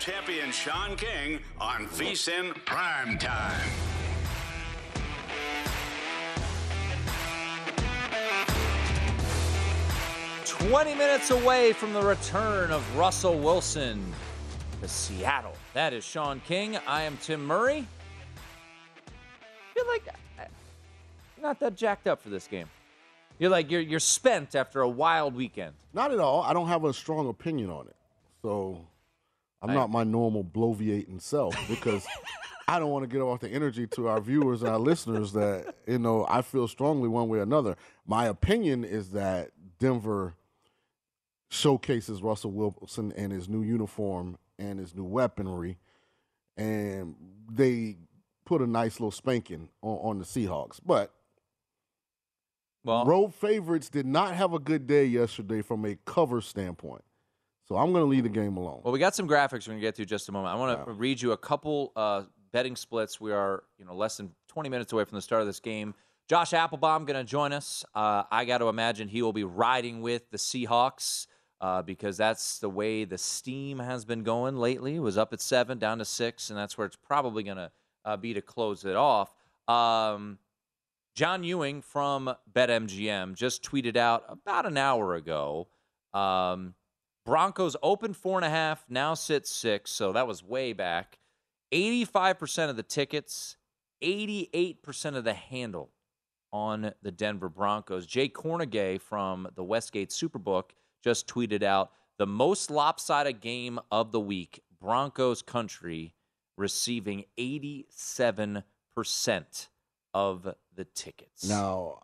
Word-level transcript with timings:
And 0.00 0.14
champion 0.14 0.50
Sean 0.50 0.96
King 0.96 1.40
on 1.60 1.86
VSIN 1.88 2.54
Prime 2.64 3.18
Time. 3.18 3.60
20 10.44 10.94
minutes 10.94 11.30
away 11.30 11.72
from 11.72 11.92
the 11.92 12.02
return 12.02 12.70
of 12.70 12.96
Russell 12.96 13.38
Wilson 13.38 14.02
to 14.80 14.88
Seattle. 14.88 15.54
That 15.74 15.92
is 15.92 16.04
Sean 16.04 16.40
King. 16.40 16.78
I 16.86 17.02
am 17.02 17.16
Tim 17.18 17.44
Murray. 17.44 17.86
I 18.98 19.74
feel 19.74 19.86
like 19.88 20.02
you're 20.36 21.42
not 21.42 21.60
that 21.60 21.76
jacked 21.76 22.06
up 22.06 22.22
for 22.22 22.28
this 22.28 22.46
game. 22.46 22.66
You're 23.38 23.50
like 23.50 23.70
you're 23.70 23.80
you're 23.80 24.00
spent 24.00 24.54
after 24.54 24.82
a 24.82 24.88
wild 24.88 25.34
weekend. 25.34 25.72
Not 25.94 26.12
at 26.12 26.20
all. 26.20 26.42
I 26.42 26.52
don't 26.52 26.68
have 26.68 26.84
a 26.84 26.92
strong 26.92 27.28
opinion 27.28 27.70
on 27.70 27.86
it. 27.86 27.96
So 28.42 28.80
I'm 29.62 29.70
I, 29.70 29.74
not 29.74 29.90
my 29.90 30.04
normal 30.04 30.44
bloviating 30.44 31.20
self 31.20 31.56
because 31.68 32.06
I 32.66 32.78
don't 32.78 32.90
want 32.90 33.02
to 33.02 33.08
get 33.08 33.20
off 33.20 33.40
the 33.40 33.48
energy 33.48 33.86
to 33.88 34.08
our 34.08 34.20
viewers 34.20 34.62
and 34.62 34.70
our 34.70 34.78
listeners 34.78 35.32
that, 35.32 35.74
you 35.86 35.98
know, 35.98 36.24
I 36.28 36.42
feel 36.42 36.68
strongly 36.68 37.08
one 37.08 37.28
way 37.28 37.38
or 37.38 37.42
another. 37.42 37.76
My 38.06 38.26
opinion 38.26 38.84
is 38.84 39.10
that 39.10 39.50
Denver 39.78 40.34
showcases 41.48 42.22
Russell 42.22 42.52
Wilson 42.52 43.12
and 43.16 43.32
his 43.32 43.48
new 43.48 43.62
uniform 43.62 44.38
and 44.58 44.78
his 44.78 44.94
new 44.94 45.04
weaponry, 45.04 45.78
and 46.56 47.16
they 47.50 47.96
put 48.44 48.62
a 48.62 48.66
nice 48.66 49.00
little 49.00 49.10
spanking 49.10 49.68
on, 49.82 49.98
on 49.98 50.18
the 50.18 50.24
Seahawks. 50.24 50.80
But 50.84 51.12
well, 52.84 53.04
road 53.04 53.34
favorites 53.34 53.88
did 53.88 54.06
not 54.06 54.34
have 54.34 54.52
a 54.52 54.58
good 54.58 54.86
day 54.86 55.04
yesterday 55.04 55.60
from 55.62 55.84
a 55.84 55.96
cover 56.04 56.40
standpoint. 56.40 57.02
So 57.70 57.76
I'm 57.76 57.92
going 57.92 58.02
to 58.02 58.10
leave 58.10 58.24
the 58.24 58.28
game 58.28 58.56
alone. 58.56 58.80
Well, 58.82 58.92
we 58.92 58.98
got 58.98 59.14
some 59.14 59.28
graphics 59.28 59.68
we're 59.68 59.74
going 59.74 59.78
to 59.78 59.86
get 59.86 59.94
to 59.94 60.04
just 60.04 60.28
a 60.28 60.32
moment. 60.32 60.52
I 60.52 60.58
want 60.58 60.76
to 60.76 60.90
yeah. 60.90 60.96
read 60.98 61.22
you 61.22 61.30
a 61.30 61.36
couple 61.36 61.92
uh, 61.94 62.22
betting 62.52 62.74
splits. 62.74 63.20
We 63.20 63.30
are, 63.30 63.62
you 63.78 63.84
know, 63.84 63.94
less 63.94 64.16
than 64.16 64.32
20 64.48 64.68
minutes 64.68 64.92
away 64.92 65.04
from 65.04 65.14
the 65.14 65.22
start 65.22 65.40
of 65.40 65.46
this 65.46 65.60
game. 65.60 65.94
Josh 66.28 66.52
Applebaum 66.52 67.04
going 67.04 67.24
to 67.24 67.30
join 67.30 67.52
us. 67.52 67.84
Uh, 67.94 68.24
I 68.28 68.44
got 68.44 68.58
to 68.58 68.68
imagine 68.68 69.06
he 69.06 69.22
will 69.22 69.32
be 69.32 69.44
riding 69.44 70.02
with 70.02 70.28
the 70.32 70.36
Seahawks 70.36 71.28
uh, 71.60 71.82
because 71.82 72.16
that's 72.16 72.58
the 72.58 72.68
way 72.68 73.04
the 73.04 73.18
steam 73.18 73.78
has 73.78 74.04
been 74.04 74.24
going 74.24 74.56
lately. 74.56 74.96
It 74.96 75.00
was 75.00 75.16
up 75.16 75.32
at 75.32 75.40
seven, 75.40 75.78
down 75.78 75.98
to 75.98 76.04
six, 76.04 76.50
and 76.50 76.58
that's 76.58 76.76
where 76.76 76.88
it's 76.88 76.96
probably 76.96 77.44
going 77.44 77.58
to 77.58 77.70
uh, 78.04 78.16
be 78.16 78.34
to 78.34 78.42
close 78.42 78.84
it 78.84 78.96
off. 78.96 79.32
Um, 79.68 80.40
John 81.14 81.44
Ewing 81.44 81.82
from 81.82 82.34
BetMGM 82.52 83.36
just 83.36 83.62
tweeted 83.62 83.96
out 83.96 84.24
about 84.26 84.66
an 84.66 84.76
hour 84.76 85.14
ago. 85.14 85.68
Um, 86.12 86.74
Broncos 87.30 87.76
open 87.80 88.12
four 88.12 88.38
and 88.38 88.44
a 88.44 88.50
half, 88.50 88.84
now 88.88 89.14
sit 89.14 89.46
six, 89.46 89.92
so 89.92 90.12
that 90.14 90.26
was 90.26 90.42
way 90.42 90.72
back. 90.72 91.20
85% 91.72 92.70
of 92.70 92.76
the 92.76 92.82
tickets, 92.82 93.56
88% 94.02 95.14
of 95.14 95.22
the 95.22 95.34
handle 95.34 95.92
on 96.52 96.90
the 97.02 97.12
Denver 97.12 97.48
Broncos. 97.48 98.04
Jay 98.04 98.28
Kornegay 98.28 99.00
from 99.00 99.46
the 99.54 99.62
Westgate 99.62 100.10
Superbook 100.10 100.70
just 101.04 101.28
tweeted 101.28 101.62
out 101.62 101.92
the 102.18 102.26
most 102.26 102.68
lopsided 102.68 103.40
game 103.40 103.78
of 103.92 104.10
the 104.10 104.18
week, 104.18 104.64
Broncos 104.80 105.40
country 105.40 106.16
receiving 106.56 107.26
87% 107.38 108.64
of 110.12 110.52
the 110.74 110.84
tickets. 110.84 111.48
Now, 111.48 112.00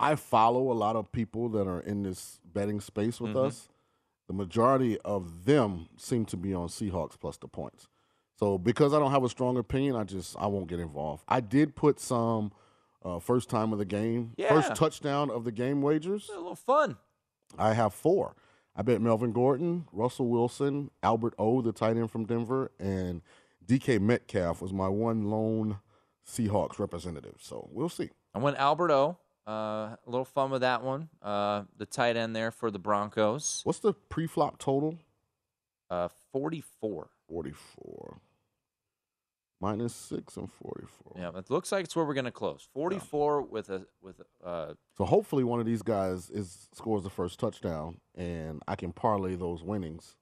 I 0.00 0.14
follow 0.14 0.72
a 0.72 0.74
lot 0.74 0.96
of 0.96 1.12
people 1.12 1.50
that 1.50 1.68
are 1.68 1.80
in 1.80 2.04
this 2.04 2.40
betting 2.42 2.80
space 2.80 3.20
with 3.20 3.34
mm-hmm. 3.34 3.48
us. 3.48 3.68
The 4.26 4.34
majority 4.34 4.98
of 5.00 5.44
them 5.44 5.88
seem 5.96 6.24
to 6.26 6.36
be 6.36 6.54
on 6.54 6.68
Seahawks 6.68 7.18
plus 7.20 7.36
the 7.36 7.48
points. 7.48 7.88
So 8.38 8.58
because 8.58 8.94
I 8.94 8.98
don't 8.98 9.10
have 9.10 9.24
a 9.24 9.28
strong 9.28 9.56
opinion, 9.56 9.96
I 9.96 10.04
just 10.04 10.36
I 10.38 10.46
won't 10.46 10.66
get 10.66 10.80
involved. 10.80 11.24
I 11.28 11.40
did 11.40 11.76
put 11.76 12.00
some 12.00 12.52
uh, 13.04 13.18
first 13.18 13.50
time 13.50 13.72
of 13.72 13.78
the 13.78 13.84
game, 13.84 14.32
yeah. 14.36 14.48
first 14.48 14.74
touchdown 14.74 15.30
of 15.30 15.44
the 15.44 15.52
game 15.52 15.82
wagers. 15.82 16.30
A 16.32 16.36
little 16.36 16.56
fun. 16.56 16.96
I 17.58 17.74
have 17.74 17.94
four. 17.94 18.34
I 18.76 18.82
bet 18.82 19.00
Melvin 19.00 19.32
Gordon, 19.32 19.86
Russell 19.92 20.26
Wilson, 20.26 20.90
Albert 21.02 21.34
O, 21.38 21.60
the 21.60 21.72
tight 21.72 21.96
end 21.96 22.10
from 22.10 22.24
Denver, 22.24 22.72
and 22.80 23.22
DK 23.64 24.00
Metcalf 24.00 24.60
was 24.60 24.72
my 24.72 24.88
one 24.88 25.30
lone 25.30 25.78
Seahawks 26.26 26.78
representative. 26.78 27.36
So 27.40 27.68
we'll 27.70 27.88
see. 27.88 28.10
I 28.34 28.38
went 28.38 28.56
Albert 28.56 28.90
O. 28.90 29.18
Uh, 29.46 29.96
a 29.96 29.98
little 30.06 30.24
fun 30.24 30.50
with 30.50 30.62
that 30.62 30.82
one. 30.82 31.08
Uh, 31.22 31.64
the 31.76 31.86
tight 31.86 32.16
end 32.16 32.34
there 32.34 32.50
for 32.50 32.70
the 32.70 32.78
Broncos. 32.78 33.60
What's 33.64 33.78
the 33.80 33.92
pre-flop 33.92 34.58
total? 34.58 34.98
Uh, 35.90 36.08
44. 36.32 37.10
44. 37.28 38.20
Minus 39.60 39.94
six 39.94 40.36
and 40.36 40.50
forty-four. 40.52 41.14
Yeah, 41.16 41.38
it 41.38 41.48
looks 41.48 41.72
like 41.72 41.84
it's 41.84 41.96
where 41.96 42.04
we're 42.04 42.12
going 42.12 42.26
to 42.26 42.30
close. 42.30 42.68
Forty-four 42.74 43.40
yeah. 43.40 43.46
with 43.48 43.70
a 43.70 43.86
with. 44.02 44.20
Uh, 44.44 44.74
so 44.98 45.06
hopefully 45.06 45.42
one 45.42 45.58
of 45.58 45.64
these 45.64 45.80
guys 45.80 46.28
is 46.28 46.68
scores 46.74 47.02
the 47.02 47.08
first 47.08 47.40
touchdown, 47.40 47.98
and 48.14 48.62
I 48.68 48.76
can 48.76 48.92
parlay 48.92 49.36
those 49.36 49.62
winnings 49.62 50.16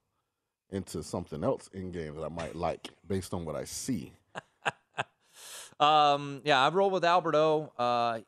into 0.69 1.03
something 1.03 1.43
else 1.43 1.69
in 1.73 1.91
game 1.91 2.15
that 2.15 2.23
I 2.23 2.29
might 2.29 2.55
like 2.55 2.89
based 3.05 3.33
on 3.33 3.43
what 3.43 3.55
I 3.55 3.65
see. 3.65 4.13
um, 5.79 6.41
yeah, 6.45 6.65
I 6.65 6.69
roll 6.69 6.89
with 6.89 7.03
Albert 7.03 7.35
O. 7.35 7.73
Uh, 7.77 8.19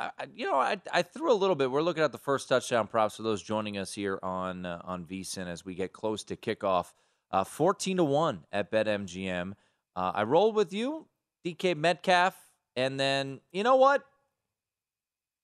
I, 0.00 0.26
you 0.34 0.46
know, 0.46 0.56
I, 0.56 0.80
I 0.92 1.02
threw 1.02 1.32
a 1.32 1.34
little 1.34 1.56
bit. 1.56 1.70
We're 1.70 1.82
looking 1.82 2.02
at 2.02 2.12
the 2.12 2.18
first 2.18 2.48
touchdown 2.48 2.86
props 2.86 3.16
for 3.16 3.22
those 3.22 3.42
joining 3.42 3.76
us 3.76 3.92
here 3.92 4.18
on 4.22 4.64
uh, 4.64 4.80
on 4.84 5.04
VSIN 5.04 5.46
as 5.46 5.64
we 5.64 5.74
get 5.74 5.92
close 5.92 6.24
to 6.24 6.36
kickoff. 6.36 6.92
Uh, 7.30 7.44
14 7.44 7.98
to 7.98 8.04
1 8.04 8.44
at 8.50 8.72
BetMGM. 8.72 9.52
Uh, 9.94 10.12
I 10.14 10.24
rolled 10.24 10.56
with 10.56 10.72
you, 10.72 11.06
DK 11.44 11.76
Metcalf, 11.76 12.36
and 12.74 12.98
then, 12.98 13.40
you 13.52 13.62
know 13.62 13.76
what? 13.76 14.04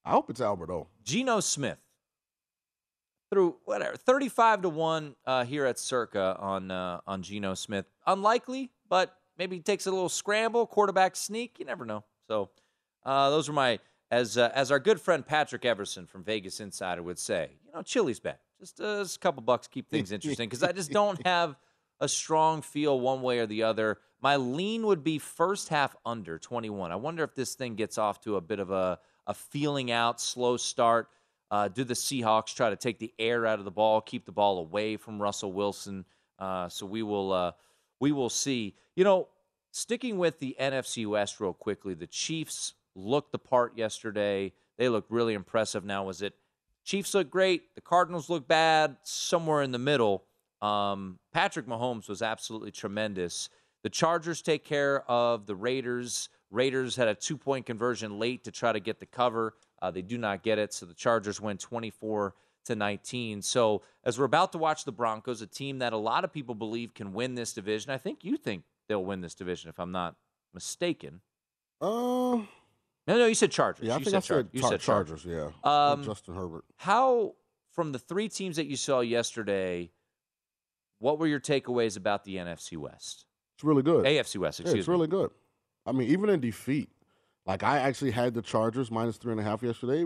I 0.04 0.10
hope 0.10 0.30
it's 0.30 0.40
Albert 0.40 0.70
Alberto. 0.70 0.88
Geno 1.04 1.40
Smith. 1.40 1.78
Through 3.30 3.56
whatever 3.64 3.96
35 3.96 4.62
to 4.62 4.68
1 4.68 5.16
uh, 5.26 5.44
here 5.44 5.64
at 5.66 5.78
Circa 5.78 6.36
on 6.38 6.70
uh, 6.70 7.00
on 7.06 7.22
Geno 7.22 7.54
Smith. 7.54 7.86
Unlikely, 8.06 8.70
but 8.88 9.16
maybe 9.36 9.58
takes 9.58 9.86
a 9.86 9.90
little 9.90 10.08
scramble, 10.08 10.64
quarterback 10.66 11.16
sneak. 11.16 11.58
You 11.58 11.64
never 11.64 11.84
know. 11.84 12.04
So 12.28 12.50
uh, 13.04 13.30
those 13.30 13.48
are 13.48 13.52
my 13.52 13.80
as 14.10 14.38
uh, 14.38 14.50
as 14.54 14.70
our 14.70 14.78
good 14.78 15.00
friend 15.00 15.26
Patrick 15.26 15.64
Everson 15.64 16.06
from 16.06 16.22
Vegas 16.22 16.60
Insider 16.60 17.02
would 17.02 17.18
say. 17.18 17.50
You 17.64 17.72
know, 17.74 17.82
Chili's 17.82 18.20
bet. 18.20 18.40
Just, 18.60 18.80
uh, 18.80 19.02
just 19.02 19.16
a 19.16 19.20
couple 19.20 19.42
bucks 19.42 19.66
keep 19.66 19.90
things 19.90 20.12
interesting 20.12 20.48
because 20.48 20.62
I 20.62 20.72
just 20.72 20.90
don't 20.90 21.20
have 21.26 21.56
a 22.00 22.08
strong 22.08 22.62
feel 22.62 22.98
one 23.00 23.22
way 23.22 23.38
or 23.38 23.46
the 23.46 23.62
other. 23.62 23.98
My 24.20 24.36
lean 24.36 24.86
would 24.86 25.04
be 25.04 25.18
first 25.18 25.68
half 25.68 25.94
under 26.06 26.38
21. 26.38 26.90
I 26.90 26.96
wonder 26.96 27.22
if 27.22 27.34
this 27.34 27.54
thing 27.54 27.74
gets 27.74 27.98
off 27.98 28.20
to 28.22 28.36
a 28.36 28.40
bit 28.40 28.60
of 28.60 28.70
a 28.70 28.98
a 29.26 29.34
feeling 29.34 29.90
out, 29.90 30.20
slow 30.20 30.56
start. 30.56 31.08
Uh, 31.50 31.68
do 31.68 31.84
the 31.84 31.94
Seahawks 31.94 32.54
try 32.54 32.70
to 32.70 32.76
take 32.76 32.98
the 32.98 33.12
air 33.18 33.46
out 33.46 33.58
of 33.58 33.64
the 33.64 33.70
ball, 33.70 34.00
keep 34.00 34.24
the 34.24 34.32
ball 34.32 34.58
away 34.58 34.96
from 34.96 35.20
Russell 35.20 35.52
Wilson? 35.52 36.04
Uh, 36.38 36.68
so 36.68 36.86
we 36.86 37.02
will 37.02 37.32
uh, 37.32 37.52
we 38.00 38.12
will 38.12 38.30
see. 38.30 38.74
You 38.94 39.04
know, 39.04 39.28
sticking 39.72 40.18
with 40.18 40.38
the 40.38 40.56
NFC 40.60 41.06
West 41.06 41.40
real 41.40 41.52
quickly, 41.52 41.94
the 41.94 42.06
Chiefs 42.06 42.74
looked 42.96 43.32
the 43.32 43.38
part 43.38 43.76
yesterday. 43.76 44.52
They 44.78 44.88
looked 44.88 45.10
really 45.10 45.34
impressive. 45.34 45.84
Now, 45.84 46.04
was 46.04 46.22
it 46.22 46.34
Chiefs 46.84 47.14
look 47.14 47.30
great? 47.30 47.74
The 47.74 47.80
Cardinals 47.80 48.30
look 48.30 48.48
bad. 48.48 48.96
Somewhere 49.02 49.62
in 49.62 49.72
the 49.72 49.78
middle. 49.78 50.24
Um, 50.62 51.18
Patrick 51.32 51.66
Mahomes 51.66 52.08
was 52.08 52.22
absolutely 52.22 52.70
tremendous. 52.70 53.48
The 53.82 53.90
Chargers 53.90 54.40
take 54.42 54.64
care 54.64 55.08
of 55.10 55.46
the 55.46 55.54
Raiders. 55.54 56.28
Raiders 56.50 56.96
had 56.96 57.08
a 57.08 57.14
two 57.14 57.36
point 57.36 57.66
conversion 57.66 58.18
late 58.18 58.44
to 58.44 58.50
try 58.50 58.72
to 58.72 58.80
get 58.80 58.98
the 58.98 59.06
cover. 59.06 59.54
Uh, 59.82 59.90
they 59.90 60.02
do 60.02 60.16
not 60.16 60.42
get 60.42 60.58
it, 60.58 60.72
so 60.72 60.86
the 60.86 60.94
Chargers 60.94 61.40
win 61.40 61.58
24 61.58 62.34
to 62.64 62.74
19. 62.74 63.42
So, 63.42 63.82
as 64.04 64.18
we're 64.18 64.24
about 64.24 64.52
to 64.52 64.58
watch 64.58 64.84
the 64.84 64.92
Broncos, 64.92 65.42
a 65.42 65.46
team 65.46 65.78
that 65.80 65.92
a 65.92 65.98
lot 65.98 66.24
of 66.24 66.32
people 66.32 66.54
believe 66.54 66.94
can 66.94 67.12
win 67.12 67.34
this 67.34 67.52
division, 67.52 67.90
I 67.90 67.98
think 67.98 68.24
you 68.24 68.36
think 68.36 68.64
they'll 68.88 69.04
win 69.04 69.20
this 69.20 69.34
division, 69.34 69.68
if 69.68 69.78
I'm 69.78 69.92
not 69.92 70.16
mistaken. 70.54 71.20
Uh, 71.80 72.38
no, 73.06 73.18
no, 73.18 73.26
you 73.26 73.34
said 73.34 73.50
Chargers. 73.50 73.86
Yeah, 73.86 73.94
I 73.94 73.98
you 73.98 74.04
think 74.04 74.10
said 74.10 74.16
I 74.16 74.20
said, 74.20 74.34
Char- 74.34 74.48
you 74.52 74.62
said 74.68 74.80
Chargers. 74.80 75.24
Yeah, 75.24 75.50
Um, 75.64 76.02
Justin 76.04 76.34
Herbert. 76.34 76.64
How, 76.76 77.34
from 77.72 77.92
the 77.92 77.98
three 77.98 78.28
teams 78.28 78.56
that 78.56 78.66
you 78.66 78.76
saw 78.76 79.00
yesterday, 79.00 79.90
what 80.98 81.18
were 81.18 81.26
your 81.26 81.40
takeaways 81.40 81.96
about 81.96 82.24
the 82.24 82.36
NFC 82.36 82.76
West? 82.76 83.26
It's 83.54 83.64
really 83.64 83.82
good. 83.82 84.04
AFC 84.04 84.36
West, 84.38 84.58
Yeah, 84.60 84.64
excuse 84.64 84.80
it's 84.80 84.88
me. 84.88 84.92
really 84.92 85.06
good. 85.06 85.30
I 85.86 85.92
mean, 85.92 86.08
even 86.08 86.28
in 86.30 86.40
defeat, 86.40 86.90
like 87.46 87.62
I 87.62 87.78
actually 87.78 88.10
had 88.10 88.34
the 88.34 88.42
Chargers 88.42 88.90
minus 88.90 89.16
three 89.18 89.32
and 89.32 89.40
a 89.40 89.44
half 89.44 89.62
yesterday 89.62 90.04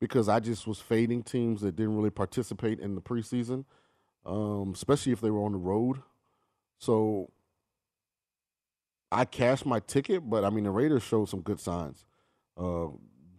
because 0.00 0.28
I 0.28 0.38
just 0.38 0.66
was 0.66 0.78
fading 0.78 1.22
teams 1.24 1.60
that 1.62 1.74
didn't 1.76 1.96
really 1.96 2.10
participate 2.10 2.78
in 2.78 2.94
the 2.94 3.00
preseason, 3.00 3.64
um, 4.24 4.72
especially 4.74 5.10
if 5.12 5.20
they 5.20 5.30
were 5.30 5.42
on 5.44 5.52
the 5.52 5.58
road. 5.58 6.02
So 6.78 7.30
I 9.10 9.24
cashed 9.24 9.66
my 9.66 9.80
ticket, 9.80 10.28
but 10.28 10.44
I 10.44 10.50
mean 10.50 10.64
the 10.64 10.70
Raiders 10.70 11.02
showed 11.02 11.28
some 11.28 11.40
good 11.40 11.58
signs. 11.58 12.04
Uh, 12.58 12.88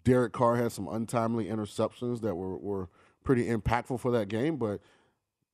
Derek 0.03 0.33
Carr 0.33 0.55
had 0.55 0.71
some 0.71 0.87
untimely 0.87 1.45
interceptions 1.45 2.21
that 2.21 2.35
were, 2.35 2.57
were 2.57 2.89
pretty 3.23 3.45
impactful 3.45 3.99
for 3.99 4.11
that 4.11 4.27
game, 4.27 4.57
but 4.57 4.79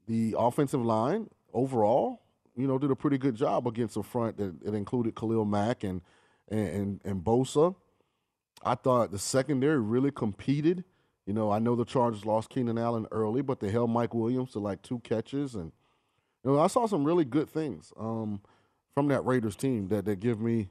the 0.07 0.35
offensive 0.37 0.83
line 0.83 1.29
overall, 1.53 2.21
you 2.55 2.67
know, 2.67 2.77
did 2.77 2.91
a 2.91 2.95
pretty 2.95 3.17
good 3.17 3.35
job 3.35 3.67
against 3.67 3.97
a 3.97 4.03
front 4.03 4.37
that 4.37 4.55
it 4.63 4.73
included 4.73 5.15
Khalil 5.15 5.45
Mack 5.45 5.83
and 5.83 6.01
and 6.49 6.67
and, 6.67 7.01
and 7.03 7.23
Bosa. 7.23 7.75
I 8.63 8.75
thought 8.75 9.11
the 9.11 9.19
secondary 9.19 9.79
really 9.79 10.11
competed. 10.11 10.83
You 11.25 11.33
know, 11.33 11.51
I 11.51 11.59
know 11.59 11.75
the 11.75 11.85
Chargers 11.85 12.25
lost 12.25 12.49
Keenan 12.49 12.77
Allen 12.77 13.07
early, 13.11 13.41
but 13.41 13.59
they 13.59 13.71
held 13.71 13.89
Mike 13.89 14.13
Williams 14.13 14.51
to 14.51 14.59
like 14.59 14.81
two 14.83 14.99
catches, 14.99 15.55
and 15.55 15.71
you 16.43 16.51
know, 16.51 16.59
I 16.59 16.67
saw 16.67 16.85
some 16.85 17.03
really 17.03 17.25
good 17.25 17.49
things 17.49 17.91
um, 17.99 18.41
from 18.93 19.07
that 19.07 19.25
Raiders 19.25 19.55
team 19.55 19.87
that 19.87 20.05
that 20.05 20.19
give 20.19 20.39
me, 20.39 20.69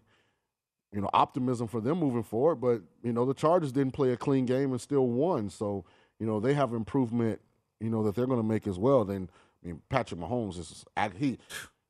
you 0.94 1.00
know, 1.00 1.10
optimism 1.12 1.66
for 1.66 1.80
them 1.80 1.98
moving 1.98 2.22
forward. 2.22 2.56
But 2.56 2.82
you 3.02 3.12
know, 3.12 3.24
the 3.26 3.34
Chargers 3.34 3.72
didn't 3.72 3.92
play 3.92 4.12
a 4.12 4.16
clean 4.16 4.46
game 4.46 4.70
and 4.70 4.80
still 4.80 5.06
won, 5.08 5.50
so 5.50 5.84
you 6.18 6.26
know 6.26 6.38
they 6.40 6.54
have 6.54 6.72
improvement. 6.72 7.40
You 7.80 7.90
know 7.90 8.02
that 8.04 8.14
they're 8.14 8.26
going 8.26 8.40
to 8.40 8.46
make 8.46 8.66
as 8.66 8.78
well. 8.78 9.04
Then 9.04 9.28
I 9.62 9.66
mean, 9.66 9.82
Patrick 9.88 10.20
Mahomes 10.20 10.58
is 10.58 10.84
he. 11.18 11.38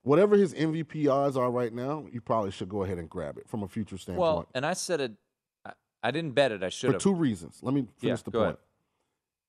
Whatever 0.02 0.36
his 0.36 0.52
MVP 0.52 1.10
odds 1.10 1.36
are 1.36 1.50
right 1.50 1.72
now, 1.72 2.06
you 2.12 2.20
probably 2.20 2.50
should 2.50 2.68
go 2.68 2.82
ahead 2.82 2.98
and 2.98 3.08
grab 3.08 3.38
it 3.38 3.48
from 3.48 3.62
a 3.62 3.68
future 3.68 3.96
standpoint. 3.96 4.20
Well, 4.20 4.48
and 4.54 4.66
I 4.66 4.74
said 4.74 5.00
it. 5.00 5.12
I, 5.64 5.72
I 6.02 6.10
didn't 6.10 6.32
bet 6.32 6.52
it. 6.52 6.62
I 6.62 6.68
should 6.68 6.92
for 6.92 6.98
two 6.98 7.14
reasons. 7.14 7.60
Let 7.62 7.74
me 7.74 7.86
finish 7.98 8.20
Yeah, 8.20 8.22
the 8.24 8.30
point. 8.30 8.42
ahead. 8.44 8.56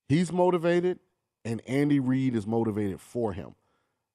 He's 0.08 0.32
motivated, 0.32 1.00
and 1.44 1.62
Andy 1.68 2.00
Reid 2.00 2.36
is 2.36 2.46
motivated 2.48 3.02
for 3.02 3.34
him. 3.34 3.56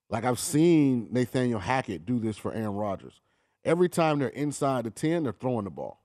Like 0.09 0.25
I've 0.25 0.39
seen 0.39 1.07
Nathaniel 1.11 1.59
Hackett 1.59 2.05
do 2.05 2.19
this 2.19 2.37
for 2.37 2.51
Aaron 2.53 2.73
Rodgers. 2.75 3.21
Every 3.63 3.89
time 3.89 4.19
they're 4.19 4.29
inside 4.29 4.85
the 4.85 4.91
ten, 4.91 5.23
they're 5.23 5.33
throwing 5.33 5.65
the 5.65 5.71
ball. 5.71 5.99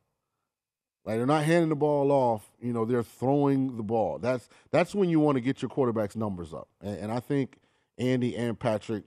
Like 1.04 1.16
they're 1.18 1.26
not 1.26 1.44
handing 1.44 1.68
the 1.68 1.76
ball 1.76 2.10
off. 2.10 2.50
You 2.60 2.72
know, 2.72 2.84
they're 2.84 3.02
throwing 3.02 3.76
the 3.76 3.82
ball. 3.82 4.18
That's 4.18 4.48
that's 4.70 4.94
when 4.94 5.08
you 5.08 5.20
want 5.20 5.36
to 5.36 5.40
get 5.40 5.62
your 5.62 5.68
quarterback's 5.68 6.16
numbers 6.16 6.52
up. 6.52 6.68
And, 6.80 6.98
and 6.98 7.12
I 7.12 7.20
think 7.20 7.58
Andy 7.96 8.36
and 8.36 8.58
Patrick 8.58 9.04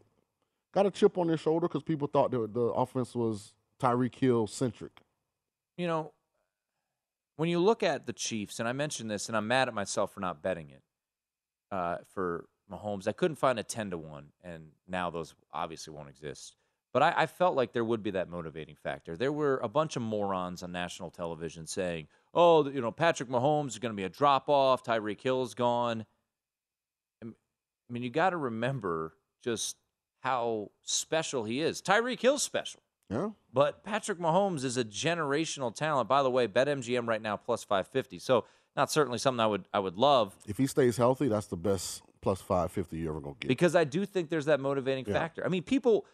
got 0.73 0.85
a 0.85 0.91
chip 0.91 1.17
on 1.17 1.27
their 1.27 1.37
shoulder 1.37 1.67
because 1.67 1.83
people 1.83 2.07
thought 2.07 2.31
the 2.31 2.47
the 2.47 2.61
offense 2.61 3.15
was 3.15 3.53
Tyreek 3.81 4.15
Hill 4.15 4.47
centric. 4.47 5.01
you 5.77 5.87
know, 5.87 6.13
when 7.37 7.49
you 7.49 7.59
look 7.59 7.83
at 7.83 8.05
the 8.05 8.13
Chiefs, 8.13 8.59
and 8.59 8.67
I 8.67 8.73
mentioned 8.73 9.09
this, 9.11 9.27
and 9.27 9.37
I'm 9.37 9.47
mad 9.47 9.67
at 9.67 9.73
myself 9.73 10.13
for 10.13 10.19
not 10.21 10.41
betting 10.41 10.69
it 10.69 10.81
uh, 11.71 11.97
for 12.13 12.45
Mahomes. 12.71 13.07
I 13.07 13.11
couldn't 13.13 13.37
find 13.37 13.59
a 13.59 13.63
ten 13.63 13.89
to 13.91 13.97
one, 13.97 14.27
and 14.43 14.69
now 14.87 15.09
those 15.09 15.35
obviously 15.53 15.93
won't 15.93 16.09
exist. 16.09 16.55
But 16.91 17.03
I, 17.03 17.13
I 17.17 17.25
felt 17.27 17.55
like 17.55 17.71
there 17.71 17.83
would 17.85 18.01
be 18.01 18.11
that 18.11 18.29
motivating 18.29 18.75
factor. 18.75 19.15
There 19.15 19.31
were 19.31 19.59
a 19.61 19.67
bunch 19.67 19.95
of 19.95 20.01
morons 20.01 20.63
on 20.63 20.71
national 20.71 21.11
television 21.11 21.67
saying, 21.67 22.07
"Oh, 22.33 22.67
you 22.67 22.81
know, 22.81 22.91
Patrick 22.91 23.29
Mahomes 23.29 23.67
is 23.69 23.79
going 23.79 23.91
to 23.93 23.95
be 23.97 24.03
a 24.05 24.09
drop 24.09 24.49
off. 24.49 24.83
Tyreek 24.83 25.21
Hill's 25.21 25.53
gone." 25.53 26.05
I 27.23 27.91
mean, 27.93 28.03
you 28.03 28.09
got 28.09 28.31
to 28.31 28.37
remember 28.37 29.13
just 29.43 29.77
how 30.21 30.69
special 30.83 31.43
he 31.43 31.61
is. 31.61 31.81
Tyreek 31.81 32.19
Hill's 32.21 32.43
special. 32.43 32.81
Yeah. 33.09 33.29
But 33.51 33.83
Patrick 33.83 34.19
Mahomes 34.19 34.63
is 34.63 34.77
a 34.77 34.83
generational 34.83 35.73
talent. 35.73 36.07
By 36.07 36.21
the 36.21 36.29
way, 36.29 36.47
BetMGM 36.47 37.07
right 37.07 37.21
now 37.21 37.35
plus 37.37 37.63
550. 37.63 38.19
So 38.19 38.45
not 38.75 38.91
certainly 38.91 39.17
something 39.17 39.39
I 39.39 39.47
would 39.47 39.65
I 39.73 39.79
would 39.79 39.95
love 39.95 40.35
If 40.47 40.57
he 40.59 40.67
stays 40.67 40.97
healthy, 40.97 41.27
that's 41.27 41.47
the 41.47 41.57
best 41.57 42.03
plus 42.21 42.41
five 42.41 42.71
fifty 42.71 42.97
you're 42.97 43.11
ever 43.11 43.21
gonna 43.21 43.35
get. 43.39 43.47
because 43.47 43.75
I 43.75 43.83
do 43.85 44.05
think 44.05 44.29
there's 44.29 44.45
that 44.45 44.59
motivating 44.59 45.05
Yeah. 45.07 45.13
factor. 45.13 45.43
I 45.43 45.47
mean, 45.49 45.63
people 45.63 46.05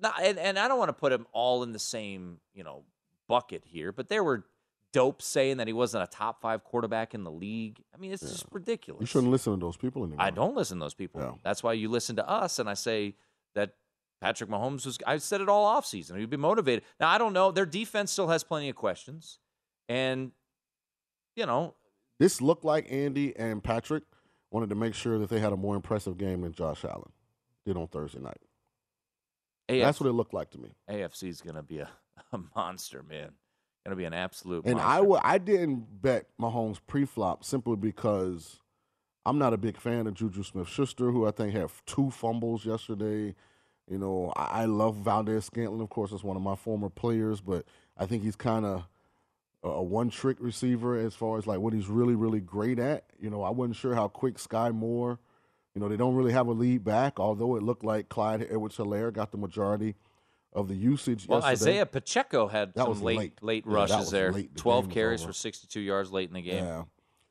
not, 0.00 0.22
and, 0.22 0.38
and 0.38 0.58
I 0.58 0.68
don't 0.68 0.78
want 0.78 0.88
to 0.90 0.94
put 0.94 1.12
him 1.12 1.26
all 1.32 1.62
in 1.62 1.72
the 1.72 1.78
same, 1.78 2.38
you 2.54 2.64
know, 2.64 2.84
bucket 3.28 3.62
here, 3.64 3.92
but 3.92 4.08
there 4.08 4.24
were 4.24 4.44
dopes 4.92 5.24
saying 5.24 5.56
that 5.56 5.66
he 5.66 5.72
wasn't 5.72 6.04
a 6.04 6.06
top 6.06 6.42
5 6.42 6.64
quarterback 6.64 7.14
in 7.14 7.24
the 7.24 7.30
league. 7.30 7.82
I 7.94 7.98
mean, 7.98 8.12
it's 8.12 8.22
just 8.22 8.44
ridiculous. 8.50 9.00
You 9.00 9.06
shouldn't 9.06 9.32
listen 9.32 9.54
to 9.54 9.58
those 9.58 9.76
people 9.76 10.04
anymore. 10.04 10.24
I 10.24 10.30
don't 10.30 10.54
listen 10.54 10.78
to 10.78 10.84
those 10.84 10.94
people. 10.94 11.20
Yeah. 11.20 11.32
That's 11.42 11.62
why 11.62 11.72
you 11.72 11.88
listen 11.88 12.16
to 12.16 12.28
us, 12.28 12.58
and 12.58 12.68
I 12.68 12.74
say 12.74 13.14
that 13.54 13.74
Patrick 14.20 14.50
Mahomes 14.50 14.84
was. 14.84 14.98
I 15.06 15.16
said 15.16 15.40
it 15.40 15.48
all 15.48 15.80
offseason. 15.80 16.18
He'd 16.18 16.30
be 16.30 16.36
motivated. 16.36 16.84
Now 17.00 17.08
I 17.08 17.18
don't 17.18 17.32
know. 17.32 17.50
Their 17.50 17.66
defense 17.66 18.12
still 18.12 18.28
has 18.28 18.44
plenty 18.44 18.68
of 18.68 18.76
questions, 18.76 19.38
and 19.88 20.32
you 21.34 21.46
know, 21.46 21.74
This 22.18 22.40
looked 22.42 22.64
like 22.64 22.86
Andy 22.90 23.34
and 23.36 23.64
Patrick 23.64 24.04
wanted 24.50 24.68
to 24.68 24.74
make 24.74 24.94
sure 24.94 25.18
that 25.18 25.30
they 25.30 25.40
had 25.40 25.52
a 25.52 25.56
more 25.56 25.74
impressive 25.74 26.18
game 26.18 26.42
than 26.42 26.52
Josh 26.52 26.84
Allen 26.84 27.10
did 27.64 27.76
on 27.76 27.88
Thursday 27.88 28.20
night. 28.20 28.40
AFC, 29.68 29.80
That's 29.82 30.00
what 30.00 30.08
it 30.08 30.12
looked 30.12 30.34
like 30.34 30.50
to 30.50 30.58
me. 30.58 30.70
AFC 30.90 31.28
is 31.28 31.40
going 31.40 31.56
to 31.56 31.62
be 31.62 31.78
a, 31.78 31.88
a 32.32 32.38
monster, 32.54 33.02
man. 33.02 33.30
Going 33.84 33.90
to 33.90 33.96
be 33.96 34.04
an 34.04 34.14
absolute. 34.14 34.64
And 34.64 34.78
I 34.80 34.96
monster. 34.96 35.04
wa- 35.04 35.20
I 35.24 35.38
didn't 35.38 36.02
bet 36.02 36.26
Mahomes 36.40 36.78
pre-flop 36.86 37.44
simply 37.44 37.76
because 37.76 38.60
I'm 39.26 39.38
not 39.38 39.52
a 39.52 39.56
big 39.56 39.76
fan 39.76 40.06
of 40.06 40.14
Juju 40.14 40.42
Smith-Schuster, 40.44 41.10
who 41.10 41.26
I 41.26 41.30
think 41.32 41.52
had 41.52 41.68
two 41.86 42.10
fumbles 42.10 42.64
yesterday. 42.64 43.34
You 43.90 43.98
know, 43.98 44.32
I, 44.36 44.62
I 44.62 44.64
love 44.66 44.96
Valdes-Scantling. 44.96 45.80
Of 45.80 45.90
course, 45.90 46.12
it's 46.12 46.22
one 46.22 46.36
of 46.36 46.42
my 46.42 46.54
former 46.54 46.88
players, 46.90 47.40
but 47.40 47.64
I 47.98 48.06
think 48.06 48.22
he's 48.22 48.36
kind 48.36 48.64
of 48.64 48.84
a, 49.64 49.68
a 49.68 49.82
one-trick 49.82 50.36
receiver 50.38 50.96
as 50.96 51.14
far 51.14 51.36
as 51.38 51.46
like 51.48 51.58
what 51.58 51.72
he's 51.72 51.88
really, 51.88 52.14
really 52.14 52.40
great 52.40 52.78
at. 52.78 53.04
You 53.20 53.30
know, 53.30 53.42
I 53.42 53.50
wasn't 53.50 53.76
sure 53.76 53.94
how 53.96 54.06
quick 54.06 54.36
Skyy 54.36 54.72
Moore. 54.72 55.18
You 55.74 55.80
know, 55.80 55.88
they 55.88 55.96
don't 55.96 56.14
really 56.14 56.32
have 56.32 56.48
a 56.48 56.52
lead 56.52 56.84
back, 56.84 57.18
although 57.18 57.56
it 57.56 57.62
looked 57.62 57.84
like 57.84 58.08
Clyde 58.10 58.42
Edwards-Helaire 58.42 59.12
got 59.12 59.30
the 59.32 59.38
majority 59.38 59.94
of 60.52 60.68
the 60.68 60.74
usage. 60.74 61.26
Well, 61.26 61.40
yesterday. 61.40 61.70
Isaiah 61.72 61.86
Pacheco 61.86 62.46
had 62.46 62.74
That 62.74 62.82
some 62.82 62.88
was 62.90 63.00
late 63.02 63.18
late. 63.18 63.42
late 63.42 63.64
Yeah, 63.66 63.74
rushes 63.74 64.10
there. 64.10 64.32
late. 64.32 64.54
The 64.54 64.60
Twelve 64.60 64.90
carries 64.90 65.22
for 65.22 65.32
sixty 65.32 65.66
two 65.66 65.80
yards 65.80 66.12
late 66.12 66.28
in 66.28 66.34
the 66.34 66.42
game. 66.42 66.62
Yeah. 66.64 66.82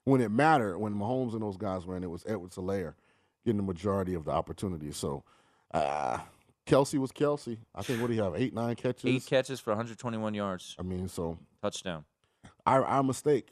when 0.06 0.22
it 0.22 0.32
mattered, 0.32 0.80
when 0.80 0.96
Mahomes 0.96 1.34
and 1.34 1.44
those 1.44 1.58
guys 1.58 1.86
ran, 1.86 2.04
it 2.04 2.10
was 2.10 2.24
Edwards 2.28 2.56
Helaire 2.56 2.96
getting 3.46 3.58
the 3.58 3.64
majority 3.64 4.16
of 4.16 4.26
the 4.26 4.32
opportunities. 4.32 4.98
So, 4.98 5.24
uh, 5.72 6.18
Kelce 6.66 6.98
was 6.98 7.12
Kelce. 7.12 7.58
I 7.76 7.84
think 7.84 8.02
what 8.02 8.08
do 8.08 8.14
you 8.16 8.24
have? 8.24 8.36
Eight, 8.36 8.54
nine 8.56 8.76
catches. 8.76 9.06
Eight 9.06 9.26
catches 9.28 9.60
for 9.60 9.70
121 9.72 10.34
yards. 10.34 10.76
I 10.80 10.82
mean, 10.84 11.08
so 11.08 11.38
touchdown. 11.62 12.06
Our, 12.66 12.84
our 12.86 13.04
mistake. 13.04 13.50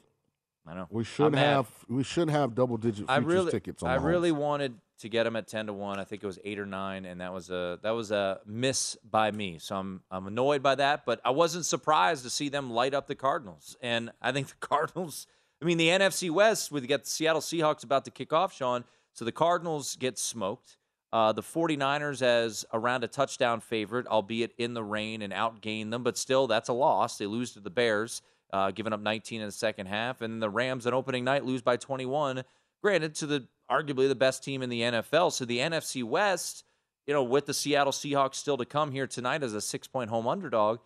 I 0.66 0.74
know. 0.74 0.86
We 0.90 1.04
should 1.04 1.26
I'm 1.26 1.32
have 1.34 1.70
mad. 1.88 1.96
we 1.96 2.02
should 2.04 2.30
have 2.30 2.54
double 2.54 2.76
digit 2.76 3.06
I 3.08 3.18
futures 3.18 3.34
really, 3.34 3.50
tickets 3.50 3.82
on 3.82 3.90
I 3.90 3.94
really 3.96 4.32
wanted 4.32 4.74
to 5.00 5.08
get 5.08 5.24
them 5.24 5.34
at 5.34 5.48
10 5.48 5.66
to 5.66 5.72
one. 5.72 5.98
I 5.98 6.04
think 6.04 6.22
it 6.22 6.26
was 6.26 6.38
eight 6.44 6.58
or 6.58 6.66
nine, 6.66 7.06
and 7.06 7.20
that 7.20 7.32
was 7.32 7.50
a 7.50 7.78
that 7.82 7.92
was 7.92 8.10
a 8.10 8.40
miss 8.46 8.96
by 9.08 9.30
me. 9.30 9.58
So 9.58 9.76
I'm 9.76 10.02
I'm 10.10 10.26
annoyed 10.26 10.62
by 10.62 10.74
that, 10.76 11.04
but 11.06 11.20
I 11.24 11.30
wasn't 11.30 11.64
surprised 11.64 12.22
to 12.24 12.30
see 12.30 12.48
them 12.48 12.70
light 12.70 12.94
up 12.94 13.06
the 13.06 13.14
Cardinals. 13.14 13.76
And 13.80 14.10
I 14.20 14.32
think 14.32 14.48
the 14.60 14.66
Cardinals. 14.66 15.26
I 15.62 15.66
mean, 15.66 15.78
the 15.78 15.88
NFC 15.88 16.30
West 16.30 16.72
with 16.72 16.88
got 16.88 17.04
the 17.04 17.10
Seattle 17.10 17.42
Seahawks 17.42 17.84
about 17.84 18.04
to 18.06 18.10
kick 18.10 18.32
off, 18.32 18.54
Sean. 18.54 18.84
So 19.12 19.24
the 19.24 19.32
Cardinals 19.32 19.96
get 19.96 20.18
smoked. 20.18 20.76
Uh, 21.12 21.32
the 21.32 21.42
49ers 21.42 22.22
as 22.22 22.64
around 22.72 23.02
a 23.02 23.08
touchdown 23.08 23.60
favorite, 23.60 24.06
albeit 24.06 24.52
in 24.58 24.74
the 24.74 24.84
rain 24.84 25.22
and 25.22 25.32
outgain 25.32 25.90
them, 25.90 26.04
but 26.04 26.16
still 26.16 26.46
that's 26.46 26.68
a 26.68 26.72
loss. 26.72 27.18
They 27.18 27.26
lose 27.26 27.52
to 27.54 27.60
the 27.60 27.68
Bears, 27.68 28.22
uh, 28.52 28.70
giving 28.70 28.92
up 28.92 29.00
19 29.00 29.40
in 29.40 29.46
the 29.46 29.52
second 29.52 29.86
half, 29.86 30.20
and 30.20 30.42
the 30.42 30.50
Rams 30.50 30.86
on 30.86 30.94
opening 30.94 31.24
night 31.24 31.44
lose 31.44 31.62
by 31.62 31.76
21. 31.76 32.44
Granted, 32.82 33.14
to 33.16 33.26
the 33.26 33.46
arguably 33.70 34.08
the 34.08 34.14
best 34.14 34.42
team 34.42 34.62
in 34.62 34.70
the 34.70 34.80
NFL. 34.80 35.32
So 35.32 35.44
the 35.44 35.58
NFC 35.58 36.02
West, 36.02 36.64
you 37.06 37.14
know, 37.14 37.22
with 37.22 37.46
the 37.46 37.54
Seattle 37.54 37.92
Seahawks 37.92 38.34
still 38.34 38.56
to 38.56 38.64
come 38.64 38.90
here 38.90 39.06
tonight 39.06 39.42
as 39.42 39.54
a 39.54 39.60
six 39.60 39.86
point 39.86 40.10
home 40.10 40.26
underdog, 40.26 40.80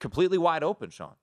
completely 0.00 0.38
wide 0.38 0.62
open, 0.62 0.90
Sean. 0.90 1.14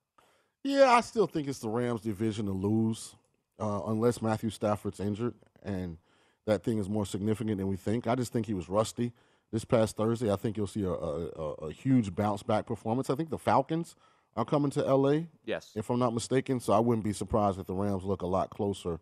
Yeah, 0.63 0.91
I 0.91 1.01
still 1.01 1.27
think 1.27 1.47
it's 1.47 1.59
the 1.59 1.69
Rams' 1.69 2.01
division 2.01 2.45
to 2.45 2.53
lose, 2.53 3.15
uh, 3.59 3.81
unless 3.87 4.21
Matthew 4.21 4.49
Stafford's 4.49 4.99
injured, 4.99 5.35
and 5.61 5.97
that 6.45 6.63
thing 6.63 6.77
is 6.77 6.89
more 6.89 7.05
significant 7.05 7.57
than 7.57 7.67
we 7.67 7.75
think. 7.75 8.07
I 8.07 8.15
just 8.15 8.31
think 8.31 8.45
he 8.45 8.53
was 8.53 8.69
rusty 8.69 9.11
this 9.51 9.65
past 9.65 9.97
Thursday. 9.97 10.31
I 10.31 10.37
think 10.37 10.55
you'll 10.55 10.67
see 10.67 10.83
a, 10.83 10.89
a, 10.89 11.53
a 11.67 11.71
huge 11.71 12.15
bounce 12.15 12.43
back 12.43 12.65
performance. 12.65 13.09
I 13.09 13.15
think 13.15 13.29
the 13.29 13.37
Falcons 13.37 13.95
are 14.35 14.45
coming 14.45 14.71
to 14.71 14.85
L.A. 14.85 15.27
Yes, 15.45 15.71
if 15.75 15.89
I'm 15.89 15.99
not 15.99 16.13
mistaken. 16.13 16.59
So 16.59 16.73
I 16.73 16.79
wouldn't 16.79 17.03
be 17.03 17.13
surprised 17.13 17.59
if 17.59 17.67
the 17.67 17.73
Rams 17.73 18.03
look 18.03 18.21
a 18.21 18.27
lot 18.27 18.49
closer 18.49 18.99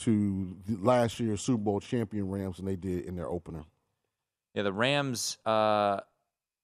to 0.00 0.56
the 0.66 0.76
last 0.84 1.20
year's 1.20 1.42
Super 1.42 1.62
Bowl 1.62 1.80
champion 1.80 2.28
Rams 2.28 2.56
than 2.56 2.66
they 2.66 2.76
did 2.76 3.04
in 3.04 3.16
their 3.16 3.28
opener. 3.28 3.64
Yeah, 4.54 4.62
the 4.62 4.72
Rams 4.72 5.38
uh, 5.46 6.00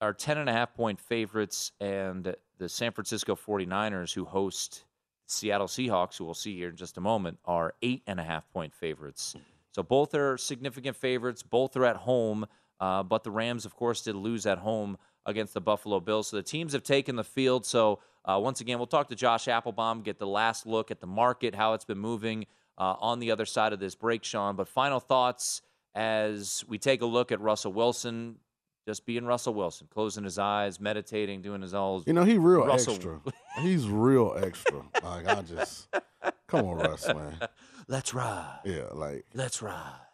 are 0.00 0.12
10 0.12 0.38
and 0.38 0.48
a 0.48 0.52
half 0.52 0.74
point 0.74 1.00
favorites, 1.00 1.72
and 1.80 2.34
the 2.58 2.68
San 2.68 2.92
Francisco 2.92 3.36
49ers, 3.36 4.14
who 4.14 4.24
host 4.24 4.84
Seattle 5.26 5.66
Seahawks, 5.66 6.16
who 6.16 6.24
we'll 6.24 6.34
see 6.34 6.56
here 6.56 6.70
in 6.70 6.76
just 6.76 6.96
a 6.96 7.00
moment, 7.00 7.38
are 7.44 7.74
eight 7.82 8.02
and 8.06 8.18
a 8.18 8.24
half 8.24 8.50
point 8.52 8.74
favorites. 8.74 9.36
So 9.72 9.82
both 9.82 10.14
are 10.14 10.38
significant 10.38 10.96
favorites. 10.96 11.42
Both 11.42 11.76
are 11.76 11.84
at 11.84 11.96
home, 11.96 12.46
uh, 12.80 13.02
but 13.02 13.24
the 13.24 13.30
Rams, 13.30 13.66
of 13.66 13.76
course, 13.76 14.02
did 14.02 14.14
lose 14.14 14.46
at 14.46 14.58
home 14.58 14.96
against 15.26 15.52
the 15.52 15.60
Buffalo 15.60 16.00
Bills. 16.00 16.28
So 16.28 16.36
the 16.36 16.42
teams 16.42 16.72
have 16.72 16.82
taken 16.82 17.16
the 17.16 17.24
field. 17.24 17.66
So 17.66 18.00
uh, 18.24 18.40
once 18.42 18.60
again, 18.60 18.78
we'll 18.78 18.86
talk 18.86 19.08
to 19.08 19.14
Josh 19.14 19.48
Applebaum, 19.48 20.02
get 20.02 20.18
the 20.18 20.26
last 20.26 20.66
look 20.66 20.90
at 20.90 21.00
the 21.00 21.06
market, 21.06 21.54
how 21.54 21.74
it's 21.74 21.84
been 21.84 21.98
moving 21.98 22.46
uh, 22.78 22.94
on 23.00 23.18
the 23.18 23.30
other 23.30 23.44
side 23.44 23.72
of 23.72 23.80
this 23.80 23.94
break, 23.94 24.24
Sean. 24.24 24.56
But 24.56 24.68
final 24.68 25.00
thoughts 25.00 25.62
as 25.94 26.64
we 26.68 26.78
take 26.78 27.02
a 27.02 27.06
look 27.06 27.32
at 27.32 27.40
Russell 27.40 27.72
Wilson, 27.72 28.36
just 28.86 29.04
being 29.04 29.24
Russell 29.24 29.54
Wilson, 29.54 29.88
closing 29.90 30.24
his 30.24 30.38
eyes, 30.38 30.78
meditating, 30.78 31.42
doing 31.42 31.62
his 31.62 31.74
all. 31.74 32.04
You 32.06 32.12
know, 32.12 32.24
he 32.24 32.38
real 32.38 32.66
Russell. 32.66 32.94
extra. 32.94 33.20
He's 33.60 33.88
real 33.88 34.36
extra. 34.40 34.82
Like 35.02 35.26
I 35.26 35.42
just 35.42 35.88
come 36.46 36.66
on, 36.66 36.76
Russ, 36.76 37.06
man. 37.08 37.38
Let's 37.88 38.14
ride. 38.14 38.60
Yeah, 38.64 38.88
like 38.92 39.24
Let's 39.34 39.62
ride. 39.62 40.05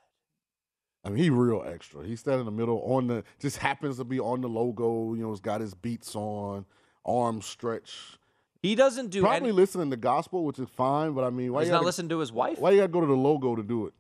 I 1.05 1.09
mean, 1.09 1.23
he 1.23 1.31
real 1.31 1.65
extra. 1.67 2.05
He 2.05 2.15
stand 2.17 2.39
in 2.41 2.47
the 2.47 2.53
middle 2.53 2.81
on 2.85 3.09
the 3.09 3.25
just 3.41 3.59
happens 3.59 3.97
to 3.97 4.05
be 4.05 4.21
on 4.21 4.41
the 4.41 4.49
logo. 4.49 5.15
You 5.15 5.23
know, 5.23 5.31
he's 5.31 5.41
got 5.41 5.61
his 5.61 5.75
beats 5.75 6.15
on, 6.15 6.65
arms 7.05 7.45
stretched. 7.47 8.19
He 8.63 8.77
doesn't 8.77 9.11
do 9.11 9.23
probably 9.23 9.49
any- 9.49 9.53
listening 9.53 9.91
to 9.91 9.97
gospel, 9.97 10.45
which 10.45 10.61
is 10.61 10.69
fine. 10.69 11.13
But 11.13 11.25
I 11.25 11.31
mean, 11.31 11.53
why 11.53 11.63
He's 11.63 11.69
you 11.69 11.73
not 11.73 11.85
listening 11.85 12.09
to 12.11 12.19
his 12.21 12.31
wife. 12.31 12.59
Why 12.61 12.71
you 12.71 12.77
got 12.79 12.83
to 12.87 12.93
go 12.93 13.01
to 13.01 13.07
the 13.07 13.17
logo 13.17 13.57
to 13.57 13.63
do 13.65 13.87
it? 13.87 13.95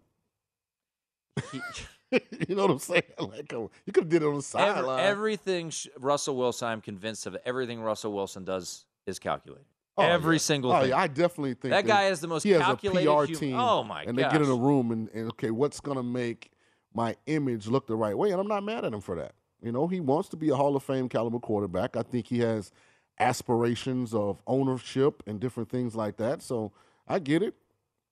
you 2.48 2.54
know 2.54 2.62
what 2.62 2.70
I'm 2.70 2.78
saying? 2.78 3.02
Like, 3.18 3.50
you 3.52 3.70
could 3.92 4.04
have 4.04 4.08
did 4.08 4.22
it 4.22 4.26
on 4.26 4.32
the 4.32 4.36
Every- 4.36 4.42
sideline. 4.42 5.00
everything 5.00 5.70
sh- 5.70 5.88
Russell 5.98 6.36
Wilson, 6.36 6.68
I'm 6.68 6.80
convinced 6.80 7.26
of 7.26 7.36
everything 7.44 7.80
Russell 7.80 8.12
Wilson 8.12 8.44
does 8.44 8.84
is 9.06 9.18
calculated. 9.18 9.64
Oh, 9.96 10.02
Every 10.02 10.36
yeah. 10.36 10.40
single 10.40 10.72
oh, 10.72 10.80
thing. 10.80 10.90
Yeah, 10.90 10.98
I 10.98 11.06
definitely 11.06 11.54
think 11.54 11.72
That 11.72 11.86
guy 11.86 12.04
is 12.04 12.20
the 12.20 12.28
most 12.28 12.44
he 12.44 12.50
has 12.50 12.62
calculated 12.62 13.08
a 13.10 13.12
PR 13.12 13.26
hum- 13.26 13.34
team. 13.34 13.56
Oh, 13.56 13.82
my 13.84 14.04
And 14.04 14.16
they 14.16 14.22
get 14.22 14.36
in 14.40 14.48
a 14.48 14.54
room 14.54 14.90
and, 14.90 15.08
and 15.10 15.28
okay, 15.32 15.50
what's 15.50 15.80
gonna 15.80 16.02
make 16.02 16.50
my 16.94 17.16
image 17.26 17.66
look 17.66 17.86
the 17.86 17.96
right 17.96 18.16
way? 18.16 18.30
And 18.30 18.40
I'm 18.40 18.48
not 18.48 18.62
mad 18.64 18.84
at 18.84 18.92
him 18.92 19.00
for 19.00 19.16
that. 19.16 19.32
You 19.62 19.72
know, 19.72 19.86
he 19.86 20.00
wants 20.00 20.28
to 20.30 20.36
be 20.36 20.48
a 20.50 20.56
Hall 20.56 20.74
of 20.74 20.82
Fame 20.82 21.08
caliber 21.08 21.38
quarterback. 21.38 21.96
I 21.96 22.02
think 22.02 22.26
he 22.26 22.40
has 22.40 22.72
aspirations 23.20 24.12
of 24.14 24.42
ownership 24.46 25.22
and 25.26 25.38
different 25.38 25.68
things 25.70 25.94
like 25.94 26.16
that. 26.16 26.42
So 26.42 26.72
I 27.06 27.18
get 27.18 27.42
it. 27.42 27.54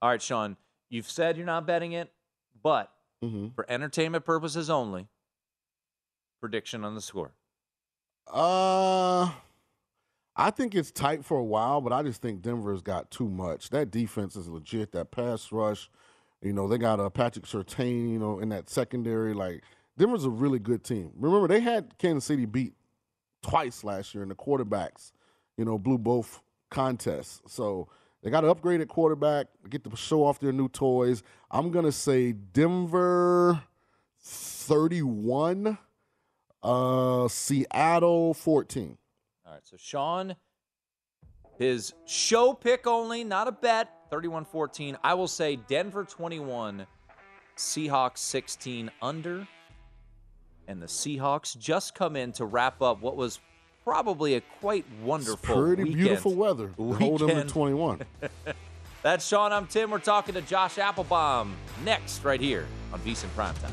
All 0.00 0.10
right, 0.10 0.22
Sean, 0.22 0.56
you've 0.88 1.10
said 1.10 1.36
you're 1.36 1.46
not 1.46 1.66
betting 1.66 1.92
it, 1.92 2.12
but 2.62 2.92
Mm-hmm. 3.22 3.48
for 3.54 3.66
entertainment 3.68 4.24
purposes 4.24 4.70
only, 4.70 5.06
prediction 6.40 6.84
on 6.84 6.94
the 6.94 7.02
score. 7.02 7.32
Uh, 8.26 9.30
I 10.34 10.50
think 10.50 10.74
it's 10.74 10.90
tight 10.90 11.22
for 11.22 11.36
a 11.36 11.44
while, 11.44 11.82
but 11.82 11.92
I 11.92 12.02
just 12.02 12.22
think 12.22 12.40
Denver's 12.40 12.80
got 12.80 13.10
too 13.10 13.28
much. 13.28 13.68
That 13.70 13.90
defense 13.90 14.36
is 14.36 14.48
legit. 14.48 14.92
That 14.92 15.10
pass 15.10 15.52
rush, 15.52 15.90
you 16.42 16.52
know, 16.52 16.68
they 16.68 16.78
got 16.78 17.00
uh, 17.00 17.10
Patrick 17.10 17.44
Surtain, 17.44 18.10
you 18.10 18.18
know, 18.18 18.38
in 18.38 18.48
that 18.50 18.70
secondary. 18.70 19.34
Like 19.34 19.62
Denver's 19.98 20.24
a 20.24 20.30
really 20.30 20.58
good 20.58 20.82
team. 20.84 21.12
Remember, 21.16 21.48
they 21.48 21.60
had 21.60 21.98
Kansas 21.98 22.24
City 22.24 22.46
beat 22.46 22.74
twice 23.42 23.84
last 23.84 24.14
year, 24.14 24.22
in 24.22 24.28
the 24.28 24.34
quarterbacks, 24.34 25.12
you 25.56 25.64
know, 25.64 25.78
blew 25.78 25.98
both 25.98 26.42
contests. 26.70 27.40
So 27.46 27.88
they 28.22 28.30
got 28.30 28.44
an 28.44 28.54
upgraded 28.54 28.88
quarterback, 28.88 29.48
get 29.68 29.84
to 29.84 29.96
show 29.96 30.24
off 30.24 30.38
their 30.40 30.52
new 30.52 30.68
toys. 30.68 31.22
I'm 31.50 31.70
gonna 31.70 31.92
say 31.92 32.32
Denver 32.32 33.62
31. 34.20 35.78
Uh, 36.62 37.26
Seattle 37.28 38.34
14. 38.34 38.98
All 39.46 39.52
right, 39.52 39.62
so 39.64 39.76
Sean, 39.78 40.36
his 41.58 41.94
show 42.06 42.52
pick 42.52 42.86
only, 42.86 43.24
not 43.24 43.48
a 43.48 43.52
bet, 43.52 43.88
31 44.10 44.44
14. 44.44 44.96
I 45.02 45.14
will 45.14 45.28
say 45.28 45.56
Denver 45.56 46.04
21, 46.04 46.86
Seahawks 47.56 48.18
16 48.18 48.90
under. 49.00 49.46
And 50.68 50.80
the 50.80 50.86
Seahawks 50.86 51.58
just 51.58 51.94
come 51.94 52.16
in 52.16 52.32
to 52.32 52.44
wrap 52.44 52.82
up 52.82 53.00
what 53.00 53.16
was 53.16 53.40
probably 53.84 54.34
a 54.34 54.40
quite 54.60 54.84
wonderful 55.02 55.64
Pretty 55.64 55.84
weekend. 55.84 56.02
beautiful 56.02 56.34
weather. 56.34 56.72
Hold 56.76 57.20
them 57.20 57.28
to 57.28 57.44
21. 57.44 58.02
That's 59.02 59.26
Sean. 59.26 59.52
I'm 59.52 59.66
Tim. 59.66 59.90
We're 59.90 59.98
talking 59.98 60.34
to 60.34 60.42
Josh 60.42 60.78
Applebaum 60.78 61.56
next, 61.84 62.22
right 62.22 62.40
here 62.40 62.66
on 62.92 63.00
VSiN 63.00 63.28
Primetime. 63.34 63.72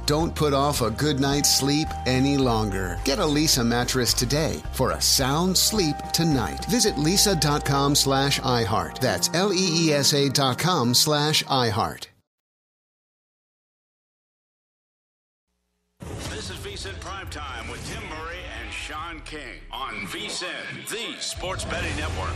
Don't 0.11 0.35
put 0.35 0.53
off 0.53 0.81
a 0.81 0.91
good 0.91 1.21
night's 1.21 1.49
sleep 1.49 1.87
any 2.05 2.35
longer. 2.35 2.99
Get 3.05 3.19
a 3.19 3.23
Leesa 3.23 3.65
mattress 3.65 4.13
today 4.13 4.61
for 4.73 4.91
a 4.91 4.99
sound 4.99 5.57
sleep 5.57 5.95
tonight. 6.11 6.65
Visit 6.65 6.95
leesa.com 6.95 7.95
slash 7.95 8.37
iHeart. 8.41 8.99
That's 8.99 9.29
L-E-E-S-A 9.33 10.27
dot 10.31 10.59
com 10.59 10.93
slash 10.93 11.45
iHeart. 11.45 12.07
This 16.29 16.49
is 16.49 16.57
VSIN 16.57 16.95
Primetime 16.95 17.71
with 17.71 17.89
Tim 17.89 18.03
Murray 18.09 18.39
and 18.61 18.73
Sean 18.73 19.21
King 19.21 19.61
on 19.71 19.93
VSIN, 20.07 20.89
the 20.89 21.21
sports 21.21 21.63
betting 21.63 21.95
network. 21.95 22.35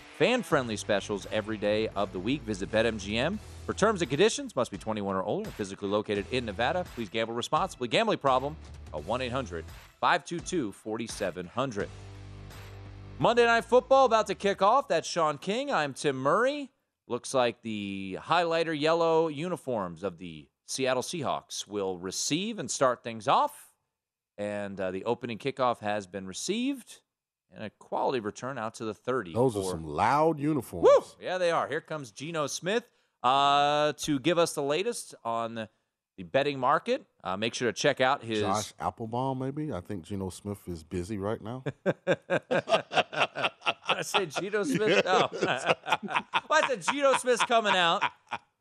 fan 0.21 0.43
friendly 0.43 0.77
specials 0.77 1.25
every 1.31 1.57
day 1.57 1.87
of 1.95 2.13
the 2.13 2.19
week. 2.19 2.43
Visit 2.43 2.71
BetMGM. 2.71 3.39
For 3.65 3.73
terms 3.73 4.03
and 4.03 4.09
conditions, 4.09 4.55
must 4.55 4.69
be 4.69 4.77
21 4.77 5.15
or 5.15 5.23
older, 5.23 5.49
physically 5.49 5.89
located 5.89 6.27
in 6.29 6.45
Nevada. 6.45 6.85
Please 6.93 7.09
gamble 7.09 7.33
responsibly. 7.33 7.87
Gambling 7.87 8.19
problem, 8.19 8.55
a 8.93 8.99
1 8.99 9.19
800 9.19 9.65
522 9.99 10.73
4700. 10.73 11.89
Monday 13.17 13.45
Night 13.45 13.65
Football 13.65 14.05
about 14.05 14.27
to 14.27 14.35
kick 14.35 14.61
off. 14.61 14.87
That's 14.87 15.09
Sean 15.09 15.39
King. 15.39 15.71
I'm 15.71 15.91
Tim 15.91 16.17
Murray. 16.17 16.69
Looks 17.07 17.33
like 17.33 17.63
the 17.63 18.19
highlighter 18.21 18.79
yellow 18.79 19.27
uniforms 19.27 20.03
of 20.03 20.19
the 20.19 20.47
Seattle 20.67 21.01
Seahawks 21.01 21.67
will 21.67 21.97
receive 21.97 22.59
and 22.59 22.69
start 22.69 23.03
things 23.03 23.27
off. 23.27 23.73
And 24.37 24.79
uh, 24.79 24.91
the 24.91 25.03
opening 25.05 25.39
kickoff 25.39 25.79
has 25.79 26.05
been 26.05 26.27
received. 26.27 27.01
And 27.53 27.65
a 27.65 27.69
quality 27.69 28.19
return 28.21 28.57
out 28.57 28.75
to 28.75 28.85
the 28.85 28.93
30. 28.93 29.33
Those 29.33 29.57
are 29.57 29.63
some 29.63 29.83
loud 29.85 30.39
uniforms. 30.39 30.87
Woo! 30.87 31.03
Yeah, 31.21 31.37
they 31.37 31.51
are. 31.51 31.67
Here 31.67 31.81
comes 31.81 32.11
Geno 32.11 32.47
Smith 32.47 32.85
uh, 33.23 33.93
to 33.97 34.19
give 34.19 34.37
us 34.37 34.53
the 34.53 34.63
latest 34.63 35.15
on 35.23 35.55
the, 35.55 35.69
betting 36.31 36.59
market. 36.59 37.03
Uh, 37.23 37.35
make 37.35 37.55
sure 37.55 37.71
to 37.71 37.73
check 37.73 37.99
out 37.99 38.23
his. 38.23 38.41
Josh 38.41 38.73
Applebaum, 38.79 39.39
maybe. 39.39 39.73
I 39.73 39.81
think 39.81 40.03
Geno 40.03 40.29
Smith 40.29 40.59
is 40.67 40.83
busy 40.83 41.17
right 41.17 41.41
now. 41.41 41.63
I 44.01 44.03
said 44.03 44.31
Geno 44.31 44.63
Smith. 44.63 45.03
No. 45.03 45.29
well, 45.41 45.73
I 46.51 46.67
said 46.67 46.83
Geno 46.83 47.13
Smith's 47.13 47.43
coming 47.45 47.75
out. 47.75 48.03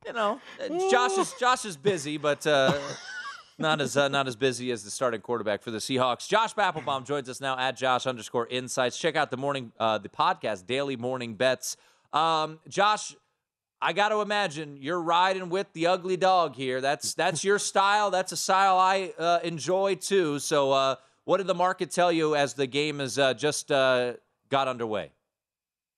You 0.06 0.14
know, 0.14 0.40
Josh 0.90 1.18
is 1.18 1.34
Josh 1.38 1.66
is 1.66 1.76
busy, 1.76 2.16
but 2.16 2.46
uh, 2.46 2.78
not 3.60 3.80
as 3.80 3.96
uh, 3.96 4.08
not 4.08 4.26
as 4.26 4.36
busy 4.36 4.70
as 4.72 4.82
the 4.82 4.90
starting 4.90 5.20
quarterback 5.20 5.62
for 5.62 5.70
the 5.70 5.78
Seahawks. 5.78 6.26
Josh 6.26 6.52
Applebaum 6.56 7.04
joins 7.04 7.28
us 7.28 7.40
now 7.40 7.58
at 7.58 7.76
Josh 7.76 8.06
underscore 8.06 8.46
Insights. 8.48 8.98
Check 8.98 9.16
out 9.16 9.30
the 9.30 9.36
morning 9.36 9.72
uh, 9.78 9.98
the 9.98 10.08
podcast, 10.08 10.66
Daily 10.66 10.96
Morning 10.96 11.34
Bets. 11.34 11.76
Um, 12.12 12.58
Josh, 12.68 13.14
I 13.80 13.92
got 13.92 14.08
to 14.08 14.20
imagine 14.20 14.78
you're 14.80 15.00
riding 15.00 15.50
with 15.50 15.72
the 15.74 15.86
ugly 15.86 16.16
dog 16.16 16.56
here. 16.56 16.80
That's 16.80 17.14
that's 17.14 17.44
your 17.44 17.58
style. 17.58 18.10
That's 18.10 18.32
a 18.32 18.36
style 18.36 18.78
I 18.78 19.12
uh, 19.18 19.40
enjoy 19.44 19.96
too. 19.96 20.38
So, 20.38 20.72
uh, 20.72 20.96
what 21.24 21.36
did 21.36 21.46
the 21.46 21.54
market 21.54 21.90
tell 21.90 22.10
you 22.10 22.34
as 22.34 22.54
the 22.54 22.66
game 22.66 22.98
has 22.98 23.18
uh, 23.18 23.34
just 23.34 23.70
uh, 23.70 24.14
got 24.48 24.68
underway? 24.68 25.12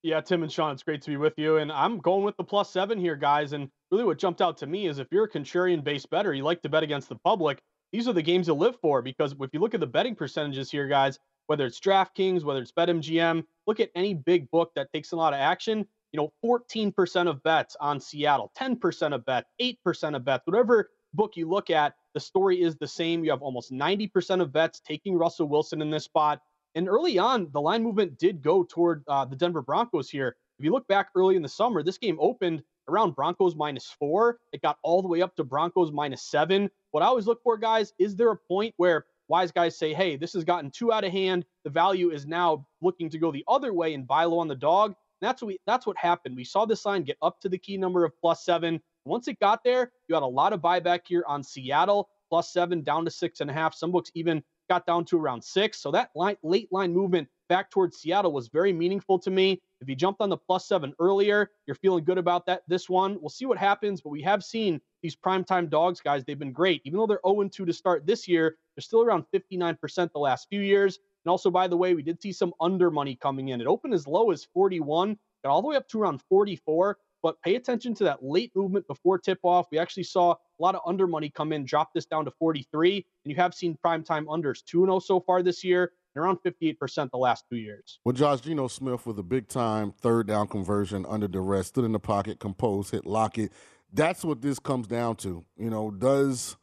Yeah, 0.03 0.21
Tim 0.21 0.43
and 0.43 0.51
Sean, 0.51 0.73
it's 0.73 0.83
great 0.83 1.01
to 1.03 1.11
be 1.11 1.17
with 1.17 1.39
you. 1.39 1.59
And 1.59 1.71
I'm 1.71 1.99
going 1.99 2.25
with 2.25 2.37
the 2.37 2.43
plus 2.43 2.71
seven 2.71 2.99
here, 2.99 3.15
guys. 3.15 3.53
And 3.53 3.69
really 3.93 4.05
what 4.05 4.19
jumped 4.19 4.43
out 4.43 4.57
to 4.59 4.67
me 4.67 4.89
is 4.89 4.99
if 4.99 5.07
you're 5.13 5.25
a 5.25 5.31
contrarian 5.31 5.85
based 5.85 6.11
better, 6.11 6.35
you 6.35 6.43
like 6.43 6.61
to 6.63 6.69
bet 6.69 6.83
against 6.83 7.09
the 7.09 7.17
public, 7.17 7.61
these 7.93 8.09
are 8.09 8.13
the 8.13 8.23
games 8.23 8.47
to 8.47 8.55
live 8.55 8.75
for 8.81 9.01
because 9.01 9.33
if 9.39 9.51
you 9.53 9.61
look 9.61 9.75
at 9.75 9.81
the 9.81 9.87
betting 9.87 10.17
percentages 10.17 10.73
here, 10.73 10.89
guys, 10.89 11.21
whether 11.47 11.67
it's 11.67 11.79
DraftKings, 11.79 12.43
whether 12.43 12.61
it's 12.61 12.73
BetMGM, 12.73 13.45
look 13.67 13.79
at 13.79 13.91
any 13.95 14.15
big 14.15 14.51
book 14.51 14.73
that 14.75 14.93
takes 14.93 15.13
a 15.13 15.17
lot 15.17 15.35
of 15.35 15.39
action. 15.39 15.87
You 16.11 16.19
know, 16.21 16.33
14% 16.45 17.29
of 17.29 17.43
bets 17.43 17.77
on 17.81 18.01
Seattle, 18.01 18.51
10% 18.59 19.15
of 19.15 19.25
bets, 19.25 19.49
8% 19.61 20.17
of 20.17 20.25
bets, 20.25 20.47
whatever 20.47 20.91
book 21.15 21.37
you 21.37 21.49
look 21.49 21.71
at, 21.71 21.95
the 22.15 22.21
story 22.21 22.61
is 22.61 22.77
the 22.77 22.89
same. 22.89 23.25
You 23.25 23.31
have 23.31 23.43
almost 23.43 23.71
90% 23.73 24.41
of 24.41 24.53
bets 24.53 24.81
taking 24.81 25.15
Russell 25.15 25.49
Wilson 25.49 25.81
in 25.81 25.91
this 25.91 26.05
spot. 26.05 26.41
And 26.75 26.89
early 26.89 27.19
on, 27.19 27.49
the 27.53 27.61
line 27.61 27.83
movement 27.83 28.19
did 28.19 28.43
go 28.43 28.65
toward 28.65 29.05
uh, 29.07 29.25
the 29.25 29.37
Denver 29.37 29.63
Broncos 29.63 30.09
here. 30.09 30.37
If 30.59 30.65
you 30.65 30.73
look 30.73 30.87
back 30.89 31.09
early 31.15 31.37
in 31.37 31.43
the 31.43 31.49
summer, 31.49 31.83
this 31.83 31.99
game 31.99 32.17
opened 32.21 32.63
around 32.89 33.15
Broncos 33.15 33.55
minus 33.55 33.87
four. 33.99 34.39
It 34.53 34.63
got 34.63 34.79
all 34.83 35.03
the 35.03 35.09
way 35.09 35.23
up 35.23 35.37
to 35.37 35.45
Broncos 35.45 35.93
minus 35.93 36.23
seven. 36.23 36.71
What 36.91 37.03
I 37.03 37.07
always 37.07 37.27
look 37.27 37.43
for, 37.43 37.57
guys, 37.57 37.93
is 37.99 38.17
there 38.17 38.31
a 38.31 38.37
point 38.37 38.75
where 38.77 39.07
wise 39.29 39.53
guys 39.53 39.79
say, 39.79 39.95
hey, 39.95 40.17
this 40.17 40.33
has 40.33 40.45
gotten 40.45 40.71
too 40.71 40.93
out 40.93 41.05
of 41.05 41.13
hand. 41.13 41.45
The 41.65 41.71
value 41.71 42.11
is 42.11 42.27
now 42.27 42.67
looking 42.81 43.09
to 43.11 43.19
go 43.19 43.31
the 43.33 43.45
other 43.49 43.73
way 43.73 43.95
and 43.95 44.07
buy 44.07 44.25
low 44.25 44.39
on 44.39 44.49
the 44.49 44.55
dog. 44.55 44.91
And 44.91 45.29
that's 45.29 45.43
what 45.43 45.49
we 45.49 45.59
that's 45.67 45.87
what 45.87 45.97
happened. 45.97 46.37
We 46.37 46.45
saw 46.45 46.65
this 46.65 46.85
line 46.85 47.03
get 47.03 47.17
up 47.23 47.41
to 47.41 47.49
the 47.49 47.59
key 47.59 47.77
number 47.77 48.05
of 48.05 48.13
plus 48.21 48.45
seven. 48.45 48.81
Once 49.05 49.29
it 49.29 49.39
got 49.41 49.65
there, 49.65 49.93
you 50.09 50.15
had 50.15 50.23
a 50.23 50.27
lot 50.27 50.53
of 50.53 50.61
buyback 50.61 51.01
here 51.07 51.25
on 51.27 51.43
Seattle, 51.43 52.09
plus 52.29 52.53
seven 52.53 52.83
down 52.83 53.05
to 53.05 53.11
six 53.11 53.41
and 53.41 53.51
a 53.51 53.53
half. 53.53 53.75
Some 53.75 53.91
books 53.91 54.11
even 54.15 54.43
got 54.73 54.87
down 54.87 55.05
to 55.05 55.19
around 55.19 55.45
six. 55.45 55.79
So 55.83 55.91
that 55.91 56.09
late 56.15 56.73
line 56.73 56.95
movement 56.95 57.29
back 57.51 57.71
towards 57.71 57.99
Seattle 57.99 58.33
was 58.33 58.49
very 58.49 58.73
meaningful 58.73 59.19
to 59.19 59.31
me. 59.31 59.61
If 59.83 59.89
you 59.91 59.95
jumped 59.95 60.23
on 60.23 60.31
the 60.31 60.39
plus 60.39 60.67
seven 60.67 60.95
earlier, 60.99 61.51
you're 61.67 61.75
feeling 61.75 62.05
good 62.05 62.17
about 62.17 62.47
that. 62.47 62.63
This 62.69 62.89
one, 62.89 63.19
we'll 63.21 63.29
see 63.29 63.45
what 63.45 63.59
happens. 63.59 64.01
But 64.01 64.09
we 64.09 64.23
have 64.23 64.43
seen 64.43 64.81
these 65.03 65.15
primetime 65.15 65.69
dogs, 65.69 66.01
guys. 66.01 66.25
They've 66.25 66.39
been 66.39 66.53
great. 66.55 66.81
Even 66.87 66.99
though 66.99 67.07
they're 67.07 67.21
0 67.27 67.51
2 67.51 67.67
to 67.67 67.73
start 67.75 68.07
this 68.07 68.27
year, 68.27 68.57
they're 68.75 68.83
still 68.83 69.03
around 69.03 69.27
59% 69.35 70.11
the 70.11 70.19
last 70.19 70.49
few 70.49 70.63
years. 70.63 70.99
And 71.27 71.31
also, 71.31 71.51
by 71.51 71.69
the 71.69 71.77
way, 71.77 71.93
we 71.93 72.03
did 72.03 72.23
see 72.23 72.33
some 72.33 72.55
under 72.59 72.91
money 72.91 73.15
coming 73.15 73.49
in. 73.49 73.61
It 73.61 73.67
opened 73.67 73.93
as 73.93 74.07
low 74.07 74.31
as 74.31 74.47
41, 74.55 75.19
got 75.45 75.51
all 75.51 75.61
the 75.61 75.69
way 75.69 75.77
up 75.77 75.87
to 75.89 76.01
around 76.01 76.23
44. 76.31 76.97
But 77.23 77.41
pay 77.43 77.55
attention 77.55 77.95
to 77.95 78.05
that 78.05 78.23
late 78.23 78.53
movement 78.55 78.87
before 78.87 79.19
tip 79.19 79.39
off. 79.43 79.67
We 79.71 79.79
actually 79.79 80.05
saw 80.05 80.33
a 80.33 80.37
lot 80.59 80.75
of 80.75 80.83
under 80.87 81.07
money 81.07 81.31
come 81.31 81.53
in, 81.53 81.65
drop 81.65 81.91
this 81.95 82.07
down 82.07 82.25
to 82.25 82.31
43. 82.33 83.07
And 83.25 83.31
you 83.31 83.37
have 83.37 83.55
seen 83.55 83.79
primetime 83.85 84.25
unders 84.27 84.65
2 84.65 84.85
0 84.85 84.99
so 84.99 85.21
far 85.21 85.43
this 85.43 85.63
year 85.63 85.93
and 86.15 86.25
around 86.25 86.39
58% 86.45 87.11
the 87.11 87.17
last 87.17 87.45
two 87.49 87.57
years. 87.57 87.99
Well, 88.05 88.13
Josh 88.13 88.41
Geno 88.41 88.69
Smith 88.69 89.07
with 89.07 89.19
a 89.19 89.23
big 89.23 89.49
time 89.49 89.93
third 89.93 90.27
down 90.27 90.49
conversion 90.49 91.07
under 91.09 91.29
duress, 91.29 91.69
stood 91.69 91.85
in 91.85 91.93
the 91.93 92.01
pocket, 92.01 92.39
composed, 92.39 92.91
hit 92.91 93.07
Lockett. 93.07 93.53
That's 93.93 94.25
what 94.25 94.41
this 94.41 94.59
comes 94.59 94.87
down 94.87 95.17
to. 95.17 95.45
You 95.57 95.71
know, 95.71 95.91
does 95.91 96.57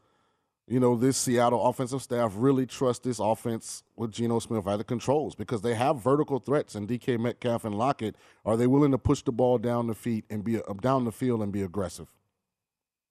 you 0.69 0.79
know 0.79 0.95
this 0.95 1.17
Seattle 1.17 1.65
offensive 1.65 2.01
staff 2.01 2.33
really 2.35 2.65
trust 2.65 3.03
this 3.03 3.19
offense 3.19 3.83
with 3.95 4.11
Geno 4.11 4.39
Smith 4.39 4.67
at 4.67 4.77
the 4.77 4.83
controls 4.83 5.33
because 5.33 5.61
they 5.61 5.73
have 5.73 6.01
vertical 6.01 6.39
threats 6.39 6.75
in 6.75 6.85
DK 6.85 7.19
Metcalf 7.19 7.65
and 7.65 7.75
Lockett. 7.75 8.15
Are 8.45 8.55
they 8.55 8.67
willing 8.67 8.91
to 8.91 8.97
push 8.99 9.23
the 9.23 9.31
ball 9.31 9.57
down 9.57 9.87
the 9.87 9.95
feet 9.95 10.25
and 10.29 10.43
be 10.43 10.61
uh, 10.61 10.73
down 10.81 11.05
the 11.05 11.11
field 11.11 11.41
and 11.41 11.51
be 11.51 11.63
aggressive? 11.63 12.07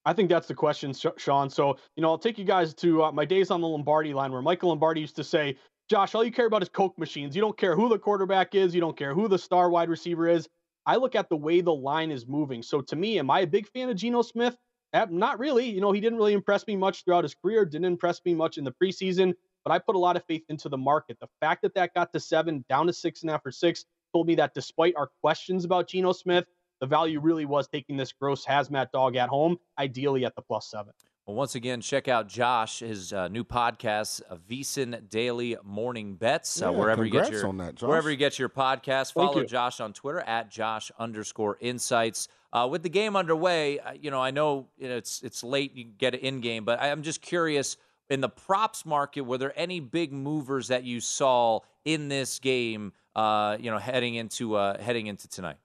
I 0.04 0.12
think 0.12 0.30
that's 0.30 0.46
the 0.46 0.54
question, 0.54 0.94
Sean. 1.18 1.50
So, 1.50 1.76
you 1.96 2.02
know, 2.02 2.10
I'll 2.10 2.18
take 2.18 2.38
you 2.38 2.44
guys 2.44 2.72
to 2.74 3.04
uh, 3.04 3.12
my 3.12 3.24
days 3.24 3.50
on 3.50 3.60
the 3.60 3.66
Lombardi 3.66 4.14
line 4.14 4.32
where 4.32 4.40
Michael 4.40 4.70
Lombardi 4.70 5.00
used 5.00 5.16
to 5.16 5.24
say, 5.24 5.56
Josh, 5.90 6.14
all 6.14 6.24
you 6.24 6.32
care 6.32 6.46
about 6.46 6.62
is 6.62 6.68
Coke 6.68 6.96
machines. 6.98 7.34
You 7.34 7.42
don't 7.42 7.58
care 7.58 7.74
who 7.74 7.88
the 7.88 7.98
quarterback 7.98 8.54
is. 8.54 8.74
You 8.74 8.80
don't 8.80 8.96
care 8.96 9.14
who 9.14 9.26
the 9.26 9.38
star 9.38 9.68
wide 9.68 9.88
receiver 9.88 10.28
is. 10.28 10.48
I 10.86 10.96
look 10.96 11.14
at 11.14 11.28
the 11.28 11.36
way 11.36 11.60
the 11.60 11.74
line 11.74 12.10
is 12.10 12.26
moving. 12.26 12.62
So 12.62 12.80
to 12.80 12.96
me, 12.96 13.18
am 13.18 13.30
I 13.30 13.40
a 13.40 13.46
big 13.46 13.66
fan 13.68 13.90
of 13.90 13.96
Geno 13.96 14.22
Smith? 14.22 14.56
Eh, 14.94 15.06
not 15.10 15.38
really. 15.38 15.68
You 15.68 15.80
know, 15.80 15.92
he 15.92 16.00
didn't 16.00 16.18
really 16.18 16.32
impress 16.32 16.66
me 16.66 16.76
much 16.76 17.04
throughout 17.04 17.24
his 17.24 17.34
career, 17.34 17.64
didn't 17.64 17.84
impress 17.84 18.20
me 18.24 18.34
much 18.34 18.56
in 18.58 18.64
the 18.64 18.72
preseason, 18.72 19.34
but 19.64 19.72
I 19.72 19.78
put 19.78 19.96
a 19.96 19.98
lot 19.98 20.16
of 20.16 20.24
faith 20.24 20.44
into 20.48 20.68
the 20.68 20.78
market. 20.78 21.18
The 21.20 21.28
fact 21.40 21.62
that 21.62 21.74
that 21.74 21.94
got 21.94 22.12
to 22.12 22.20
seven, 22.20 22.64
down 22.68 22.86
to 22.86 22.92
six 22.92 23.22
and 23.22 23.30
a 23.30 23.34
half 23.34 23.44
or 23.44 23.50
six, 23.50 23.84
told 24.14 24.26
me 24.26 24.34
that 24.36 24.54
despite 24.54 24.96
our 24.96 25.10
questions 25.20 25.64
about 25.64 25.88
Geno 25.88 26.12
Smith, 26.12 26.46
the 26.80 26.86
value 26.86 27.20
really 27.20 27.44
was 27.44 27.68
taking 27.68 27.96
this 27.96 28.12
gross 28.12 28.46
hazmat 28.46 28.90
dog 28.92 29.16
at 29.16 29.28
home, 29.28 29.58
ideally 29.78 30.24
at 30.24 30.34
the 30.36 30.42
plus 30.42 30.70
seven. 30.70 30.92
Well, 31.28 31.36
once 31.36 31.56
again, 31.56 31.82
check 31.82 32.08
out 32.08 32.26
Josh, 32.26 32.78
his 32.78 33.12
uh, 33.12 33.28
new 33.28 33.44
podcast, 33.44 34.22
uh, 34.30 34.36
VSiN 34.48 35.10
Daily 35.10 35.58
Morning 35.62 36.14
Bets, 36.14 36.62
uh, 36.62 36.70
Yeah, 36.70 36.78
wherever 36.78 37.04
you 37.04 37.10
get 37.10 37.30
your 37.30 37.52
that, 37.52 37.82
wherever 37.82 38.10
you 38.10 38.16
get 38.16 38.38
your 38.38 38.48
podcast. 38.48 39.12
Follow 39.12 39.40
you. 39.40 39.46
Josh 39.46 39.78
on 39.78 39.92
Twitter 39.92 40.20
at 40.20 40.50
Josh 40.50 40.90
underscore 40.98 41.58
Insights. 41.60 42.28
Uh, 42.50 42.66
with 42.70 42.82
the 42.82 42.88
game 42.88 43.14
underway, 43.14 43.78
uh, 43.78 43.92
you 43.92 44.10
know 44.10 44.22
I 44.22 44.30
know 44.30 44.68
you 44.78 44.88
know, 44.88 44.96
it's 44.96 45.22
it's 45.22 45.44
late. 45.44 45.76
You 45.76 45.84
get 45.84 46.14
it 46.14 46.22
in 46.22 46.40
game, 46.40 46.64
but 46.64 46.80
I'm 46.80 47.02
just 47.02 47.20
curious 47.20 47.76
in 48.08 48.22
the 48.22 48.30
props 48.30 48.86
market. 48.86 49.20
Were 49.20 49.36
there 49.36 49.52
any 49.54 49.80
big 49.80 50.14
movers 50.14 50.68
that 50.68 50.84
you 50.84 50.98
saw 50.98 51.60
in 51.84 52.08
this 52.08 52.38
game? 52.38 52.94
Uh, 53.14 53.58
you 53.60 53.70
know, 53.70 53.76
heading 53.76 54.14
into 54.14 54.54
uh, 54.54 54.80
heading 54.80 55.08
into 55.08 55.28
tonight. 55.28 55.58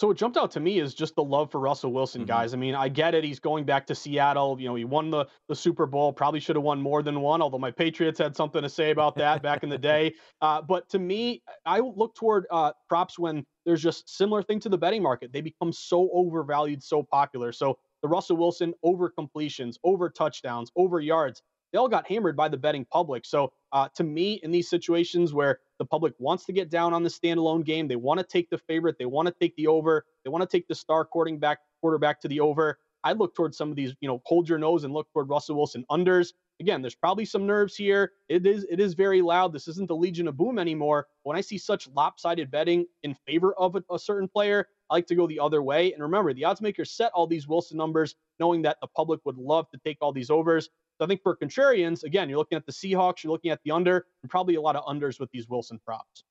So 0.00 0.06
what 0.06 0.16
jumped 0.16 0.38
out 0.38 0.50
to 0.52 0.60
me 0.60 0.78
is 0.78 0.94
just 0.94 1.14
the 1.14 1.22
love 1.22 1.50
for 1.50 1.60
Russell 1.60 1.92
Wilson, 1.92 2.22
Mhm. 2.22 2.28
guys. 2.28 2.54
I 2.54 2.56
mean, 2.56 2.74
I 2.74 2.88
get 2.88 3.14
it. 3.14 3.22
He's 3.22 3.38
going 3.38 3.66
back 3.66 3.86
to 3.88 3.94
Seattle. 3.94 4.58
You 4.58 4.66
know, 4.66 4.74
he 4.74 4.86
won 4.86 5.10
the, 5.10 5.26
the 5.46 5.54
Super 5.54 5.84
Bowl. 5.84 6.10
Probably 6.10 6.40
should 6.40 6.56
have 6.56 6.62
won 6.62 6.80
more 6.80 7.02
than 7.02 7.20
one, 7.20 7.42
although 7.42 7.58
my 7.58 7.70
Patriots 7.70 8.18
had 8.18 8.34
something 8.34 8.62
to 8.62 8.68
say 8.70 8.92
about 8.92 9.14
that 9.16 9.42
back 9.42 9.62
in 9.62 9.68
the 9.68 9.76
day. 9.92 10.14
Uh, 10.40 10.62
but 10.62 10.88
to 10.88 10.98
me, 10.98 11.42
I 11.66 11.80
look 11.80 12.14
toward 12.14 12.46
uh, 12.50 12.72
props 12.88 13.18
when 13.18 13.44
there's 13.66 13.82
just 13.82 14.08
similar 14.08 14.42
thing 14.42 14.58
to 14.60 14.70
the 14.70 14.78
betting 14.78 15.02
market. 15.02 15.34
They 15.34 15.42
become 15.42 15.70
so 15.70 16.08
overvalued, 16.14 16.82
so 16.82 17.02
popular. 17.02 17.52
So 17.52 17.76
the 18.00 18.08
Russell 18.08 18.38
Wilson 18.38 18.72
over 18.82 19.10
completions, 19.10 19.78
over 19.84 20.08
touchdowns, 20.08 20.72
over 20.76 21.00
yards, 21.00 21.42
they 21.74 21.78
all 21.78 21.88
got 21.90 22.06
hammered 22.08 22.38
by 22.38 22.48
the 22.48 22.56
betting 22.56 22.86
public. 22.86 23.26
So 23.26 23.52
uh, 23.72 23.90
to 23.96 24.02
me, 24.02 24.40
in 24.42 24.50
these 24.50 24.70
situations 24.70 25.34
where 25.34 25.60
the 25.80 25.86
public 25.86 26.12
wants 26.18 26.44
to 26.44 26.52
get 26.52 26.68
down 26.68 26.92
on 26.92 27.02
the 27.02 27.08
standalone 27.08 27.64
game, 27.64 27.88
they 27.88 27.96
want 27.96 28.20
to 28.20 28.24
take 28.24 28.50
the 28.50 28.58
favorite, 28.58 28.98
they 28.98 29.06
want 29.06 29.26
to 29.26 29.34
take 29.40 29.56
the 29.56 29.66
over, 29.66 30.04
they 30.24 30.30
want 30.30 30.42
to 30.42 30.46
take 30.46 30.68
the 30.68 30.74
star 30.74 31.06
quarterback 31.06 31.60
quarterback 31.80 32.20
to 32.20 32.28
the 32.28 32.38
over. 32.38 32.78
I 33.02 33.14
look 33.14 33.34
towards 33.34 33.56
some 33.56 33.70
of 33.70 33.76
these, 33.76 33.94
you 34.02 34.08
know, 34.08 34.20
hold 34.26 34.46
your 34.46 34.58
nose 34.58 34.84
and 34.84 34.92
look 34.92 35.10
toward 35.10 35.30
Russell 35.30 35.56
Wilson 35.56 35.86
unders. 35.90 36.34
Again, 36.60 36.82
there's 36.82 36.94
probably 36.94 37.24
some 37.24 37.46
nerves 37.46 37.74
here. 37.74 38.12
It 38.28 38.46
is 38.46 38.66
it 38.70 38.78
is 38.78 38.92
very 38.92 39.22
loud. 39.22 39.54
This 39.54 39.68
isn't 39.68 39.88
the 39.88 39.96
Legion 39.96 40.28
of 40.28 40.36
Boom 40.36 40.58
anymore. 40.58 41.06
When 41.22 41.34
I 41.34 41.40
see 41.40 41.56
such 41.56 41.88
lopsided 41.88 42.50
betting 42.50 42.84
in 43.02 43.14
favor 43.26 43.54
of 43.54 43.74
a, 43.74 43.82
a 43.90 43.98
certain 43.98 44.28
player, 44.28 44.68
I 44.90 44.96
like 44.96 45.06
to 45.06 45.14
go 45.14 45.26
the 45.26 45.40
other 45.40 45.62
way. 45.62 45.94
And 45.94 46.02
remember, 46.02 46.34
the 46.34 46.44
odds 46.44 46.60
makers 46.60 46.90
set 46.90 47.10
all 47.14 47.26
these 47.26 47.48
Wilson 47.48 47.78
numbers 47.78 48.16
knowing 48.38 48.60
that 48.62 48.76
the 48.82 48.88
public 48.88 49.20
would 49.24 49.38
love 49.38 49.70
to 49.70 49.78
take 49.78 49.96
all 50.02 50.12
these 50.12 50.28
overs. 50.28 50.68
So 51.00 51.06
I 51.06 51.08
think 51.08 51.22
for 51.22 51.34
contrarians, 51.34 52.04
again, 52.04 52.28
you're 52.28 52.36
looking 52.36 52.56
at 52.56 52.66
the 52.66 52.72
Seahawks, 52.72 53.24
you're 53.24 53.30
looking 53.32 53.50
at 53.50 53.62
the 53.64 53.70
under, 53.70 54.04
and 54.20 54.30
probably 54.30 54.56
a 54.56 54.60
lot 54.60 54.76
of 54.76 54.84
unders 54.84 55.18
with 55.18 55.30
these 55.30 55.48
Wilson 55.48 55.80
props. 55.82 56.24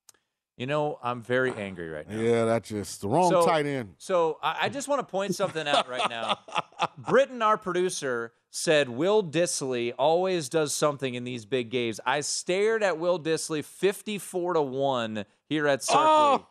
You 0.57 0.67
know, 0.67 0.99
I'm 1.01 1.23
very 1.23 1.51
angry 1.53 1.89
right 1.89 2.07
now. 2.07 2.19
Yeah, 2.19 2.45
that's 2.45 2.69
just 2.69 3.01
the 3.01 3.07
wrong 3.07 3.31
So- 3.31 3.47
tight 3.47 3.65
end. 3.65 3.95
So 3.97 4.37
I, 4.43 4.57
I 4.63 4.69
just 4.69 4.87
want 4.87 4.99
to 4.99 5.09
point 5.09 5.33
something 5.33 5.67
out 5.67 5.89
right 5.89 6.07
now. 6.07 6.37
Britton, 6.99 7.41
our 7.41 7.57
producer, 7.57 8.31
said 8.51 8.89
Will 8.89 9.23
Dissly 9.23 9.91
always 9.97 10.49
does 10.49 10.71
something 10.71 11.15
in 11.15 11.23
these 11.23 11.45
big 11.45 11.71
games. 11.71 11.99
I 12.05 12.21
stared 12.21 12.83
at 12.83 12.99
Will 12.99 13.19
Dissly 13.19 13.65
54 13.65 14.53
to 14.53 14.61
1 14.61 15.25
here 15.47 15.67
at 15.67 15.81
Circa. 15.81 15.97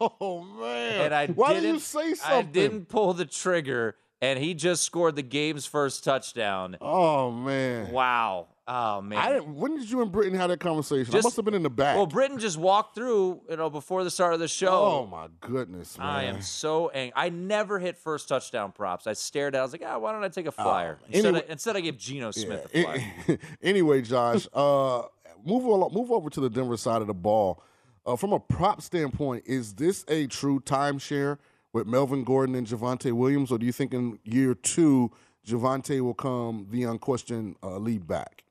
Oh 0.01 0.43
man! 0.59 1.03
and 1.03 1.15
I 1.15 1.27
Why 1.29 1.51
didn't 1.51 1.63
did 1.63 1.73
you 1.75 1.79
say 1.79 2.15
something? 2.15 2.37
I 2.39 2.43
didn't 2.43 2.89
pull 2.89 3.15
the 3.15 3.27
trigger 3.27 3.95
and 4.21 4.39
he 4.39 4.55
just 4.55 4.83
scored 4.83 5.17
the 5.17 5.23
game's 5.23 5.67
first 5.67 6.05
touchdown. 6.05 6.77
Oh 6.81 7.31
man! 7.31 7.91
Wow. 7.93 8.49
Oh 8.71 9.01
man. 9.01 9.19
I 9.19 9.33
didn't, 9.33 9.55
when 9.55 9.79
did 9.79 9.91
you 9.91 10.03
and 10.03 10.13
Britton 10.13 10.35
have 10.39 10.51
that 10.51 10.61
conversation? 10.61 11.15
I 11.15 11.21
must 11.23 11.37
have 11.37 11.45
been 11.47 11.55
in 11.55 11.63
the 11.63 11.71
back. 11.71 11.97
Well, 11.97 12.07
Britton 12.07 12.39
just 12.39 12.59
walked 12.59 12.95
through, 12.95 13.41
you 13.49 13.57
know, 13.57 13.71
before 13.71 14.05
the 14.05 14.11
start 14.11 14.35
of 14.35 14.41
the 14.41 14.49
show. 14.49 14.69
oh 14.71 15.07
my 15.07 15.29
goodness, 15.41 15.97
man! 15.97 16.07
I 16.07 16.25
am 16.25 16.43
so 16.43 16.91
angry. 16.91 17.15
I 17.17 17.31
never 17.31 17.79
hit 17.79 17.97
first 17.97 18.29
touchdown 18.29 18.73
props. 18.73 19.07
I 19.07 19.15
stared 19.15 19.55
at. 19.55 19.59
it. 19.59 19.61
I 19.61 19.63
was 19.65 19.73
like, 19.73 19.83
ah, 19.87 19.99
why 19.99 20.13
don't 20.13 20.23
I 20.23 20.29
take 20.29 20.47
a 20.47 20.53
flyer 20.53 20.99
instead? 21.07 21.25
Oh, 21.25 21.29
Anyway- 21.29 21.47
I, 21.49 21.53
instead, 21.53 21.77
I 21.77 21.81
give 21.81 21.97
Geno 21.97 22.31
Smith 22.31 22.67
Yeah, 22.75 22.81
a 22.81 23.01
flyer. 23.27 23.39
anyway, 23.63 24.03
Josh, 24.03 24.47
uh, 24.53 25.03
move 25.47 25.67
on, 25.67 25.91
move 25.95 26.11
over 26.13 26.29
to 26.29 26.41
the 26.41 26.51
Denver 26.51 26.77
side 26.77 27.01
of 27.01 27.07
the 27.07 27.15
ball. 27.15 27.63
Uh, 28.05 28.17
from 28.17 28.33
a 28.33 28.41
prop 28.41 28.81
standpoint, 28.83 29.45
is 29.47 29.75
this 29.75 30.05
a 30.09 30.27
true 30.27 30.61
timeshare 30.61 31.39
with 31.73 31.87
Melvin 31.87 32.25
Gordon 32.25 32.55
and 32.55 32.67
Javonte 32.67 33.13
Williams, 33.13 33.53
or 33.53 33.59
do 33.59 33.67
you 33.67 33.73
think 33.73 33.93
in 33.93 34.19
year 34.25 34.55
two 34.55 35.11
Javonte 35.47 36.01
will 36.01 36.15
come 36.15 36.67
the 36.71 36.85
unquestioned 36.85 37.57
uh, 37.63 37.79
lead 37.79 38.07
back? 38.07 38.45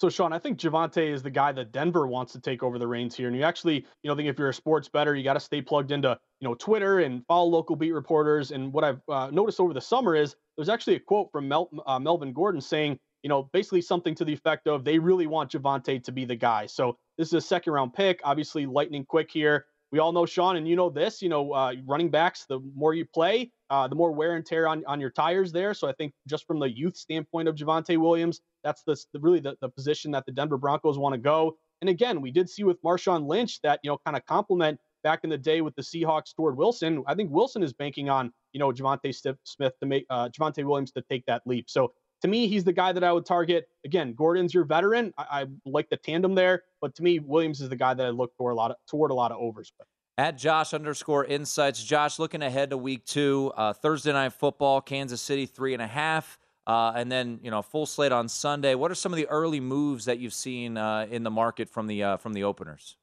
So, 0.00 0.08
Sean, 0.08 0.32
I 0.32 0.38
think 0.38 0.60
Javonte 0.60 1.12
is 1.12 1.24
the 1.24 1.30
guy 1.30 1.50
that 1.52 1.72
Denver 1.72 2.06
wants 2.06 2.32
to 2.32 2.40
take 2.40 2.62
over 2.62 2.78
the 2.78 2.86
reins 2.86 3.16
here. 3.16 3.26
And 3.26 3.36
you 3.36 3.42
actually, 3.42 3.84
you 4.02 4.08
know, 4.08 4.14
think 4.14 4.28
if 4.28 4.38
you're 4.38 4.50
a 4.50 4.54
sports 4.54 4.88
better, 4.88 5.16
you 5.16 5.24
got 5.24 5.34
to 5.34 5.40
stay 5.40 5.60
plugged 5.60 5.90
into, 5.90 6.16
you 6.40 6.48
know, 6.48 6.54
Twitter 6.54 7.00
and 7.00 7.26
follow 7.26 7.48
local 7.48 7.74
beat 7.74 7.90
reporters. 7.90 8.52
And 8.52 8.72
what 8.72 8.84
I've 8.84 9.00
uh, 9.08 9.30
noticed 9.32 9.58
over 9.58 9.74
the 9.74 9.80
summer 9.80 10.14
is 10.14 10.36
there's 10.56 10.68
actually 10.68 10.94
a 10.94 11.00
quote 11.00 11.32
from 11.32 11.48
Mel- 11.48 11.70
uh, 11.84 11.98
Melvin 11.98 12.32
Gordon 12.32 12.60
saying, 12.60 12.96
you 13.24 13.28
know, 13.28 13.50
basically 13.52 13.82
something 13.82 14.14
to 14.14 14.24
the 14.24 14.32
effect 14.32 14.68
of 14.68 14.84
they 14.84 15.00
really 15.00 15.26
want 15.26 15.50
Javonte 15.50 16.04
to 16.04 16.12
be 16.12 16.24
the 16.24 16.36
guy. 16.36 16.66
So 16.66 16.96
this 17.16 17.26
is 17.26 17.34
a 17.34 17.40
second 17.40 17.72
round 17.72 17.92
pick, 17.92 18.20
obviously 18.22 18.66
lightning 18.66 19.04
quick 19.04 19.28
here. 19.32 19.66
We 19.90 20.00
all 20.00 20.12
know 20.12 20.26
Sean, 20.26 20.56
and 20.56 20.68
you 20.68 20.76
know 20.76 20.90
this. 20.90 21.22
You 21.22 21.28
know, 21.28 21.52
uh, 21.52 21.72
running 21.86 22.10
backs. 22.10 22.44
The 22.48 22.60
more 22.74 22.94
you 22.94 23.06
play, 23.06 23.50
uh, 23.70 23.88
the 23.88 23.94
more 23.94 24.12
wear 24.12 24.36
and 24.36 24.44
tear 24.44 24.68
on, 24.68 24.84
on 24.86 25.00
your 25.00 25.10
tires 25.10 25.52
there. 25.52 25.74
So 25.74 25.88
I 25.88 25.92
think 25.92 26.12
just 26.28 26.46
from 26.46 26.58
the 26.58 26.68
youth 26.68 26.96
standpoint 26.96 27.48
of 27.48 27.54
Javonte 27.54 27.96
Williams, 27.96 28.40
that's 28.64 28.82
the, 28.82 28.96
the 29.12 29.20
really 29.20 29.40
the, 29.40 29.56
the 29.60 29.68
position 29.68 30.10
that 30.12 30.26
the 30.26 30.32
Denver 30.32 30.58
Broncos 30.58 30.98
want 30.98 31.14
to 31.14 31.18
go. 31.18 31.56
And 31.80 31.88
again, 31.88 32.20
we 32.20 32.30
did 32.30 32.50
see 32.50 32.64
with 32.64 32.82
Marshawn 32.82 33.26
Lynch 33.26 33.60
that 33.62 33.80
you 33.82 33.90
know 33.90 33.98
kind 34.04 34.16
of 34.16 34.24
complement 34.26 34.78
back 35.04 35.20
in 35.24 35.30
the 35.30 35.38
day 35.38 35.60
with 35.60 35.74
the 35.76 35.82
Seahawks 35.82 36.34
toward 36.34 36.56
Wilson. 36.56 37.02
I 37.06 37.14
think 37.14 37.30
Wilson 37.30 37.62
is 37.62 37.72
banking 37.72 38.10
on 38.10 38.32
you 38.52 38.60
know 38.60 38.72
Javonte 38.72 39.14
Smith 39.44 39.72
to 39.80 39.86
make 39.86 40.04
uh, 40.10 40.28
Javonte 40.28 40.64
Williams 40.64 40.92
to 40.92 41.02
take 41.08 41.24
that 41.26 41.42
leap. 41.46 41.70
So 41.70 41.92
to 42.22 42.28
me, 42.28 42.48
he's 42.48 42.64
the 42.64 42.72
guy 42.72 42.92
that 42.92 43.04
I 43.04 43.12
would 43.12 43.26
target. 43.26 43.68
Again, 43.84 44.14
Gordon's 44.14 44.52
your 44.52 44.64
veteran. 44.64 45.12
I, 45.16 45.42
I 45.42 45.46
like 45.64 45.88
the 45.88 45.96
tandem 45.96 46.34
there, 46.34 46.64
but 46.80 46.94
to 46.96 47.02
me, 47.02 47.18
Williams 47.20 47.60
is 47.60 47.68
the 47.68 47.76
guy 47.76 47.94
that 47.94 48.04
I 48.04 48.10
look 48.10 48.32
for 48.36 48.50
a 48.50 48.54
lot 48.54 48.70
of, 48.70 48.76
toward 48.88 49.10
a 49.10 49.14
lot 49.14 49.30
of 49.30 49.38
overs. 49.38 49.72
At 50.16 50.36
Josh 50.36 50.74
underscore 50.74 51.24
insights. 51.24 51.82
Josh, 51.82 52.18
looking 52.18 52.42
ahead 52.42 52.70
to 52.70 52.76
week 52.76 53.04
two, 53.04 53.52
uh, 53.56 53.72
Thursday 53.72 54.12
night 54.12 54.32
football, 54.32 54.80
Kansas 54.80 55.20
City 55.20 55.46
three 55.46 55.74
and 55.74 55.82
a 55.82 55.86
half, 55.86 56.40
uh, 56.66 56.92
and 56.96 57.10
then 57.10 57.38
you 57.40 57.52
know 57.52 57.62
full 57.62 57.86
slate 57.86 58.10
on 58.10 58.28
Sunday. 58.28 58.74
What 58.74 58.90
are 58.90 58.96
some 58.96 59.12
of 59.12 59.16
the 59.16 59.28
early 59.28 59.60
moves 59.60 60.06
that 60.06 60.18
you've 60.18 60.34
seen 60.34 60.76
uh, 60.76 61.06
in 61.08 61.22
the 61.22 61.30
market 61.30 61.68
from 61.68 61.86
the 61.86 62.02
uh, 62.02 62.16
from 62.16 62.32
the 62.32 62.42
openers? 62.42 62.96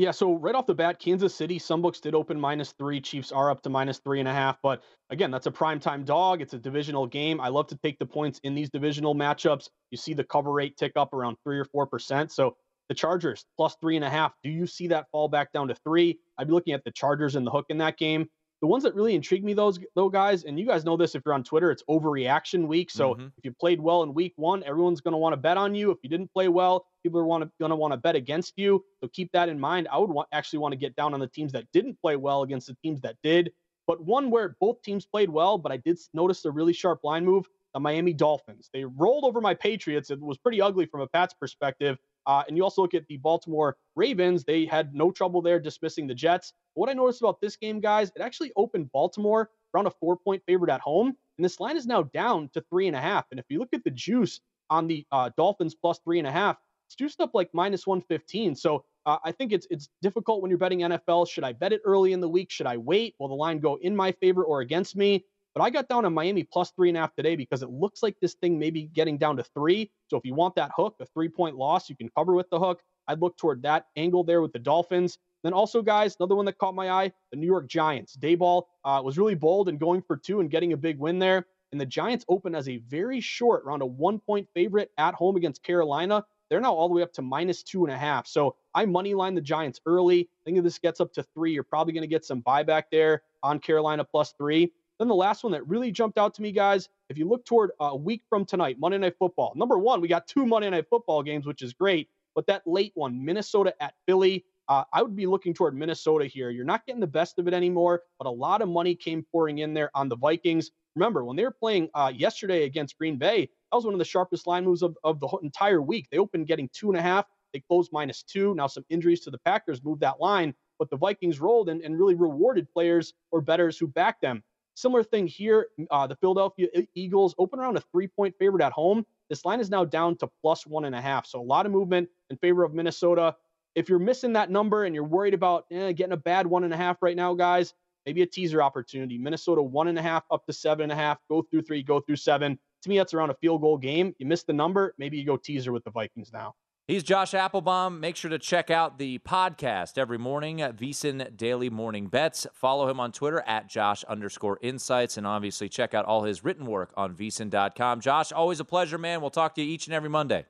Yeah, 0.00 0.12
so 0.12 0.32
right 0.36 0.54
off 0.54 0.64
the 0.64 0.74
bat, 0.74 0.98
Kansas 0.98 1.34
City, 1.34 1.58
some 1.58 1.82
books 1.82 2.00
did 2.00 2.14
open 2.14 2.40
minus 2.40 2.72
three. 2.72 3.02
Chiefs 3.02 3.32
are 3.32 3.50
up 3.50 3.60
to 3.64 3.68
minus 3.68 3.98
three 3.98 4.18
and 4.18 4.26
a 4.26 4.32
half. 4.32 4.56
But 4.62 4.82
again, 5.10 5.30
that's 5.30 5.46
a 5.46 5.50
primetime 5.50 6.06
dog. 6.06 6.40
It's 6.40 6.54
a 6.54 6.58
divisional 6.58 7.06
game. 7.06 7.38
I 7.38 7.48
love 7.48 7.66
to 7.66 7.76
take 7.76 7.98
the 7.98 8.06
points 8.06 8.40
in 8.42 8.54
these 8.54 8.70
divisional 8.70 9.14
matchups. 9.14 9.68
You 9.90 9.98
see 9.98 10.14
the 10.14 10.24
cover 10.24 10.52
rate 10.52 10.78
tick 10.78 10.92
up 10.96 11.12
around 11.12 11.36
three 11.44 11.58
or 11.58 11.66
four 11.66 11.86
percent. 11.86 12.32
So 12.32 12.56
the 12.88 12.94
Chargers 12.94 13.44
plus 13.58 13.76
three 13.78 13.96
and 13.96 14.04
a 14.06 14.08
half. 14.08 14.32
Do 14.42 14.48
you 14.48 14.66
see 14.66 14.86
that 14.86 15.04
fall 15.12 15.28
back 15.28 15.52
down 15.52 15.68
to 15.68 15.74
three? 15.74 16.18
I'd 16.38 16.46
be 16.46 16.54
looking 16.54 16.72
at 16.72 16.82
the 16.82 16.92
Chargers 16.92 17.36
and 17.36 17.46
the 17.46 17.50
hook 17.50 17.66
in 17.68 17.76
that 17.76 17.98
game. 17.98 18.26
The 18.60 18.66
ones 18.66 18.84
that 18.84 18.94
really 18.94 19.14
intrigue 19.14 19.42
me, 19.42 19.54
those 19.54 19.78
though, 19.94 20.10
guys, 20.10 20.44
and 20.44 20.58
you 20.58 20.66
guys 20.66 20.84
know 20.84 20.96
this 20.96 21.14
if 21.14 21.22
you're 21.24 21.32
on 21.32 21.42
Twitter, 21.42 21.70
it's 21.70 21.82
overreaction 21.88 22.66
week. 22.66 22.90
So 22.90 23.14
Mhm. 23.14 23.32
if 23.38 23.44
you 23.44 23.52
played 23.52 23.80
well 23.80 24.02
in 24.02 24.12
week 24.12 24.34
one, 24.36 24.62
everyone's 24.64 25.00
going 25.00 25.12
to 25.12 25.18
want 25.18 25.32
to 25.32 25.38
bet 25.38 25.56
on 25.56 25.74
you. 25.74 25.90
If 25.90 25.98
you 26.02 26.10
didn't 26.10 26.30
play 26.32 26.48
well, 26.48 26.86
people 27.02 27.18
are 27.20 27.24
want 27.24 27.50
going 27.58 27.70
to 27.70 27.76
want 27.76 27.92
to 27.92 27.96
bet 27.96 28.16
against 28.16 28.58
you. 28.58 28.84
So 29.02 29.08
keep 29.08 29.32
that 29.32 29.48
in 29.48 29.58
mind. 29.58 29.88
I 29.90 29.96
would 29.96 30.10
want, 30.10 30.28
actually 30.32 30.58
want 30.58 30.72
to 30.72 30.78
get 30.78 30.94
down 30.94 31.14
on 31.14 31.20
the 31.20 31.26
teams 31.28 31.52
that 31.52 31.66
didn't 31.72 31.98
play 32.02 32.16
well 32.16 32.42
against 32.42 32.66
the 32.66 32.76
teams 32.82 33.00
that 33.00 33.16
did. 33.22 33.50
But 33.86 34.04
one 34.04 34.30
where 34.30 34.56
both 34.60 34.82
teams 34.82 35.06
played 35.06 35.30
well, 35.30 35.56
but 35.56 35.72
I 35.72 35.78
did 35.78 35.98
notice 36.12 36.44
a 36.44 36.50
really 36.50 36.74
sharp 36.74 37.02
line 37.02 37.24
move. 37.24 37.46
The 37.72 37.80
Miami 37.80 38.12
Dolphins. 38.12 38.68
They 38.72 38.84
rolled 38.84 39.24
over 39.24 39.40
my 39.40 39.54
Patriots. 39.54 40.10
It 40.10 40.20
was 40.20 40.36
pretty 40.38 40.60
ugly 40.60 40.86
from 40.86 41.00
a 41.02 41.06
Pats 41.06 41.32
perspective. 41.34 41.98
Uh, 42.26 42.42
and 42.46 42.56
you 42.56 42.62
also 42.62 42.82
look 42.82 42.94
at 42.94 43.06
the 43.08 43.16
Baltimore 43.18 43.76
Ravens. 43.96 44.44
They 44.44 44.66
had 44.66 44.94
no 44.94 45.10
trouble 45.10 45.42
there 45.42 45.58
dismissing 45.60 46.06
the 46.06 46.14
Jets. 46.14 46.52
What 46.74 46.88
I 46.88 46.92
noticed 46.92 47.22
about 47.22 47.40
this 47.40 47.56
game, 47.56 47.80
guys, 47.80 48.12
it 48.14 48.22
actually 48.22 48.52
opened 48.56 48.92
Baltimore 48.92 49.50
around 49.74 49.86
a 49.86 49.90
four 49.90 50.16
point 50.16 50.42
favorite 50.46 50.70
at 50.70 50.80
home. 50.80 51.08
And 51.38 51.44
this 51.44 51.60
line 51.60 51.76
is 51.76 51.86
now 51.86 52.02
down 52.02 52.50
to 52.54 52.62
three 52.70 52.86
and 52.86 52.96
a 52.96 53.00
half. 53.00 53.26
And 53.30 53.40
if 53.40 53.46
you 53.48 53.58
look 53.58 53.72
at 53.72 53.84
the 53.84 53.90
juice 53.90 54.40
on 54.68 54.86
the 54.86 55.06
uh, 55.10 55.30
Dolphins 55.36 55.74
plus 55.74 55.98
three 56.04 56.18
and 56.18 56.28
a 56.28 56.32
half, 56.32 56.56
it's 56.86 56.96
juiced 56.96 57.20
up 57.20 57.30
like 57.34 57.50
minus 57.52 57.86
115. 57.86 58.54
So 58.56 58.84
uh, 59.06 59.18
I 59.24 59.32
think 59.32 59.52
it's 59.52 59.66
it's 59.70 59.88
difficult 60.02 60.42
when 60.42 60.50
you're 60.50 60.58
betting 60.58 60.80
NFL. 60.80 61.28
Should 61.28 61.44
I 61.44 61.52
bet 61.52 61.72
it 61.72 61.80
early 61.84 62.12
in 62.12 62.20
the 62.20 62.28
week? 62.28 62.50
Should 62.50 62.66
I 62.66 62.76
wait? 62.76 63.14
Will 63.18 63.28
the 63.28 63.34
line 63.34 63.60
go 63.60 63.78
in 63.80 63.94
my 63.94 64.12
favor 64.12 64.44
or 64.44 64.60
against 64.60 64.96
me? 64.96 65.24
But 65.54 65.62
I 65.62 65.70
got 65.70 65.88
down 65.88 66.04
on 66.04 66.14
Miami 66.14 66.44
plus 66.44 66.70
three 66.70 66.88
and 66.88 66.96
a 66.96 67.00
half 67.00 67.14
today 67.14 67.36
because 67.36 67.62
it 67.62 67.70
looks 67.70 68.02
like 68.02 68.16
this 68.20 68.34
thing 68.34 68.58
may 68.58 68.70
be 68.70 68.84
getting 68.84 69.18
down 69.18 69.36
to 69.36 69.42
three. 69.42 69.90
So 70.08 70.16
if 70.16 70.24
you 70.24 70.34
want 70.34 70.54
that 70.56 70.70
hook, 70.76 70.96
a 71.00 71.06
three 71.06 71.28
point 71.28 71.56
loss, 71.56 71.88
you 71.88 71.96
can 71.96 72.08
cover 72.16 72.34
with 72.34 72.48
the 72.50 72.58
hook. 72.58 72.80
I'd 73.08 73.20
look 73.20 73.36
toward 73.36 73.62
that 73.62 73.86
angle 73.96 74.22
there 74.22 74.40
with 74.40 74.52
the 74.52 74.58
Dolphins. 74.58 75.18
Then 75.42 75.52
also, 75.52 75.82
guys, 75.82 76.16
another 76.20 76.36
one 76.36 76.44
that 76.44 76.58
caught 76.58 76.74
my 76.74 76.90
eye, 76.90 77.12
the 77.30 77.36
New 77.36 77.46
York 77.46 77.66
Giants. 77.66 78.16
Daboll 78.16 78.64
uh, 78.84 79.00
was 79.02 79.18
really 79.18 79.34
bold 79.34 79.68
and 79.68 79.80
going 79.80 80.02
for 80.02 80.16
two 80.16 80.40
and 80.40 80.50
getting 80.50 80.72
a 80.74 80.76
big 80.76 80.98
win 80.98 81.18
there. 81.18 81.46
And 81.72 81.80
the 81.80 81.86
Giants 81.86 82.24
open 82.28 82.54
as 82.54 82.68
a 82.68 82.78
very 82.78 83.20
short, 83.20 83.62
around 83.64 83.82
a 83.82 83.86
one 83.86 84.18
point 84.18 84.48
favorite 84.54 84.90
at 84.98 85.14
home 85.14 85.36
against 85.36 85.62
Carolina. 85.62 86.24
They're 86.50 86.60
now 86.60 86.74
all 86.74 86.88
the 86.88 86.94
way 86.94 87.02
up 87.02 87.12
to 87.14 87.22
minus 87.22 87.62
two 87.62 87.84
and 87.84 87.94
a 87.94 87.96
half. 87.96 88.26
So 88.26 88.56
I 88.74 88.84
money 88.84 89.14
line 89.14 89.36
the 89.36 89.40
Giants 89.40 89.80
early. 89.86 90.22
I 90.22 90.44
think 90.44 90.58
if 90.58 90.64
this 90.64 90.78
gets 90.78 91.00
up 91.00 91.12
to 91.14 91.22
three, 91.22 91.52
you're 91.52 91.62
probably 91.62 91.92
going 91.92 92.02
to 92.02 92.08
get 92.08 92.24
some 92.24 92.42
buyback 92.42 92.84
there 92.90 93.22
on 93.42 93.60
Carolina 93.60 94.04
plus 94.04 94.34
three. 94.36 94.72
Then 95.00 95.08
the 95.08 95.14
last 95.14 95.42
one 95.42 95.52
that 95.52 95.66
really 95.66 95.90
jumped 95.90 96.18
out 96.18 96.34
to 96.34 96.42
me, 96.42 96.52
guys, 96.52 96.90
if 97.08 97.16
you 97.16 97.26
look 97.26 97.46
toward 97.46 97.70
a 97.80 97.96
week 97.96 98.20
from 98.28 98.44
tonight, 98.44 98.76
Monday 98.78 98.98
Night 98.98 99.14
Football. 99.18 99.54
Number 99.56 99.78
one, 99.78 100.02
we 100.02 100.08
got 100.08 100.28
two 100.28 100.44
Monday 100.44 100.68
Night 100.68 100.88
Football 100.90 101.22
games, 101.22 101.46
which 101.46 101.62
is 101.62 101.72
great. 101.72 102.10
But 102.34 102.46
that 102.48 102.62
late 102.66 102.92
one, 102.94 103.24
Minnesota 103.24 103.74
at 103.80 103.94
Philly, 104.06 104.44
uh, 104.68 104.84
I 104.92 105.00
would 105.00 105.16
be 105.16 105.24
looking 105.26 105.54
toward 105.54 105.74
Minnesota 105.74 106.26
here. 106.26 106.50
You're 106.50 106.66
not 106.66 106.84
getting 106.84 107.00
the 107.00 107.06
best 107.06 107.38
of 107.38 107.48
it 107.48 107.54
anymore, 107.54 108.02
but 108.18 108.28
a 108.28 108.30
lot 108.30 108.60
of 108.60 108.68
money 108.68 108.94
came 108.94 109.24
pouring 109.32 109.58
in 109.58 109.72
there 109.72 109.90
on 109.94 110.10
the 110.10 110.16
Vikings. 110.16 110.70
Remember, 110.94 111.24
when 111.24 111.34
they 111.34 111.44
were 111.44 111.50
playing 111.50 111.88
uh, 111.94 112.12
yesterday 112.14 112.64
against 112.64 112.98
Green 112.98 113.16
Bay, 113.16 113.48
that 113.72 113.76
was 113.76 113.86
one 113.86 113.94
of 113.94 113.98
the 113.98 114.04
sharpest 114.04 114.46
line 114.46 114.66
moves 114.66 114.82
of, 114.82 114.98
of 115.02 115.18
the 115.18 115.28
entire 115.42 115.80
week. 115.80 116.08
They 116.12 116.18
opened 116.18 116.46
getting 116.46 116.68
two 116.74 116.90
and 116.90 116.98
a 116.98 117.02
half. 117.02 117.24
They 117.54 117.60
closed 117.60 117.90
minus 117.90 118.22
two. 118.22 118.54
Now, 118.54 118.66
some 118.66 118.84
injuries 118.90 119.20
to 119.20 119.30
the 119.30 119.38
Packers 119.38 119.82
moved 119.82 120.02
that 120.02 120.20
line, 120.20 120.54
but 120.78 120.90
the 120.90 120.98
Vikings 120.98 121.40
rolled 121.40 121.70
and, 121.70 121.80
and 121.80 121.98
really 121.98 122.16
rewarded 122.16 122.70
players 122.70 123.14
or 123.30 123.40
betters 123.40 123.78
who 123.78 123.88
backed 123.88 124.20
them. 124.20 124.42
Similar 124.80 125.04
thing 125.04 125.26
here. 125.26 125.68
Uh, 125.90 126.06
the 126.06 126.16
Philadelphia 126.16 126.68
Eagles 126.94 127.34
open 127.38 127.58
around 127.60 127.76
a 127.76 127.82
three 127.92 128.08
point 128.08 128.34
favorite 128.38 128.62
at 128.62 128.72
home. 128.72 129.04
This 129.28 129.44
line 129.44 129.60
is 129.60 129.68
now 129.68 129.84
down 129.84 130.16
to 130.16 130.30
plus 130.40 130.66
one 130.66 130.86
and 130.86 130.94
a 130.94 131.00
half. 131.00 131.26
So 131.26 131.38
a 131.38 131.42
lot 131.42 131.66
of 131.66 131.72
movement 131.72 132.08
in 132.30 132.38
favor 132.38 132.64
of 132.64 132.72
Minnesota. 132.72 133.36
If 133.74 133.90
you're 133.90 133.98
missing 133.98 134.32
that 134.32 134.50
number 134.50 134.84
and 134.84 134.94
you're 134.94 135.04
worried 135.04 135.34
about 135.34 135.66
eh, 135.70 135.92
getting 135.92 136.14
a 136.14 136.16
bad 136.16 136.46
one 136.46 136.64
and 136.64 136.72
a 136.72 136.78
half 136.78 137.02
right 137.02 137.14
now, 137.14 137.34
guys, 137.34 137.74
maybe 138.06 138.22
a 138.22 138.26
teaser 138.26 138.62
opportunity. 138.62 139.18
Minnesota 139.18 139.62
one 139.62 139.88
and 139.88 139.98
a 139.98 140.02
half 140.02 140.24
up 140.30 140.46
to 140.46 140.52
seven 140.52 140.84
and 140.84 140.92
a 140.92 140.96
half. 140.96 141.18
Go 141.28 141.42
through 141.42 141.62
three, 141.62 141.82
go 141.82 142.00
through 142.00 142.16
seven. 142.16 142.58
To 142.82 142.88
me, 142.88 142.96
that's 142.96 143.12
around 143.12 143.28
a 143.28 143.34
field 143.34 143.60
goal 143.60 143.76
game. 143.76 144.14
You 144.18 144.24
missed 144.24 144.46
the 144.46 144.54
number. 144.54 144.94
Maybe 144.96 145.18
you 145.18 145.26
go 145.26 145.36
teaser 145.36 145.72
with 145.72 145.84
the 145.84 145.90
Vikings 145.90 146.32
now. 146.32 146.54
He's 146.90 147.04
Josh 147.04 147.34
Applebaum. 147.34 148.00
Make 148.00 148.16
sure 148.16 148.32
to 148.32 148.38
check 148.40 148.68
out 148.68 148.98
the 148.98 149.20
podcast 149.20 149.96
every 149.96 150.18
morning 150.18 150.60
at 150.60 150.74
VSIN 150.74 151.36
Daily 151.36 151.70
Morning 151.70 152.08
Bets. 152.08 152.48
Follow 152.52 152.88
him 152.88 152.98
on 152.98 153.12
Twitter 153.12 153.44
at 153.46 153.68
Josh 153.68 154.02
underscore 154.08 154.58
insights. 154.60 155.16
And 155.16 155.24
obviously 155.24 155.68
check 155.68 155.94
out 155.94 156.04
all 156.04 156.24
his 156.24 156.42
written 156.42 156.66
work 156.66 156.92
on 156.96 157.14
VSIN.com. 157.14 158.00
Josh, 158.00 158.32
always 158.32 158.58
a 158.58 158.64
pleasure, 158.64 158.98
man. 158.98 159.20
We'll 159.20 159.30
talk 159.30 159.54
to 159.54 159.62
you 159.62 159.72
each 159.72 159.86
and 159.86 159.94
every 159.94 160.08
Monday. 160.08 160.46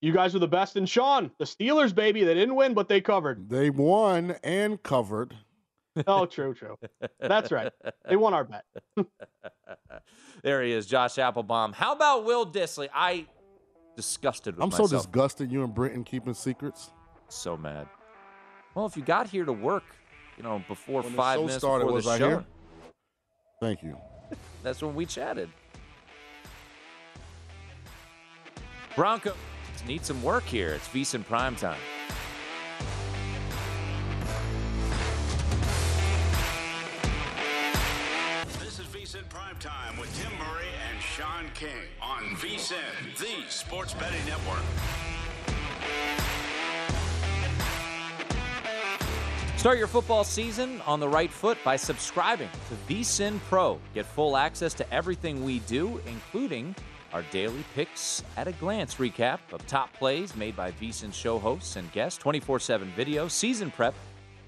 You 0.00 0.14
guys 0.14 0.34
are 0.34 0.38
the 0.38 0.48
best. 0.48 0.76
And 0.76 0.88
Sean, 0.88 1.32
the 1.38 1.44
Steelers, 1.44 1.94
baby, 1.94 2.24
they 2.24 2.32
didn't 2.32 2.54
win, 2.54 2.72
but 2.72 2.88
they 2.88 3.02
covered. 3.02 3.50
They 3.50 3.68
won 3.68 4.36
and 4.42 4.82
covered. 4.82 5.36
Oh, 6.06 6.26
true, 6.26 6.54
true. 6.54 6.78
That's 7.18 7.50
right. 7.50 7.72
They 8.08 8.14
won 8.14 8.32
our 8.32 8.44
bet. 8.44 8.64
there 10.44 10.62
he 10.62 10.70
is, 10.70 10.86
Josh 10.86 11.18
Applebaum. 11.18 11.72
How 11.72 11.92
about 11.92 12.24
Will 12.24 12.46
Dissly? 12.46 12.88
I 12.94 13.26
disgusted 13.98 14.54
with 14.54 14.62
I'm 14.62 14.70
so 14.70 14.86
disgusted 14.86 15.50
you 15.50 15.64
and 15.64 15.74
Britton 15.74 16.04
keeping 16.04 16.32
secrets. 16.32 16.90
so 17.28 17.56
mad. 17.56 17.88
Well, 18.76 18.86
if 18.86 18.96
you 18.96 19.02
got 19.02 19.28
here 19.28 19.44
to 19.44 19.52
work, 19.52 19.82
you 20.36 20.44
know, 20.44 20.62
before 20.68 21.02
When 21.02 21.14
five 21.14 21.40
minutes 21.40 21.56
started, 21.56 21.86
before 21.86 21.94
was 21.96 22.04
the 22.04 22.10
I 22.12 22.18
show, 22.18 22.28
here? 22.28 22.44
Thank 23.60 23.82
you. 23.82 23.96
that's 24.62 24.80
when 24.82 24.94
we 24.94 25.04
chatted. 25.04 25.50
Broncos 28.94 29.34
need 29.84 30.04
some 30.04 30.22
work 30.22 30.44
here. 30.44 30.74
It's 30.74 30.86
VSiN 30.86 31.24
prime 31.24 31.56
time. 31.56 31.80
VSiN, 42.38 43.18
the 43.18 43.50
sports 43.50 43.94
betting 43.94 44.24
network. 44.24 44.62
Start 49.56 49.76
your 49.76 49.88
football 49.88 50.22
season 50.22 50.80
on 50.82 51.00
the 51.00 51.08
right 51.08 51.32
foot 51.32 51.58
by 51.64 51.74
subscribing 51.74 52.48
to 52.68 52.94
VSiN 52.94 53.40
Pro. 53.48 53.80
Get 53.92 54.06
full 54.06 54.36
access 54.36 54.72
to 54.74 54.94
everything 54.94 55.42
we 55.42 55.58
do, 55.60 56.00
including 56.06 56.76
our 57.12 57.22
daily 57.32 57.64
picks 57.74 58.22
at 58.36 58.46
a 58.46 58.52
glance 58.52 58.94
recap 58.94 59.40
of 59.52 59.66
top 59.66 59.92
plays 59.94 60.36
made 60.36 60.54
by 60.54 60.70
VSiN 60.70 61.12
show 61.12 61.40
hosts 61.40 61.74
and 61.74 61.90
guests, 61.90 62.20
24 62.20 62.60
7 62.60 62.92
video, 62.94 63.26
season 63.26 63.72
prep, 63.72 63.94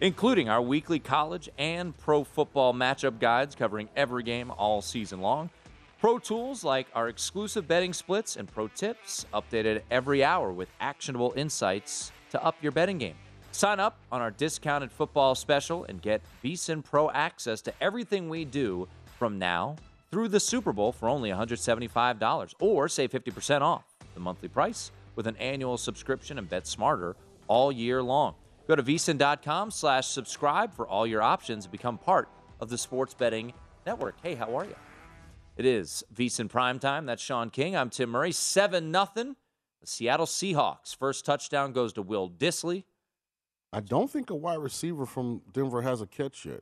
including 0.01 0.49
our 0.49 0.63
weekly 0.63 1.01
college 1.01 1.49
and 1.59 1.99
pro 1.99 2.23
football 2.23 2.73
matchup 2.73 3.19
guides 3.19 3.57
covering 3.57 3.89
every 3.97 4.23
game 4.23 4.53
all 4.53 4.81
season 4.81 5.21
long. 5.21 5.51
Pro 6.01 6.19
tools 6.19 6.65
like 6.65 6.87
our 6.95 7.09
exclusive 7.09 7.69
betting 7.69 7.93
splits 7.93 8.37
and 8.37 8.49
pro 8.51 8.69
tips, 8.69 9.27
updated 9.35 9.83
every 9.91 10.25
hour 10.25 10.51
with 10.51 10.71
actionable 10.81 11.35
insights 11.37 12.11
to 12.31 12.43
up 12.43 12.57
your 12.63 12.73
betting 12.73 12.97
game. 12.97 13.17
Sign 13.53 13.79
up 13.79 13.99
on 14.11 14.23
our 14.23 14.31
discounted 14.31 14.91
football 14.91 15.35
special 15.35 15.85
and 15.85 16.01
get 16.01 16.23
VSiN 16.43 16.83
Pro 16.83 17.11
access 17.11 17.61
to 17.61 17.75
everything 17.83 18.31
we 18.31 18.47
do 18.47 18.89
from 19.19 19.39
now 19.39 19.77
through 20.11 20.29
the 20.29 20.41
Super 20.41 20.73
Bowl 20.73 20.91
for 20.91 21.07
only 21.07 21.29
$175 21.29 22.55
or 22.61 22.89
save 22.89 23.11
50% 23.11 23.61
off 23.61 23.85
the 24.15 24.21
monthly 24.21 24.49
price 24.49 24.93
with 25.17 25.27
an 25.27 25.37
annual 25.37 25.77
subscription 25.77 26.39
and 26.39 26.49
bet 26.49 26.67
smarter 26.67 27.15
all 27.47 27.71
year 27.71 28.03
long. 28.03 28.35
Go 28.67 28.75
to 28.75 28.83
vsin.com 28.83 29.71
slash 29.71 30.07
subscribe 30.07 30.73
for 30.73 30.89
all 30.89 31.07
your 31.07 31.21
options 31.21 31.67
and 31.67 31.73
become 31.73 31.99
part 31.99 32.31
of 32.59 32.71
the 32.71 32.79
sports 32.79 33.13
betting 33.13 33.53
network. 33.85 34.15
Hey, 34.23 34.35
how 34.35 34.57
are 34.57 34.65
you? 34.65 34.77
It 35.57 35.67
is 35.67 36.03
VSiN 36.15 36.49
Prime 36.49 36.79
Time. 36.79 37.07
That's 37.07 37.23
Sean 37.23 37.51
King. 37.51 37.77
I'm 37.77 37.91
Tim 37.91 38.11
Murray. 38.11 38.33
7 38.33 38.91
nothing. 38.91 39.37
The 39.81 39.87
Seattle 39.87 40.27
Seahawks. 40.27 40.97
First 40.97 41.25
touchdown 41.25 41.73
goes 41.73 41.93
to 41.95 42.03
Will 42.03 42.31
Dissly. 42.31 42.85
I 43.73 43.81
don't 43.81 44.11
think 44.11 44.31
a 44.31 44.35
wide 44.35 44.59
receiver 44.59 45.07
from 45.07 45.43
Denver 45.53 45.83
has 45.83 46.01
a 46.01 46.07
catch 46.07 46.45
yet. 46.45 46.61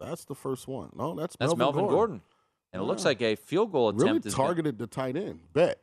That's 0.00 0.24
the 0.24 0.34
first 0.34 0.68
one. 0.68 0.90
No, 0.96 1.14
that's, 1.14 1.36
That's 1.36 1.50
Melvin, 1.56 1.58
Melvin 1.58 1.80
Gordon. 1.82 1.96
Gordon. 1.96 2.20
And 2.72 2.82
it 2.82 2.84
looks 2.86 3.04
like 3.04 3.20
a 3.22 3.34
field 3.34 3.72
goal 3.72 3.88
attempt 3.88 4.24
Really 4.24 4.34
targeted 4.34 4.78
the 4.78 4.86
tight 4.86 5.16
end, 5.16 5.40
Beck, 5.52 5.78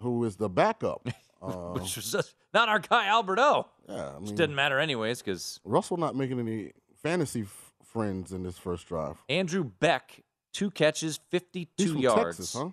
who 0.00 0.24
is 0.24 0.36
the 0.36 0.48
backup. 0.48 1.08
Uh, 1.42 1.48
which 1.72 1.96
was 1.96 2.12
just 2.12 2.34
not 2.54 2.68
our 2.68 2.78
guy 2.78 3.06
Albert 3.06 3.38
O. 3.38 3.66
yeah, 3.88 3.94
I 4.10 4.18
Which 4.18 4.26
mean, 4.28 4.36
didn't 4.36 4.54
matter 4.56 4.78
anyways 4.78 5.20
because 5.20 5.58
Russell 5.64 5.96
not 5.96 6.14
making 6.14 6.38
any 6.38 6.72
fantasy 7.02 7.42
f- 7.42 7.72
friends 7.84 8.32
in 8.32 8.42
this 8.42 8.58
first 8.58 8.86
drive. 8.86 9.16
Andrew 9.28 9.64
Beck, 9.64 10.22
two 10.58 10.70
catches, 10.72 11.20
52 11.30 11.70
He's 11.76 11.92
from 11.92 12.00
yards. 12.00 12.36
Texas, 12.36 12.52
huh? 12.54 12.70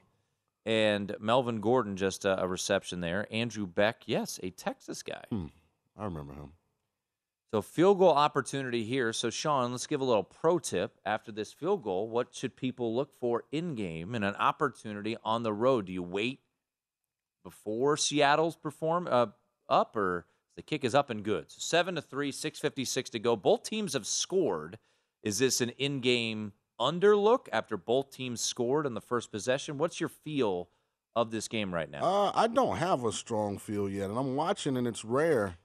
And 0.65 1.15
Melvin 1.19 1.61
Gordon, 1.61 1.95
just 1.95 2.25
a, 2.25 2.41
a 2.41 2.47
reception 2.47 2.99
there. 2.99 3.27
Andrew 3.29 3.67
Beck, 3.67 4.01
yes, 4.07 4.39
a 4.41 4.49
Texas 4.49 5.03
guy. 5.03 5.23
Hmm. 5.29 5.45
I 5.95 6.05
remember 6.05 6.33
him. 6.33 6.53
So 7.53 7.61
field 7.61 7.99
goal 7.99 8.09
opportunity 8.09 8.83
here. 8.83 9.13
So 9.13 9.29
Sean, 9.29 9.71
let's 9.71 9.85
give 9.85 10.01
a 10.01 10.03
little 10.03 10.23
pro 10.23 10.57
tip 10.57 10.97
after 11.05 11.31
this 11.31 11.53
field 11.53 11.83
goal. 11.83 12.09
What 12.09 12.33
should 12.33 12.55
people 12.55 12.95
look 12.95 13.13
for 13.13 13.43
in 13.51 13.75
game 13.75 14.15
and 14.15 14.25
an 14.25 14.35
opportunity 14.35 15.15
on 15.23 15.43
the 15.43 15.53
road? 15.53 15.85
Do 15.85 15.93
you 15.93 16.01
wait 16.01 16.39
before 17.43 17.97
Seattle's 17.97 18.55
perform 18.55 19.07
uh, 19.09 19.27
up, 19.69 19.95
or 19.95 20.25
the 20.57 20.63
kick 20.63 20.83
is 20.83 20.95
up 20.95 21.11
and 21.11 21.23
good? 21.23 21.51
So 21.51 21.57
seven 21.59 21.93
to 21.95 22.01
three, 22.01 22.31
six 22.31 22.59
fifty 22.59 22.83
six 22.83 23.11
to 23.11 23.19
go. 23.19 23.35
Both 23.35 23.63
teams 23.63 23.93
have 23.93 24.07
scored. 24.07 24.79
Is 25.21 25.37
this 25.37 25.61
an 25.61 25.69
in-game 26.79 26.99
underlook 27.01 27.47
after 27.51 27.77
both 27.77 28.11
teams 28.11 28.41
scored 28.41 28.85
on 28.85 28.93
the 28.93 29.01
first 29.01 29.31
possession? 29.31 29.77
What's 29.77 29.99
your 29.99 30.09
feel 30.09 30.69
of 31.15 31.31
this 31.31 31.47
game 31.47 31.73
right 31.73 31.89
now? 31.89 32.03
Uh, 32.03 32.31
I 32.35 32.47
don't 32.47 32.77
have 32.77 33.05
a 33.05 33.11
strong 33.11 33.57
feel 33.57 33.89
yet, 33.89 34.09
and 34.09 34.17
I'm 34.19 34.35
watching, 34.35 34.77
and 34.77 34.87
it's 34.87 35.05
rare 35.05 35.55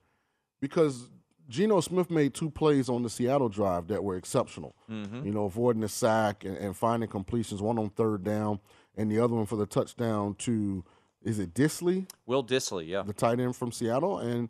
because 0.60 1.08
Geno 1.48 1.80
Smith 1.80 2.10
made 2.10 2.34
two 2.34 2.50
plays 2.50 2.88
on 2.88 3.02
the 3.02 3.10
Seattle 3.10 3.48
drive 3.48 3.88
that 3.88 4.04
were 4.04 4.16
exceptional. 4.16 4.74
Mhm. 4.88 5.24
You 5.24 5.32
know, 5.32 5.44
avoiding 5.46 5.82
the 5.82 5.88
sack 5.88 6.44
and, 6.44 6.56
and 6.56 6.76
finding 6.76 7.08
completions, 7.08 7.60
one 7.60 7.78
on 7.78 7.90
third 7.90 8.22
down, 8.22 8.60
and 8.96 9.10
the 9.10 9.18
other 9.18 9.34
one 9.34 9.46
for 9.46 9.56
the 9.56 9.66
touchdown 9.66 10.34
to 10.36 10.84
is 11.22 11.38
it 11.38 11.52
Dissly, 11.52 12.08
Will 12.24 12.42
Dissly, 12.42 12.86
yeah. 12.88 13.02
the 13.02 13.12
tight 13.12 13.40
end 13.40 13.54
from 13.54 13.72
Seattle, 13.72 14.18
and 14.18 14.48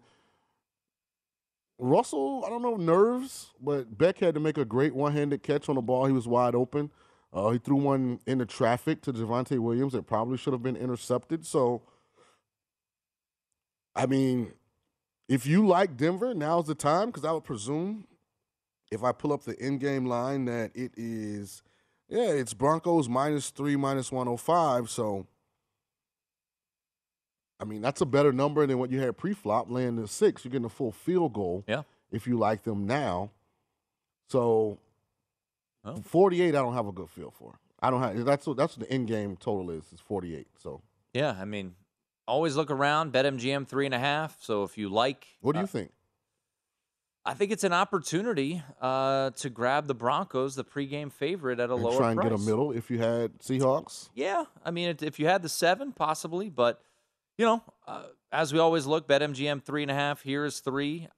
Russell. 1.80 2.44
I 2.46 2.50
don't 2.50 2.62
know 2.62 2.76
nerves, 2.76 3.50
but 3.60 3.96
Beck 3.96 4.18
had 4.18 4.34
to 4.34 4.40
make 4.40 4.58
a 4.58 4.64
great 4.64 4.94
one-handed 4.94 5.42
catch 5.42 5.68
on 5.68 5.76
the 5.76 5.82
ball. 5.82 6.06
He 6.06 6.12
was 6.12 6.28
wide 6.28 6.54
open. 6.54 6.90
Uh, 7.32 7.50
he 7.50 7.58
threw 7.58 7.76
one 7.76 8.20
into 8.26 8.44
traffic 8.44 9.02
to 9.02 9.12
Javonte 9.12 9.58
Williams 9.58 9.92
that 9.92 10.06
probably 10.06 10.36
should 10.36 10.52
have 10.52 10.62
been 10.62 10.76
intercepted. 10.76 11.46
So, 11.46 11.82
I 13.94 14.06
mean, 14.06 14.52
if 15.28 15.46
you 15.46 15.66
like 15.66 15.96
Denver, 15.96 16.34
now's 16.34 16.66
the 16.66 16.74
time 16.74 17.06
because 17.06 17.24
I 17.24 17.32
would 17.32 17.44
presume 17.44 18.06
if 18.90 19.04
I 19.04 19.12
pull 19.12 19.32
up 19.32 19.44
the 19.44 19.56
in-game 19.64 20.06
line 20.06 20.46
that 20.46 20.72
it 20.74 20.92
is, 20.96 21.62
yeah, 22.08 22.30
it's 22.30 22.52
Broncos 22.52 23.08
minus 23.08 23.50
three, 23.50 23.76
minus 23.76 24.10
one 24.10 24.26
hundred 24.26 24.38
five. 24.38 24.90
So, 24.90 25.26
I 27.60 27.64
mean, 27.64 27.82
that's 27.82 28.00
a 28.00 28.06
better 28.06 28.32
number 28.32 28.66
than 28.66 28.78
what 28.78 28.90
you 28.90 29.00
had 29.00 29.16
pre-flop, 29.18 29.70
laying 29.70 29.96
the 29.96 30.08
six. 30.08 30.44
You're 30.44 30.50
getting 30.52 30.64
a 30.64 30.68
full 30.70 30.92
field 30.92 31.34
goal. 31.34 31.64
Yeah. 31.68 31.82
If 32.10 32.26
you 32.26 32.38
like 32.38 32.62
them 32.64 32.86
now, 32.86 33.30
so 34.28 34.78
Oh. 35.84 35.96
48, 36.02 36.48
I 36.48 36.52
don't 36.52 36.74
have 36.74 36.86
a 36.86 36.92
good 36.92 37.08
feel 37.08 37.30
for. 37.30 37.58
I 37.82 37.90
don't 37.90 38.02
have. 38.02 38.24
That's 38.24 38.46
what 38.46 38.56
that's 38.58 38.76
what 38.76 38.86
the 38.86 38.92
end 38.92 39.08
game 39.08 39.36
total 39.36 39.70
is. 39.70 39.90
Is 39.92 40.00
48. 40.00 40.46
So, 40.58 40.82
Yeah, 41.14 41.34
I 41.40 41.46
mean, 41.46 41.74
always 42.28 42.54
look 42.56 42.70
around. 42.70 43.12
Bet 43.12 43.24
MGM 43.24 43.66
three 43.66 43.86
and 43.86 43.94
a 43.94 43.98
half. 43.98 44.36
So 44.42 44.62
if 44.64 44.76
you 44.76 44.90
like, 44.90 45.26
what 45.40 45.52
do 45.52 45.58
you 45.60 45.64
uh, 45.64 45.68
think? 45.68 45.90
I 47.24 47.32
think 47.34 47.52
it's 47.52 47.64
an 47.64 47.72
opportunity 47.72 48.62
uh, 48.80 49.30
to 49.30 49.48
grab 49.50 49.86
the 49.86 49.94
Broncos, 49.94 50.54
the 50.54 50.64
pregame 50.64 51.10
favorite, 51.12 51.60
at 51.60 51.70
a 51.70 51.74
And 51.74 51.82
lower 51.82 51.96
try 51.96 52.10
and 52.12 52.20
price. 52.20 52.30
get 52.30 52.38
a 52.40 52.44
middle 52.44 52.72
if 52.72 52.90
you 52.90 52.98
had 52.98 53.38
Seahawks. 53.38 54.08
Yeah, 54.14 54.44
I 54.64 54.70
mean, 54.70 54.96
if 55.00 55.18
you 55.18 55.26
had 55.26 55.40
the 55.42 55.48
seven, 55.48 55.92
possibly, 55.92 56.48
but 56.50 56.82
you 57.38 57.46
know, 57.46 57.62
uh, 57.86 58.04
as 58.32 58.52
we 58.52 58.58
always 58.58 58.86
look, 58.86 59.08
BetMGM 59.08 59.62
three 59.62 59.82
and 59.82 59.90
a 59.90 59.94
half. 59.94 60.22
Here 60.22 60.44
is 60.44 60.60
three. 60.60 61.08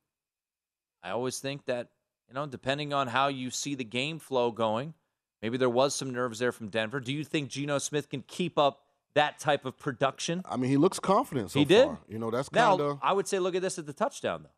I 1.03 1.11
always 1.11 1.39
think 1.39 1.67
that 1.67 1.89
you 2.29 2.35
know, 2.35 2.47
depending 2.47 2.93
on 2.93 3.09
how 3.09 3.29
you 3.29 3.51
see 3.51 3.75
the 3.75 3.85
game 3.85 4.19
flow 4.19 4.51
going, 4.51 4.95
maybe 5.43 5.59
there 5.59 5.69
was 5.69 5.95
some 5.95 6.11
nerves 6.11 6.39
there 6.39 6.53
from 6.53 6.69
Denver. 6.69 7.01
Do 7.01 7.13
you 7.13 7.25
think 7.25 7.51
Geno 7.51 7.79
Smith 7.79 8.09
can 8.09 8.23
keep 8.23 8.57
up 8.57 8.81
that 9.15 9.39
type 9.39 9.67
of 9.67 9.79
production? 9.79 10.43
I 10.49 10.57
mean, 10.57 10.71
he 10.71 10.77
looks 10.77 10.99
confident 10.99 11.51
so 11.51 11.59
he 11.59 11.65
did. 11.65 11.87
far. 11.87 11.99
You 12.09 12.19
know, 12.19 12.31
that's 12.31 12.51
now 12.53 12.77
kind 12.77 12.81
of 12.93 12.99
I 13.03 13.13
would 13.13 13.29
say 13.29 13.39
look 13.39 13.55
at 13.55 13.63
this 13.63 13.79
at 13.79 13.87
the 13.87 13.93
touchdown 13.93 14.45
though. 14.45 14.51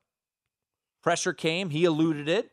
Pressure 1.03 1.33
came, 1.33 1.71
he 1.71 1.85
eluded 1.85 2.29
it, 2.29 2.51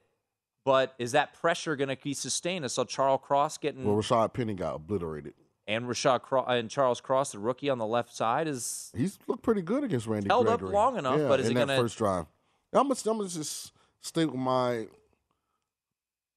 but 0.66 0.94
is 1.00 1.14
that 1.14 1.34
pressure 1.34 1.76
going 1.76 1.90
to 1.90 1.96
be 1.96 2.14
sustained? 2.14 2.66
I 2.66 2.68
saw 2.68 2.84
Charles 2.84 3.22
Cross 3.24 3.60
getting 3.60 3.86
well. 3.86 3.96
Rashad 3.96 4.34
Penny 4.34 4.54
got 4.54 4.76
obliterated. 4.76 5.34
And 5.68 5.86
Rashad 5.86 6.22
Cro- 6.22 6.44
and 6.46 6.70
Charles 6.70 7.02
Cross, 7.02 7.32
the 7.34 7.40
rookie 7.40 7.70
on 7.70 7.78
the 7.78 7.86
left 7.86 8.14
side, 8.16 8.48
is 8.48 8.92
He's 8.96 9.18
looked 9.28 9.44
pretty 9.44 9.62
good 9.62 9.84
against 9.84 10.08
Randy. 10.08 10.28
Held 10.30 10.48
up 10.48 10.62
long 10.62 10.98
enough, 10.98 11.20
Yeah, 11.20 11.28
but 11.28 11.40
is 11.40 11.48
in 11.48 11.52
it 11.54 11.60
that 11.60 11.68
gonna- 11.68 11.82
first 11.82 11.98
drive? 11.98 12.26
I'm 12.74 12.88
gonna, 12.88 13.00
I'm 13.06 13.18
gonna 13.18 13.30
just 13.30 13.72
stay 14.02 14.26
with 14.26 14.36
my 14.36 14.88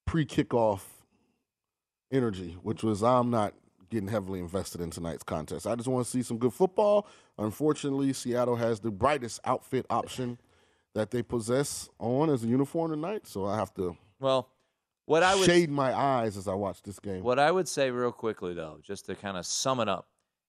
pre-kickoff 0.07 0.83
energy, 2.13 2.57
which 2.63 2.83
was 2.83 3.03
I'm 3.03 3.31
not 3.31 3.55
getting 3.91 4.09
heavily 4.09 4.41
invested 4.41 4.81
in 4.81 4.91
tonight's 4.91 5.23
contest. 5.23 5.67
I 5.67 5.75
just 5.75 5.89
want 5.89 6.05
to 6.05 6.11
see 6.11 6.23
some 6.23 6.39
good 6.39 6.53
football. 6.53 7.07
Unfortunately, 7.39 8.13
Seattle 8.13 8.57
has 8.57 8.81
the 8.81 8.91
brightest 8.91 9.41
outfit 9.45 9.87
option 9.91 10.39
that 10.95 11.11
they 11.11 11.23
possess 11.23 11.89
on 11.99 12.31
as 12.31 12.45
a 12.45 12.47
uniform 12.47 12.91
tonight, 12.91 13.27
so 13.27 13.47
I 13.47 13.57
have 13.57 13.73
to 13.75 13.97
well. 14.21 14.49
What 15.07 15.23
I 15.23 15.35
would 15.35 15.45
shade 15.45 15.71
my 15.71 15.93
eyes 15.93 16.37
as 16.37 16.49
I 16.49 16.55
watch 16.55 16.83
this 16.83 16.99
game. 16.99 17.23
What 17.23 17.39
I 17.39 17.51
would 17.51 17.69
say 17.69 17.91
real 17.91 18.13
quickly 18.13 18.55
though, 18.55 18.79
just 18.83 19.07
to 19.07 19.15
kind 19.15 19.37
of 19.37 19.45
sum 19.45 19.81
it 19.81 19.89
up, 19.89 20.09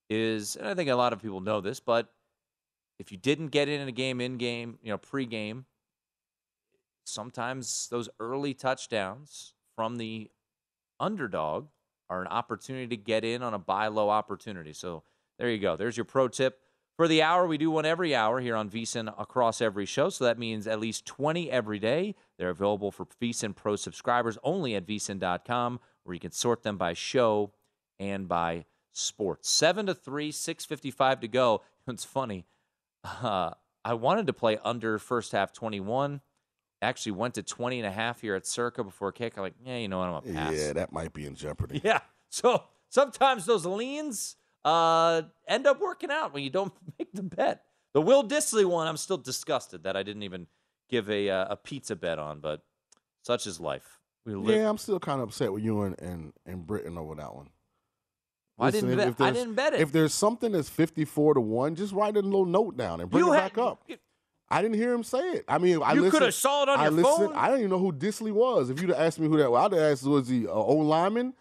is 0.10 0.56
and 0.56 0.68
I 0.68 0.74
think 0.74 0.90
a 0.90 0.96
lot 0.96 1.14
of 1.14 1.22
people 1.22 1.42
know 1.42 1.62
this, 1.62 1.80
but 1.80 2.14
if 3.00 3.12
you 3.12 3.18
didn't 3.18 3.48
get 3.48 3.68
in 3.68 3.88
a 3.88 3.92
game 3.92 4.22
in 4.22 4.38
game, 4.38 4.80
you 4.82 4.90
know, 4.90 4.98
pre-game, 4.98 5.66
sometimes 7.06 7.88
those 7.90 8.10
early 8.20 8.54
touchdowns 8.54 9.54
from 9.76 9.98
the 9.98 10.30
underdog 11.00 11.68
are 12.10 12.22
an 12.22 12.28
opportunity 12.28 12.88
to 12.88 12.98
get 12.98 13.26
in 13.26 13.44
on 13.44 13.54
a 13.54 13.60
buy 13.60 13.88
low 13.88 14.10
opportunity. 14.10 14.72
So 14.72 15.04
there 15.38 15.50
you 15.50 15.60
go. 15.60 15.76
There's 15.76 15.98
your 15.98 16.06
pro 16.06 16.28
tip. 16.28 16.60
For 16.98 17.10
the 17.10 17.22
hour, 17.22 17.46
we 17.46 17.58
do 17.58 17.70
one 17.72 17.86
every 17.86 18.16
hour 18.16 18.40
here 18.40 18.56
on 18.56 18.70
VSiN 18.70 19.14
across 19.20 19.60
every 19.62 19.86
show. 19.86 20.10
So 20.10 20.24
that 20.24 20.40
means 20.40 20.66
at 20.66 20.80
least 20.80 21.06
20 21.06 21.52
every 21.52 21.78
day. 21.78 22.16
They're 22.38 22.50
available 22.50 22.90
for 22.90 23.06
VSiN 23.22 23.54
Pro 23.54 23.76
subscribers 23.76 24.38
only 24.44 24.76
at 24.76 24.86
VSiN.com, 24.86 25.82
where 26.04 26.14
you 26.14 26.22
can 26.22 26.32
sort 26.32 26.64
them 26.64 26.78
by 26.78 26.94
show 26.94 27.52
and 28.00 28.30
by 28.30 28.66
sports. 28.94 29.50
Seven 29.50 29.88
to 29.88 29.94
three, 29.94 30.32
655 30.32 31.22
to 31.22 31.28
go. 31.28 31.62
It's 31.88 32.04
funny. 32.04 32.48
Uh, 33.04 33.52
I 33.84 33.94
wanted 33.94 34.26
to 34.26 34.34
play 34.34 34.58
under 34.64 34.98
first 34.98 35.34
half 35.34 35.54
21. 35.54 36.20
Actually 36.82 37.12
went 37.12 37.36
to 37.36 37.44
20 37.44 37.78
and 37.78 37.88
a 37.88 37.92
half 37.92 38.22
here 38.22 38.34
at 38.34 38.48
Circa 38.48 38.84
before 38.84 39.12
kick. 39.12 39.34
I'm 39.38 39.44
like, 39.44 39.54
yeah, 39.64 39.78
you 39.78 39.88
know 39.88 40.00
what? 40.00 40.06
I'm 40.06 40.12
going 40.14 40.24
to 40.24 40.34
pass. 40.34 40.54
Yeah, 40.56 40.74
that 40.74 40.92
might 40.92 41.14
be 41.14 41.28
in 41.28 41.36
jeopardy. 41.36 41.80
Yeah. 41.84 42.00
So 42.30 42.64
sometimes 42.90 43.46
those 43.46 43.68
leans 43.68 44.36
uh, 44.66 45.22
end 45.48 45.68
up 45.68 45.80
working 45.80 46.12
out 46.12 46.34
when 46.34 46.44
you 46.44 46.50
don't 46.50 46.74
make 47.00 47.14
the 47.14 47.24
bet. 47.24 47.64
The 47.94 48.02
Will 48.02 48.24
Dissly 48.28 48.66
one, 48.66 48.88
I'm 48.88 48.98
still 48.98 49.18
disgusted 49.18 49.84
that 49.84 49.96
I 49.96 50.04
didn't 50.04 50.24
even 50.24 50.48
give 50.90 51.10
a 51.10 51.30
uh, 51.30 51.46
a 51.52 51.56
pizza 51.56 51.96
bet 51.96 52.20
on, 52.20 52.40
but 52.42 52.62
such 53.22 53.48
is 53.48 53.60
life. 53.60 54.00
We 54.26 54.36
live. 54.36 54.56
Yeah, 54.58 54.70
I'm 54.70 54.78
still 54.78 55.00
kind 55.00 55.22
of 55.22 55.30
upset 55.30 55.54
with 55.54 55.64
you 55.64 55.84
and 55.84 56.02
and, 56.02 56.34
and 56.46 56.68
Britton 56.68 56.98
over 56.98 57.16
that 57.16 57.34
one. 57.34 57.48
Well, 58.58 58.68
I 58.68 58.72
didn't 58.72 58.96
bet- 58.98 59.22
I 59.22 59.32
didn't 59.32 59.54
bet 59.56 59.74
it. 59.74 59.82
If 59.82 59.92
there's 59.92 60.14
something 60.14 60.52
that's 60.54 60.70
54 60.70 61.36
to 61.36 61.42
one, 61.42 61.76
just 61.76 61.94
write 61.94 62.16
a 62.18 62.22
little 62.22 62.46
note 62.46 62.76
down 62.78 63.02
and 63.02 63.10
bring 63.10 63.24
You 63.24 63.34
it 63.34 63.36
had- 63.36 63.54
back 63.54 63.58
up. 63.58 63.84
I 64.50 64.62
didn't 64.62 64.78
hear 64.78 64.94
him 64.94 65.04
say 65.04 65.20
it. 65.32 65.46
I 65.48 65.58
mean, 65.58 65.82
I 65.82 65.94
You 65.94 66.02
listened, 66.04 66.20
coulda 66.20 66.32
saw 66.32 66.64
it 66.64 66.70
on 66.70 66.80
I 66.80 66.84
your 66.84 66.92
listened, 66.92 67.30
phone. 67.30 67.36
I 67.36 67.46
didn't 67.48 67.62
even 67.62 67.72
know 67.72 67.80
who 67.80 67.92
Dissly 67.92 68.32
was. 68.32 68.70
If 68.70 68.80
you'd 68.80 68.92
have 68.92 69.00
asked 69.00 69.20
me 69.20 69.28
who 69.28 69.38
that 69.38 69.50
was, 69.52 69.66
I'd 69.66 69.72
have 69.74 69.82
asked, 69.92 70.04
was 70.04 70.28
he 70.28 70.46
uh, 70.48 70.52
O 70.52 70.76
lineman? 70.76 71.34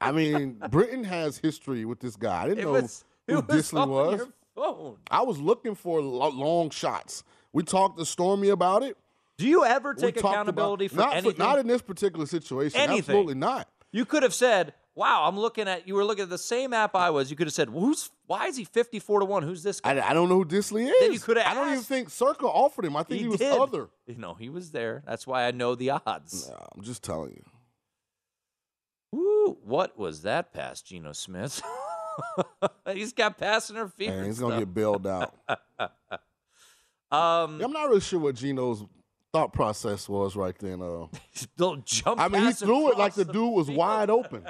I 0.00 0.12
mean, 0.12 0.60
Britton 0.70 1.04
has 1.04 1.38
history 1.38 1.84
with 1.84 2.00
this 2.00 2.16
guy. 2.16 2.42
I 2.42 2.48
didn't 2.48 2.58
It 2.60 2.64
know 2.64 2.72
was- 2.72 3.04
who 3.26 3.34
was 3.36 3.44
Dissly 3.44 3.88
was. 3.88 4.20
phone. 4.54 4.96
I 5.10 5.22
was 5.22 5.38
looking 5.40 5.74
for 5.74 6.00
long 6.02 6.70
shots. 6.70 7.24
We 7.52 7.62
talked 7.62 7.98
to 7.98 8.04
Stormy 8.04 8.48
about 8.50 8.82
it. 8.82 8.96
Do 9.38 9.46
you 9.48 9.64
ever 9.64 9.94
take 9.94 10.16
accountability 10.16 10.86
about, 10.86 10.94
for 10.94 11.00
not 11.10 11.16
anything? 11.16 11.38
not 11.38 11.58
in 11.58 11.66
this 11.66 11.82
particular 11.82 12.26
situation. 12.26 12.78
Anything. 12.78 12.98
Absolutely 13.16 13.34
not. 13.34 13.68
You 13.90 14.04
could 14.04 14.22
have 14.22 14.34
said, 14.34 14.74
"Wow, 14.94 15.24
I'm 15.26 15.38
looking 15.38 15.66
at." 15.68 15.88
You 15.88 15.94
were 15.94 16.04
looking 16.04 16.22
at 16.24 16.30
the 16.30 16.38
same 16.38 16.72
app 16.72 16.94
I 16.94 17.10
was. 17.10 17.30
You 17.30 17.36
could 17.36 17.46
have 17.48 17.54
said, 17.54 17.70
well, 17.70 17.80
"Who's? 17.84 18.10
Why 18.26 18.46
is 18.46 18.56
he 18.56 18.64
54 18.64 19.20
to 19.20 19.24
one? 19.26 19.42
Who's 19.42 19.62
this 19.64 19.80
guy?" 19.80 19.96
I, 19.96 20.10
I 20.10 20.14
don't 20.14 20.28
know 20.28 20.36
who 20.36 20.44
Dissly 20.44 20.86
is. 20.88 20.94
Then 21.00 21.12
you 21.12 21.18
could 21.20 21.36
have 21.36 21.46
I 21.46 21.54
don't 21.54 21.70
even 21.72 21.82
think 21.82 22.10
Circa 22.10 22.46
offered 22.46 22.84
him. 22.84 22.96
I 22.96 23.02
think 23.02 23.20
he, 23.22 23.28
was 23.28 23.38
did. 23.38 23.52
other. 23.58 23.88
You 24.06 24.16
know, 24.16 24.34
he 24.34 24.48
was 24.50 24.70
there. 24.70 25.02
That's 25.06 25.26
why 25.26 25.46
I 25.46 25.50
know 25.50 25.74
the 25.74 25.90
odds. 25.90 26.48
No, 26.48 26.56
I'm 26.76 26.82
just 26.82 27.02
telling 27.02 27.30
you. 27.32 27.42
What 29.64 29.98
was 29.98 30.22
that 30.22 30.52
pass, 30.52 30.82
Geno 30.82 31.12
Smith? 31.12 31.62
he's 32.92 33.12
got 33.12 33.38
pass 33.38 33.70
interference. 33.70 34.16
And 34.16 34.26
he's 34.26 34.38
gonna 34.38 34.58
get 34.58 34.74
bailed 34.74 35.06
out. 35.06 35.34
um, 37.10 37.60
I'm 37.62 37.72
not 37.72 37.88
really 37.88 38.00
sure 38.00 38.20
what 38.20 38.34
Geno's 38.34 38.84
thought 39.32 39.52
process 39.52 40.08
was 40.08 40.36
right 40.36 40.56
then. 40.58 40.80
Uh, 40.80 41.06
Little 41.58 41.76
jump. 41.84 42.20
I 42.20 42.28
mean, 42.28 42.46
he 42.46 42.52
threw 42.52 42.90
it 42.92 42.98
like 42.98 43.12
across 43.12 43.26
the 43.26 43.32
dude 43.32 43.52
was 43.52 43.66
field. 43.66 43.78
wide 43.78 44.10
open. 44.10 44.44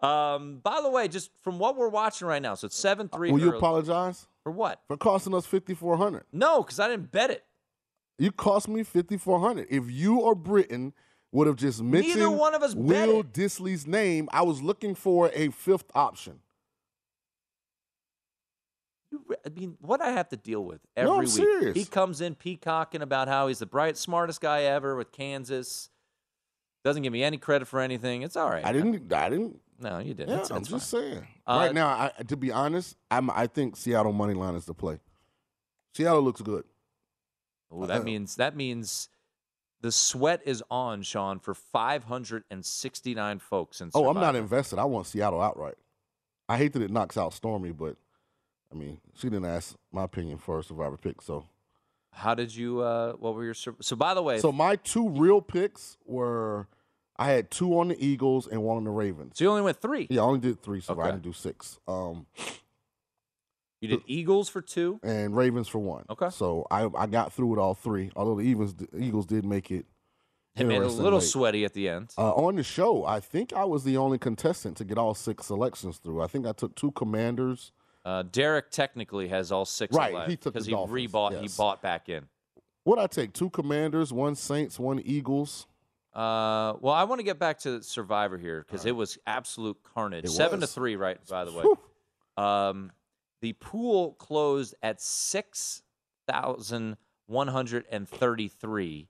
Um, 0.00 0.60
by 0.62 0.80
the 0.80 0.88
way, 0.88 1.08
just 1.08 1.30
from 1.42 1.58
what 1.58 1.76
we're 1.76 1.88
watching 1.88 2.28
right 2.28 2.40
now, 2.40 2.54
so 2.54 2.66
it's 2.66 2.76
seven 2.76 3.08
three. 3.08 3.32
Will 3.32 3.40
you 3.40 3.56
apologize 3.56 4.28
for 4.44 4.52
what? 4.52 4.80
for 4.86 4.96
costing 4.96 5.34
us 5.34 5.44
5400? 5.44 6.24
No, 6.32 6.62
because 6.62 6.78
I 6.78 6.88
didn't 6.88 7.10
bet 7.10 7.30
it. 7.30 7.44
You 8.18 8.32
cost 8.32 8.68
me 8.68 8.82
5400. 8.82 9.66
If 9.70 9.90
you 9.90 10.20
or 10.20 10.34
Britton 10.34 10.92
would 11.32 11.46
have 11.46 11.56
just 11.56 11.82
mentioned 11.82 12.38
one 12.38 12.54
of 12.54 12.62
us 12.62 12.74
Will 12.74 13.22
Dissly's 13.22 13.86
name, 13.86 14.28
I 14.32 14.42
was 14.42 14.62
looking 14.62 14.94
for 14.94 15.30
a 15.34 15.50
fifth 15.50 15.90
option. 15.94 16.40
I 19.44 19.48
mean, 19.48 19.76
what 19.80 20.02
I 20.02 20.10
have 20.10 20.28
to 20.30 20.36
deal 20.36 20.62
with 20.64 20.80
every 20.96 21.08
No, 21.10 21.14
I'm 21.16 21.20
week. 21.24 21.28
serious. 21.30 21.76
He 21.76 21.84
comes 21.86 22.20
in 22.20 22.34
peacocking 22.34 23.00
about 23.00 23.26
how 23.28 23.48
he's 23.48 23.58
the 23.58 23.66
bright, 23.66 23.96
smartest 23.96 24.40
guy 24.40 24.62
ever 24.64 24.96
with 24.96 25.12
Kansas. 25.12 25.88
Doesn't 26.84 27.02
give 27.02 27.12
me 27.12 27.22
any 27.22 27.38
credit 27.38 27.66
for 27.66 27.80
anything. 27.80 28.22
It's 28.22 28.36
all 28.36 28.48
right. 28.50 28.64
I 28.64 28.72
didn't. 28.72 29.10
I 29.12 29.30
didn't. 29.30 29.60
No, 29.80 29.98
you 29.98 30.12
didn't. 30.14 30.30
Yeah, 30.30 30.34
It's- 30.36 30.50
I'm 30.50 30.58
it's 30.58 30.68
just 30.68 30.90
fine. 30.90 31.00
saying. 31.02 31.26
Uh, 31.46 31.56
right 31.64 31.74
now, 31.74 31.88
I, 31.88 32.22
to 32.24 32.36
be 32.36 32.50
honest, 32.52 32.96
I'm, 33.10 33.30
I 33.30 33.46
think 33.46 33.76
Seattle 33.76 34.12
money 34.12 34.34
line 34.34 34.54
is 34.54 34.64
the 34.66 34.74
play. 34.74 34.98
Seattle 35.94 36.22
looks 36.22 36.42
good. 36.42 36.64
Ooh, 37.72 37.86
that 37.86 38.00
Uh, 38.00 38.04
means 38.04 38.36
that 38.36 38.56
means 38.56 39.08
the 39.80 39.92
sweat 39.92 40.40
is 40.44 40.62
on, 40.70 41.02
Sean, 41.02 41.38
for 41.38 41.54
569 41.54 43.38
folks. 43.38 43.80
In 43.80 43.90
Oh, 43.94 44.08
I'm 44.08 44.14
not 44.14 44.36
invested. 44.36 44.78
I 44.78 44.84
want 44.84 45.06
Seattle 45.06 45.40
outright. 45.40 45.76
I 46.48 46.56
hate 46.56 46.72
that 46.72 46.82
it 46.82 46.90
knocks 46.90 47.16
out 47.16 47.32
Stormy, 47.32 47.72
but 47.72 47.96
I 48.72 48.74
mean, 48.74 49.00
she 49.14 49.28
didn't 49.28 49.46
ask 49.46 49.76
my 49.92 50.04
opinion 50.04 50.38
for 50.38 50.58
a 50.58 50.62
Survivor 50.62 50.96
pick. 50.96 51.22
So, 51.22 51.44
How 52.12 52.34
did 52.34 52.54
you? 52.54 52.80
Uh, 52.80 53.12
what 53.14 53.34
were 53.34 53.44
your? 53.44 53.54
So, 53.54 53.96
by 53.96 54.14
the 54.14 54.22
way, 54.22 54.38
so 54.38 54.50
my 54.52 54.76
two 54.76 55.08
real 55.10 55.40
picks 55.40 55.96
were 56.06 56.66
I 57.16 57.30
had 57.30 57.50
two 57.50 57.78
on 57.78 57.88
the 57.88 58.04
Eagles 58.04 58.46
and 58.46 58.62
one 58.62 58.76
on 58.76 58.84
the 58.84 58.90
Ravens. 58.90 59.32
so 59.36 59.44
you 59.44 59.50
only 59.50 59.62
went 59.62 59.80
three. 59.80 60.06
Yeah, 60.08 60.22
I 60.22 60.24
only 60.24 60.40
did 60.40 60.62
three, 60.62 60.80
so 60.80 60.98
I 61.00 61.10
didn't 61.10 61.22
do 61.22 61.32
six. 61.32 61.78
Um, 61.88 62.26
You 63.80 63.88
did 63.88 64.00
Eagles 64.06 64.48
for 64.48 64.60
two. 64.60 64.98
and 65.02 65.36
Ravens 65.36 65.68
for 65.68 65.78
one. 65.78 66.04
Okay. 66.10 66.30
So 66.30 66.66
I 66.70 66.88
I 66.96 67.06
got 67.06 67.32
through 67.32 67.46
with 67.48 67.58
all 67.60 67.74
three. 67.74 68.10
Although 68.16 68.36
the 68.36 68.42
Eagles 68.48 68.74
Eagles 68.98 69.26
did 69.26 69.44
make 69.44 69.70
it. 69.70 69.86
It 70.56 70.64
made 70.66 70.76
it 70.76 70.82
a 70.82 70.88
little 70.88 71.20
late. 71.20 71.28
sweaty 71.28 71.64
at 71.64 71.72
the 71.72 71.88
end. 71.88 72.12
Uh, 72.18 72.32
on 72.32 72.56
the 72.56 72.64
show, 72.64 73.04
I 73.04 73.20
think 73.20 73.52
I 73.52 73.64
was 73.64 73.84
the 73.84 73.96
only 73.96 74.18
contestant 74.18 74.76
to 74.78 74.84
get 74.84 74.98
all 74.98 75.14
six 75.14 75.46
selections 75.46 75.98
through. 75.98 76.20
I 76.20 76.26
think 76.26 76.46
I 76.48 76.52
took 76.52 76.74
two 76.74 76.90
commanders. 76.90 77.70
Uh, 78.04 78.24
Derek 78.24 78.70
technically 78.72 79.28
has 79.28 79.52
all 79.52 79.64
six 79.64 79.94
Right, 79.94 80.12
left 80.14 80.30
he 80.30 80.36
took 80.36 80.54
because 80.54 80.64
the 80.66 80.70
he 80.70 80.74
Dolphins, 80.74 81.12
rebought. 81.12 81.40
He 81.40 81.48
bought 81.56 81.80
back 81.80 82.08
in. 82.08 82.24
What 82.82 82.98
I 82.98 83.06
take? 83.06 83.34
Two 83.34 83.50
commanders, 83.50 84.12
one 84.12 84.34
Saints, 84.34 84.80
one 84.80 84.98
Eagles. 85.04 85.68
Uh, 86.12 86.72
well, 86.80 86.94
I 86.94 87.04
want 87.04 87.20
to 87.20 87.22
get 87.24 87.38
back 87.38 87.60
to 87.60 87.80
Survivor 87.82 88.36
here 88.38 88.64
because 88.66 88.84
it 88.84 88.96
was 88.96 89.16
absolute 89.28 89.76
carnage. 89.94 90.24
It 90.24 90.30
Seven 90.30 90.58
was. 90.60 90.70
to 90.70 90.74
three, 90.74 90.96
right? 90.96 91.18
By 91.28 91.44
the 91.44 91.52
way, 91.52 91.62
Whew. 91.62 92.42
um, 92.44 92.90
the 93.40 93.52
pool 93.54 94.12
closed 94.14 94.74
at 94.82 95.00
six 95.00 95.82
thousand 96.26 96.96
one 97.26 97.48
hundred 97.48 97.84
and 97.90 98.08
thirty-three, 98.08 99.08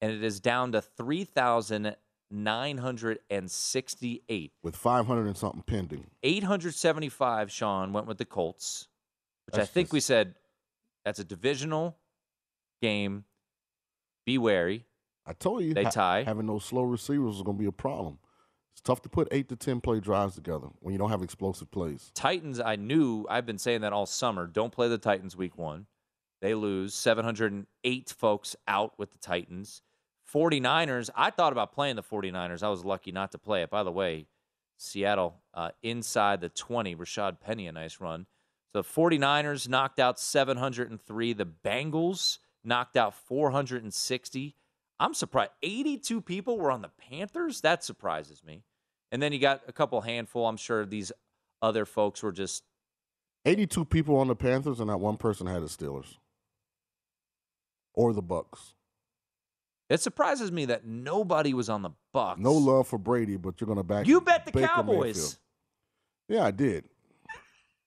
and 0.00 0.12
it 0.12 0.22
is 0.22 0.40
down 0.40 0.72
to 0.72 0.80
three 0.80 1.24
thousand 1.24 1.96
nine 2.30 2.78
hundred 2.78 3.20
and 3.30 3.50
sixty-eight. 3.50 4.52
with 4.62 4.76
500 4.76 5.26
and 5.26 5.36
something 5.36 5.62
pending. 5.62 6.06
875, 6.22 7.50
Sean, 7.50 7.92
went 7.92 8.06
with 8.06 8.18
the 8.18 8.24
Colts, 8.26 8.88
which 9.46 9.56
I 9.60 9.64
think 9.64 9.86
just- 9.86 9.92
we 9.94 10.00
said 10.00 10.34
that's 11.04 11.18
a 11.18 11.24
divisional 11.24 11.96
game. 12.82 13.24
Be 14.26 14.36
wary. 14.36 14.84
I 15.24 15.32
told 15.32 15.62
you 15.62 15.72
They 15.74 15.84
ha- 15.84 15.90
tie. 15.90 16.22
having 16.24 16.46
those 16.46 16.64
slow 16.64 16.82
receivers 16.82 17.36
is 17.36 17.42
going 17.42 17.56
to 17.56 17.60
be 17.62 17.66
a 17.68 17.72
problem. 17.72 18.18
It's 18.78 18.86
tough 18.86 19.02
to 19.02 19.08
put 19.08 19.26
eight 19.32 19.48
to 19.48 19.56
10 19.56 19.80
play 19.80 19.98
drives 19.98 20.36
together 20.36 20.68
when 20.78 20.92
you 20.92 20.98
don't 20.98 21.10
have 21.10 21.20
explosive 21.20 21.68
plays. 21.68 22.12
Titans, 22.14 22.60
I 22.60 22.76
knew, 22.76 23.26
I've 23.28 23.44
been 23.44 23.58
saying 23.58 23.80
that 23.80 23.92
all 23.92 24.06
summer. 24.06 24.46
Don't 24.46 24.72
play 24.72 24.86
the 24.86 24.98
Titans 24.98 25.36
week 25.36 25.58
one. 25.58 25.86
They 26.40 26.54
lose. 26.54 26.94
708 26.94 28.14
folks 28.16 28.54
out 28.68 28.96
with 28.96 29.10
the 29.10 29.18
Titans. 29.18 29.82
49ers, 30.32 31.10
I 31.16 31.30
thought 31.30 31.50
about 31.50 31.72
playing 31.72 31.96
the 31.96 32.04
49ers. 32.04 32.62
I 32.62 32.68
was 32.68 32.84
lucky 32.84 33.10
not 33.10 33.32
to 33.32 33.38
play 33.38 33.62
it. 33.62 33.70
By 33.70 33.82
the 33.82 33.90
way, 33.90 34.28
Seattle 34.76 35.40
uh, 35.52 35.70
inside 35.82 36.40
the 36.40 36.48
20. 36.48 36.94
Rashad 36.94 37.40
Penny, 37.40 37.66
a 37.66 37.72
nice 37.72 38.00
run. 38.00 38.26
So 38.72 38.82
the 38.82 38.88
49ers 38.88 39.68
knocked 39.68 39.98
out 39.98 40.20
703. 40.20 41.32
The 41.32 41.46
Bengals 41.46 42.38
knocked 42.62 42.96
out 42.96 43.16
460. 43.16 44.54
I'm 45.00 45.14
surprised. 45.14 45.52
82 45.62 46.20
people 46.22 46.58
were 46.58 46.70
on 46.70 46.82
the 46.82 46.90
Panthers. 47.10 47.60
That 47.60 47.84
surprises 47.84 48.42
me. 48.44 48.64
And 49.12 49.22
then 49.22 49.32
you 49.32 49.38
got 49.38 49.62
a 49.68 49.72
couple 49.72 50.00
handful. 50.00 50.46
I'm 50.46 50.56
sure 50.56 50.84
these 50.84 51.12
other 51.62 51.84
folks 51.84 52.22
were 52.22 52.32
just 52.32 52.64
82 53.44 53.84
people 53.86 54.16
on 54.16 54.28
the 54.28 54.36
Panthers, 54.36 54.80
and 54.80 54.88
not 54.88 55.00
one 55.00 55.16
person 55.16 55.46
had 55.46 55.62
the 55.62 55.66
Steelers 55.66 56.16
or 57.94 58.12
the 58.12 58.22
Bucks. 58.22 58.74
It 59.88 60.00
surprises 60.00 60.52
me 60.52 60.66
that 60.66 60.86
nobody 60.86 61.54
was 61.54 61.70
on 61.70 61.82
the 61.82 61.90
Bucks. 62.12 62.40
No 62.40 62.52
love 62.52 62.88
for 62.88 62.98
Brady, 62.98 63.36
but 63.36 63.60
you're 63.60 63.66
going 63.66 63.78
to 63.78 63.84
back. 63.84 64.06
You 64.06 64.20
bet 64.20 64.44
the 64.44 64.52
Baker 64.52 64.66
Cowboys. 64.66 65.16
Mayfield. 65.16 65.36
Yeah, 66.28 66.44
I 66.44 66.50
did. 66.50 66.84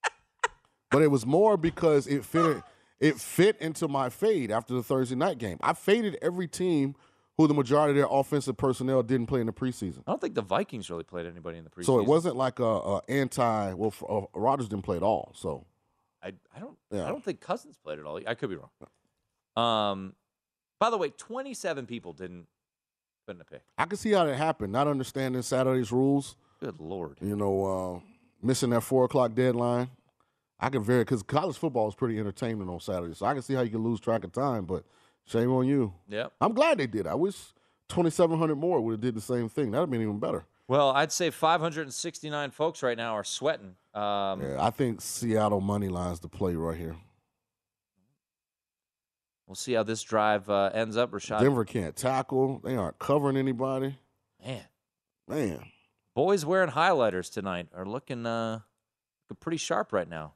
but 0.92 1.04
it 1.04 1.12
was 1.12 1.26
more 1.26 1.58
because 1.58 2.08
it 2.08 2.26
fit. 2.26 2.64
It 3.02 3.20
fit 3.20 3.58
into 3.60 3.88
my 3.88 4.10
fade 4.10 4.52
after 4.52 4.76
the 4.76 4.84
Thursday 4.84 5.16
night 5.16 5.40
game. 5.40 5.58
I 5.62 5.74
faded 5.74 6.20
every 6.22 6.48
team 6.48 6.96
who 7.36 7.48
the 7.48 7.54
majority 7.56 7.92
of 7.92 7.96
their 7.98 8.08
offensive 8.10 8.58
personnel 8.58 9.02
didn't 9.02 9.26
play 9.26 9.42
in 9.42 9.48
the 9.48 9.54
preseason. 9.54 10.04
I 10.06 10.12
don't 10.12 10.22
think 10.22 10.36
the 10.36 10.44
Vikings 10.44 10.88
really 10.90 11.04
played 11.04 11.26
anybody 11.26 11.58
in 11.58 11.64
the 11.64 11.72
preseason. 11.72 11.86
So 11.86 12.00
it 12.00 12.06
wasn't 12.06 12.36
like 12.36 12.60
a, 12.60 12.64
a 12.64 13.02
anti. 13.10 13.74
Well, 13.74 13.94
uh, 14.08 14.40
Rodgers 14.40 14.70
didn't 14.70 14.84
play 14.84 14.98
at 14.98 15.04
all. 15.04 15.34
So 15.36 15.66
I, 16.22 16.34
I 16.56 16.60
don't. 16.60 16.78
Yeah. 16.92 17.06
I 17.06 17.10
don't 17.10 17.26
think 17.26 17.42
Cousins 17.42 17.76
played 17.84 17.98
at 17.98 18.06
all. 18.06 18.20
I 18.28 18.36
could 18.36 18.52
be 18.52 18.58
wrong. 18.58 18.70
Um, 19.58 20.14
by 20.80 20.92
the 20.92 20.98
way, 20.98 21.10
27 21.10 21.88
people 21.88 22.14
didn't 22.14 22.46
put 23.26 23.36
in 23.36 23.42
a 23.42 23.46
pick. 23.46 23.64
I 23.80 23.86
can 23.86 23.98
see 23.98 24.12
how 24.12 24.26
that 24.26 24.36
happened. 24.36 24.72
Not 24.72 24.88
understanding 24.88 25.42
Saturday's 25.42 25.92
rules. 25.92 26.36
Good 26.60 26.80
lord. 26.80 27.18
You 27.20 27.36
know, 27.36 27.66
uh, 27.66 28.00
missing 28.46 28.70
that 28.70 28.82
four 28.82 29.06
o'clock 29.06 29.34
deadline. 29.34 29.90
I 30.62 30.70
can 30.70 30.84
very 30.84 31.02
because 31.02 31.24
college 31.24 31.58
football 31.58 31.88
is 31.90 31.96
pretty 31.96 32.20
entertaining 32.20 32.70
on 32.70 32.80
Saturday, 32.80 33.16
so 33.16 33.26
I 33.26 33.34
can 33.34 33.42
see 33.42 33.56
how 33.56 33.62
you 33.62 33.72
can 33.72 33.84
lose 33.84 34.00
track 34.00 34.24
of 34.24 34.32
time. 34.32 34.66
But 34.66 34.86
shame 35.26 35.52
on 35.52 35.68
you. 35.68 35.94
Yep. 36.08 36.34
I'm 36.40 36.54
glad 36.54 36.78
they 36.78 36.88
did. 36.88 37.08
I 37.08 37.16
wish 37.16 37.36
2,700 37.90 38.56
more 38.56 38.80
would 38.80 38.92
have 38.92 39.02
did 39.02 39.16
the 39.16 39.22
same 39.22 39.50
thing. 39.50 39.72
That'd 39.72 39.90
been 39.90 40.02
even 40.02 40.20
better. 40.20 40.46
Well, 40.68 40.92
I'd 40.92 41.12
say 41.12 41.32
569 41.32 42.52
folks 42.52 42.82
right 42.82 42.96
now 42.96 43.16
are 43.16 43.24
sweating. 43.24 43.76
Um, 43.94 44.42
Yeah, 44.42 44.58
I 44.60 44.70
think 44.70 45.02
Seattle 45.02 45.60
money 45.60 45.90
lines 45.90 46.20
the 46.22 46.30
play 46.30 46.56
right 46.56 46.78
here. 46.78 46.96
We'll 49.48 49.56
see 49.56 49.74
how 49.74 49.84
this 49.84 50.02
drive 50.02 50.50
uh, 50.50 50.70
ends 50.74 50.96
up, 50.96 51.12
Rashad. 51.12 51.42
Denver 51.42 51.66
can't 51.66 51.94
tackle. 51.94 52.62
They 52.64 52.78
aren't 52.78 53.00
covering 53.00 53.36
anybody. 53.36 53.98
Man, 54.46 54.64
Man, 55.28 55.60
boys 56.16 56.46
wearing 56.46 56.70
highlighters 56.70 57.32
tonight 57.32 57.68
are 57.76 57.86
looking 57.86 58.26
uh, 58.26 58.60
looking 59.30 59.40
pretty 59.42 59.58
sharp 59.58 59.92
right 59.92 60.08
now. 60.08 60.36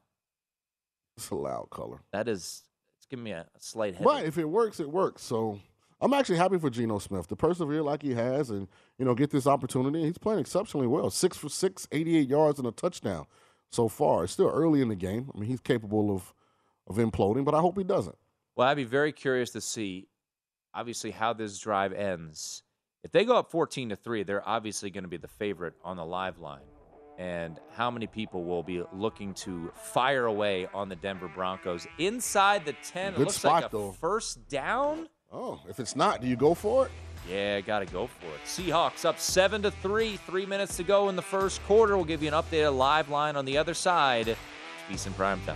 It's 1.17 1.29
a 1.29 1.35
loud 1.35 1.69
color. 1.69 1.99
That 2.11 2.27
is, 2.27 2.63
it's 2.97 3.05
giving 3.07 3.23
me 3.23 3.31
a, 3.31 3.45
slight 3.59 3.93
headache. 3.93 4.05
But 4.05 4.25
if 4.25 4.37
it 4.37 4.45
works, 4.45 4.79
it 4.79 4.89
works. 4.89 5.23
So 5.23 5.59
I'm 6.01 6.13
actually 6.13 6.37
happy 6.37 6.57
for 6.57 6.69
Geno 6.69 6.99
Smith 6.99 7.27
to 7.27 7.35
persevere 7.35 7.81
like 7.81 8.01
he 8.01 8.13
has 8.13 8.49
and, 8.49 8.67
you 8.97 9.05
know, 9.05 9.15
get 9.15 9.31
this 9.31 9.47
opportunity. 9.47 10.03
He's 10.03 10.17
playing 10.17 10.39
exceptionally 10.39 10.87
well. 10.87 11.09
Six 11.09 11.37
for 11.37 11.49
six, 11.49 11.87
88 11.91 12.27
yards 12.27 12.59
and 12.59 12.67
a 12.67 12.71
touchdown 12.71 13.25
so 13.71 13.87
far. 13.87 14.23
It's 14.23 14.33
still 14.33 14.49
early 14.49 14.81
in 14.81 14.89
the 14.89 14.95
game. 14.95 15.31
I 15.33 15.39
mean, 15.39 15.49
he's 15.49 15.61
capable 15.61 16.13
of, 16.13 16.33
of 16.87 16.97
imploding, 16.97 17.45
but 17.45 17.55
I 17.55 17.59
hope 17.59 17.77
he 17.77 17.83
doesn't. 17.83 18.17
Well, 18.55 18.67
I'd 18.67 18.75
be 18.75 18.83
very 18.83 19.11
curious 19.11 19.51
to 19.51 19.61
see, 19.61 20.07
obviously, 20.73 21.11
how 21.11 21.33
this 21.33 21.57
drive 21.59 21.91
ends. 21.93 22.63
If 23.03 23.11
they 23.11 23.25
go 23.25 23.35
up 23.37 23.51
14 23.51 23.89
to 23.89 23.95
3, 23.95 24.23
they're 24.23 24.47
obviously 24.47 24.89
going 24.89 25.03
to 25.03 25.09
be 25.09 25.17
the 25.17 25.27
favorite 25.27 25.73
on 25.83 25.97
the 25.97 26.05
live 26.05 26.39
line. 26.39 26.61
And 27.17 27.59
how 27.73 27.89
many 27.89 28.07
people 28.07 28.43
will 28.43 28.63
be 28.63 28.83
looking 28.91 29.33
to 29.35 29.71
fire 29.73 30.25
away 30.25 30.67
on 30.73 30.89
the 30.89 30.97
Denver 30.97 31.29
Broncos 31.33 31.87
inside 31.97 32.65
the 32.65 32.73
10? 32.83 33.13
it 33.13 33.15
Good 33.15 33.19
looks 33.27 33.35
spot, 33.37 33.63
like 33.63 33.65
a 33.73 33.77
though. 33.77 33.91
first 33.93 34.47
down. 34.49 35.07
Oh, 35.31 35.61
if 35.69 35.79
it's 35.79 35.95
not, 35.95 36.21
do 36.21 36.27
you 36.27 36.35
go 36.35 36.53
for 36.53 36.85
it? 36.87 36.91
Yeah, 37.29 37.59
got 37.61 37.79
to 37.79 37.85
go 37.85 38.07
for 38.07 38.25
it. 38.27 38.41
Seahawks 38.45 39.05
up 39.05 39.19
7 39.19 39.61
to 39.63 39.71
3, 39.71 40.17
3 40.17 40.45
minutes 40.45 40.77
to 40.77 40.83
go 40.83 41.09
in 41.09 41.15
the 41.15 41.21
first 41.21 41.63
quarter. 41.63 41.95
We'll 41.95 42.05
give 42.05 42.21
you 42.21 42.27
an 42.27 42.33
updated 42.35 42.77
live 42.77 43.09
line 43.09 43.35
on 43.35 43.45
the 43.45 43.57
other 43.57 43.73
side. 43.73 44.37
Peace 44.87 45.07
in 45.07 45.13
prime 45.13 45.41
time. 45.45 45.55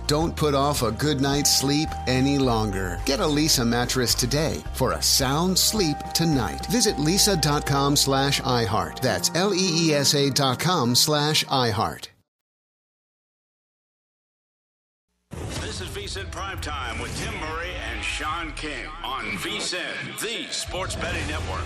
Don't 0.11 0.35
put 0.35 0.53
off 0.53 0.81
a 0.81 0.91
good 0.91 1.21
night's 1.21 1.57
sleep 1.57 1.87
any 2.05 2.37
longer. 2.37 2.99
Get 3.05 3.21
a 3.21 3.23
Leesa 3.23 3.65
mattress 3.65 4.13
today 4.13 4.61
for 4.73 4.91
a 4.91 5.01
sound 5.01 5.57
sleep 5.57 5.95
tonight. 6.13 6.65
Visit 6.65 6.97
leesa.com 6.97 7.95
slash 7.95 8.41
iHeart. 8.41 8.99
That's 8.99 9.31
L-E-E-S-A 9.35 10.31
dot 10.31 10.59
com 10.59 10.95
slash 10.95 11.45
iHeart. 11.45 12.09
This 15.61 15.79
is 15.79 15.87
VSIN 15.87 16.29
Primetime 16.29 17.01
with 17.01 17.17
Tim 17.17 17.33
Murray 17.39 17.71
and 17.89 18.03
Sean 18.03 18.51
King 18.57 18.87
on 19.05 19.23
VSIN, 19.37 20.19
the 20.19 20.51
sports 20.51 20.97
betting 20.97 21.25
network. 21.29 21.63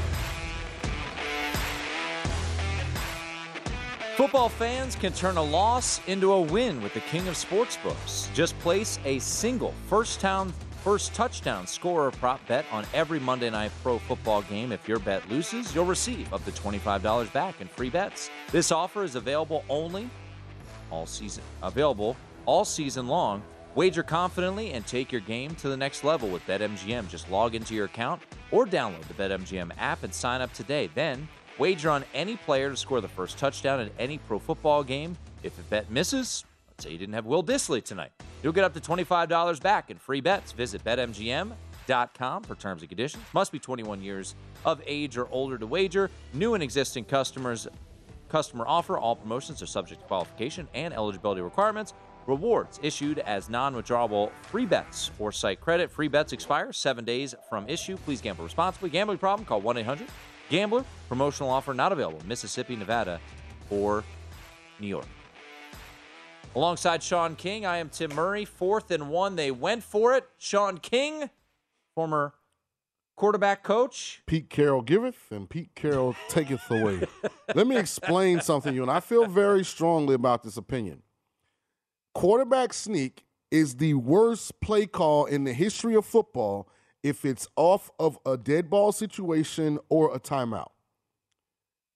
Football 4.15 4.47
fans 4.47 4.95
can 4.95 5.11
turn 5.11 5.35
a 5.35 5.43
loss 5.43 5.99
into 6.07 6.31
a 6.31 6.39
win 6.39 6.81
with 6.81 6.93
the 6.93 7.01
king 7.01 7.27
of 7.27 7.33
sportsbooks. 7.33 8.33
Just 8.33 8.57
place 8.59 8.97
a 9.03 9.19
single 9.19 9.73
first 9.89 10.21
town 10.21 10.53
first 10.85 11.13
touchdown 11.13 11.67
scorer 11.67 12.11
prop 12.11 12.39
bet 12.47 12.63
on 12.71 12.85
every 12.93 13.19
Monday 13.19 13.49
night 13.49 13.73
pro 13.83 13.99
football 13.99 14.41
game. 14.43 14.71
If 14.71 14.87
your 14.87 14.99
bet 14.99 15.29
loses, 15.29 15.75
you'll 15.75 15.83
receive 15.83 16.31
up 16.31 16.45
to 16.45 16.51
$25 16.51 17.33
back 17.33 17.59
in 17.59 17.67
free 17.67 17.89
bets. 17.89 18.29
This 18.53 18.71
offer 18.71 19.03
is 19.03 19.15
available 19.15 19.65
only 19.67 20.09
all 20.91 21.05
season. 21.05 21.43
Available 21.61 22.15
all 22.45 22.63
season 22.63 23.09
long. 23.09 23.43
Wager 23.75 24.03
confidently 24.03 24.71
and 24.71 24.87
take 24.87 25.11
your 25.11 25.19
game 25.19 25.55
to 25.55 25.67
the 25.67 25.75
next 25.75 26.05
level 26.05 26.29
with 26.29 26.47
BetMGM. 26.47 27.09
Just 27.09 27.29
log 27.29 27.53
into 27.53 27.75
your 27.75 27.85
account 27.85 28.21
or 28.51 28.65
download 28.65 29.05
the 29.09 29.13
BetMGM 29.13 29.71
app 29.77 30.03
and 30.03 30.13
sign 30.13 30.39
up 30.39 30.53
today. 30.53 30.89
Then 30.95 31.27
wager 31.57 31.89
on 31.89 32.03
any 32.13 32.35
player 32.37 32.69
to 32.69 32.77
score 32.77 33.01
the 33.01 33.07
first 33.07 33.37
touchdown 33.37 33.79
in 33.79 33.89
any 33.99 34.17
pro 34.17 34.39
football 34.39 34.83
game. 34.83 35.17
If 35.43 35.57
a 35.59 35.61
bet 35.63 35.89
misses, 35.89 36.45
let's 36.69 36.83
say 36.83 36.91
you 36.91 36.97
didn't 36.97 37.13
have 37.13 37.25
Will 37.25 37.43
Dissly 37.43 37.83
tonight, 37.83 38.11
you'll 38.43 38.53
get 38.53 38.63
up 38.63 38.73
to 38.73 38.79
$25 38.79 39.61
back 39.61 39.89
in 39.91 39.97
free 39.97 40.21
bets. 40.21 40.51
Visit 40.51 40.83
BetMGM.com 40.83 42.43
for 42.43 42.55
terms 42.55 42.81
and 42.81 42.89
conditions. 42.89 43.23
Must 43.33 43.51
be 43.51 43.59
21 43.59 44.01
years 44.01 44.35
of 44.65 44.81
age 44.85 45.17
or 45.17 45.27
older 45.31 45.57
to 45.57 45.67
wager. 45.67 46.09
New 46.33 46.55
and 46.55 46.63
existing 46.63 47.05
customers 47.05 47.67
customer 48.29 48.65
offer. 48.67 48.97
All 48.97 49.15
promotions 49.15 49.61
are 49.61 49.67
subject 49.67 50.01
to 50.01 50.07
qualification 50.07 50.67
and 50.73 50.93
eligibility 50.93 51.41
requirements. 51.41 51.93
Rewards 52.27 52.79
issued 52.81 53.19
as 53.19 53.49
non 53.49 53.75
withdrawable 53.75 54.31
free 54.41 54.65
bets 54.65 55.11
or 55.19 55.31
site 55.31 55.61
credit. 55.61 55.91
Free 55.91 56.07
bets 56.07 56.33
expire 56.33 56.73
seven 56.73 57.05
days 57.05 57.35
from 57.49 57.69
issue. 57.69 57.97
Please 57.97 58.19
gamble 58.19 58.43
responsibly. 58.43 58.89
Gambling 58.89 59.19
problem? 59.19 59.45
Call 59.45 59.61
1 59.61 59.77
800 59.77 60.07
Gambler. 60.49 60.85
Promotional 61.07 61.49
offer 61.49 61.73
not 61.73 61.91
available 61.91 62.21
Mississippi, 62.25 62.75
Nevada, 62.75 63.19
or 63.69 64.03
New 64.79 64.87
York. 64.87 65.05
Alongside 66.55 67.03
Sean 67.03 67.35
King, 67.35 67.65
I 67.65 67.77
am 67.77 67.89
Tim 67.89 68.13
Murray. 68.15 68.45
Fourth 68.45 68.89
and 68.91 69.09
one. 69.09 69.35
They 69.35 69.51
went 69.51 69.83
for 69.83 70.15
it. 70.15 70.27
Sean 70.37 70.77
King, 70.77 71.29
former 71.93 72.33
quarterback 73.15 73.63
coach. 73.63 74.21
Pete 74.25 74.49
Carroll 74.49 74.81
giveth 74.81 75.31
and 75.31 75.49
Pete 75.49 75.75
Carroll 75.75 76.15
taketh 76.29 76.69
away. 76.69 77.01
Let 77.55 77.67
me 77.67 77.77
explain 77.77 78.41
something 78.41 78.71
to 78.71 78.75
you, 78.75 78.81
and 78.83 78.91
I 78.91 78.99
feel 78.99 79.25
very 79.25 79.65
strongly 79.65 80.15
about 80.15 80.43
this 80.43 80.57
opinion. 80.57 81.03
Quarterback 82.13 82.73
sneak 82.73 83.25
is 83.51 83.75
the 83.75 83.93
worst 83.93 84.59
play 84.61 84.85
call 84.85 85.25
in 85.25 85.43
the 85.43 85.53
history 85.53 85.95
of 85.95 86.05
football 86.05 86.69
if 87.05 87.23
it's 87.23 87.47
off 87.55 87.91
of 87.99 88.17
a 88.25 88.35
dead 88.35 88.67
ball 88.67 88.91
situation 88.91 89.77
or 89.89 90.15
a 90.15 90.19
timeout. 90.19 90.71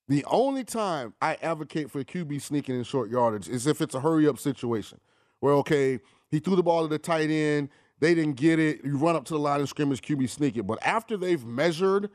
The 0.07 0.24
only 0.26 0.64
time 0.64 1.16
I 1.20 1.36
advocate 1.41 1.89
for 1.89 2.03
QB 2.03 2.39
sneaking 2.39 2.76
in 2.76 2.84
short 2.84 3.10
yardage 3.10 3.49
is 3.49 3.66
if 3.66 3.82
it's 3.82 3.95
a 3.95 4.01
hurry 4.01 4.28
up 4.28 4.38
situation 4.38 4.99
where, 5.39 5.53
okay, 5.55 5.99
he 6.30 6.38
threw 6.38 6.55
the 6.55 6.62
ball 6.62 6.84
to 6.84 6.88
the 6.88 6.99
tight 6.99 7.32
end, 7.32 7.70
they 7.99 8.14
didn't 8.14 8.36
get 8.36 8.60
it, 8.60 8.86
you 8.86 8.97
run 8.97 9.16
up 9.16 9.26
to 9.26 9.34
the 9.34 9.39
line 9.39 9.62
of 9.62 9.68
scrimmage, 9.68 10.03
QB 10.03 10.30
sneak 10.30 10.57
it. 10.57 10.68
But 10.68 10.78
after 10.86 11.18
they've 11.18 11.43
measured 11.43 12.12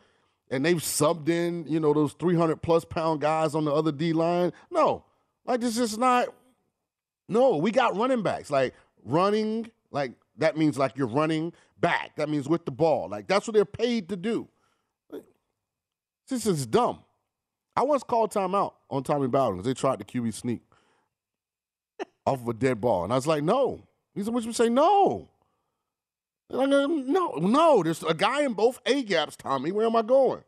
and 0.48 0.64
they've 0.64 0.76
subbed 0.76 1.28
in, 1.28 1.66
you 1.66 1.80
know, 1.80 1.94
those 1.94 2.12
300 2.12 2.62
plus 2.62 2.84
pound 2.84 3.20
guys 3.20 3.56
on 3.56 3.64
the 3.64 3.74
other 3.74 3.90
D 3.90 4.12
line, 4.12 4.52
no. 4.70 5.04
Like, 5.44 5.60
this 5.60 5.78
is 5.78 5.98
not, 5.98 6.28
no, 7.28 7.56
we 7.56 7.72
got 7.72 7.96
running 7.96 8.22
backs. 8.22 8.52
Like, 8.52 8.72
running, 9.04 9.68
like, 9.90 10.12
that 10.38 10.56
means 10.56 10.78
like 10.78 10.96
you're 10.96 11.06
running 11.06 11.52
back. 11.80 12.16
That 12.16 12.28
means 12.28 12.48
with 12.48 12.64
the 12.64 12.70
ball. 12.70 13.08
Like, 13.08 13.26
that's 13.26 13.46
what 13.46 13.54
they're 13.54 13.64
paid 13.64 14.08
to 14.08 14.16
do. 14.16 14.48
This 16.28 16.46
is 16.46 16.66
dumb. 16.66 17.00
I 17.76 17.82
once 17.82 18.02
called 18.02 18.32
timeout 18.32 18.72
on 18.88 19.02
Tommy 19.02 19.26
Bowden 19.26 19.56
because 19.56 19.66
they 19.66 19.78
tried 19.78 19.98
the 19.98 20.04
QB 20.04 20.32
sneak 20.32 20.62
off 22.26 22.40
of 22.40 22.48
a 22.48 22.54
dead 22.54 22.80
ball. 22.80 23.04
And 23.04 23.12
I 23.12 23.16
was 23.16 23.26
like, 23.26 23.42
no. 23.42 23.82
He 24.14 24.22
said, 24.22 24.32
what 24.32 24.44
you 24.44 24.52
say? 24.52 24.68
No. 24.68 25.28
Like, 26.48 26.68
no, 26.68 27.34
no. 27.36 27.82
There's 27.82 28.02
a 28.04 28.14
guy 28.14 28.42
in 28.42 28.54
both 28.54 28.80
A 28.86 29.02
gaps, 29.02 29.36
Tommy. 29.36 29.72
Where 29.72 29.86
am 29.86 29.96
I 29.96 30.02
going? 30.02 30.44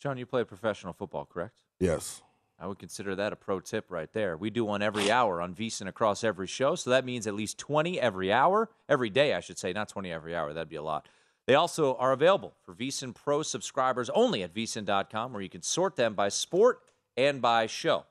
John, 0.00 0.18
you 0.18 0.26
play 0.26 0.44
professional 0.44 0.92
football, 0.92 1.24
correct? 1.24 1.58
Yes. 1.80 2.22
I 2.60 2.66
would 2.66 2.78
consider 2.78 3.14
that 3.14 3.32
a 3.32 3.36
pro 3.36 3.60
tip 3.60 3.86
right 3.88 4.12
there. 4.12 4.36
We 4.36 4.50
do 4.50 4.64
one 4.64 4.82
every 4.82 5.10
hour 5.10 5.40
on 5.40 5.54
VSIN 5.54 5.86
across 5.86 6.24
every 6.24 6.48
show, 6.48 6.74
so 6.74 6.90
that 6.90 7.04
means 7.04 7.26
at 7.26 7.34
least 7.34 7.58
20 7.58 8.00
every 8.00 8.32
hour, 8.32 8.68
every 8.88 9.10
day, 9.10 9.34
I 9.34 9.40
should 9.40 9.58
say, 9.58 9.72
not 9.72 9.88
20 9.88 10.10
every 10.10 10.34
hour. 10.34 10.52
That'd 10.52 10.68
be 10.68 10.76
a 10.76 10.82
lot. 10.82 11.06
They 11.46 11.54
also 11.54 11.94
are 11.94 12.12
available 12.12 12.54
for 12.64 12.74
VSIN 12.74 13.14
Pro 13.14 13.42
subscribers 13.42 14.10
only 14.10 14.42
at 14.42 14.52
VSIN.com, 14.52 15.32
where 15.32 15.40
you 15.40 15.48
can 15.48 15.62
sort 15.62 15.96
them 15.96 16.14
by 16.14 16.28
sport 16.28 16.80
and 17.16 17.40
by 17.40 17.66
show. 17.66 18.04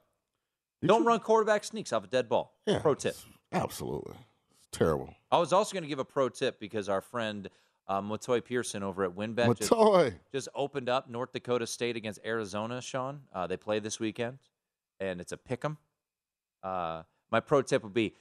Don't 0.84 1.06
run 1.06 1.20
quarterback 1.20 1.64
sneaks 1.64 1.92
off 1.92 2.04
a 2.04 2.08
dead 2.08 2.30
ball. 2.30 2.54
Yeah, 2.66 2.80
pro 2.80 2.96
tip. 2.96 3.16
Absolutely. 3.52 4.16
It's 4.58 4.68
terrible. 4.72 5.14
I 5.32 5.40
was 5.40 5.52
also 5.52 5.74
going 5.74 5.84
to 5.84 5.90
give 5.90 6.00
a 6.00 6.06
pro 6.06 6.30
tip 6.30 6.60
because 6.60 6.88
our 6.88 7.02
friend 7.02 7.50
uh, 7.88 8.02
Matoy 8.02 8.44
Pearson 8.44 8.84
over 8.84 9.04
at 9.04 9.12
WinBet 9.12 9.58
just, 9.58 9.72
Matoy. 9.72 10.14
just 10.32 10.50
opened 10.56 10.90
up 10.90 11.10
North 11.10 11.32
Dakota 11.34 11.66
State 11.68 11.96
against 11.96 12.20
Arizona, 12.26 12.82
Sean. 12.82 13.22
Uh, 13.34 13.48
they 13.48 13.58
play 13.58 13.80
this 13.80 14.00
weekend, 14.00 14.40
and 15.00 15.22
it's 15.22 15.32
a 15.32 15.38
pick 15.38 15.64
'em. 15.64 15.78
Uh, 16.64 17.04
my 17.32 17.40
pro 17.40 17.62
tip 17.62 17.84
would 17.84 17.94
be 17.94 18.16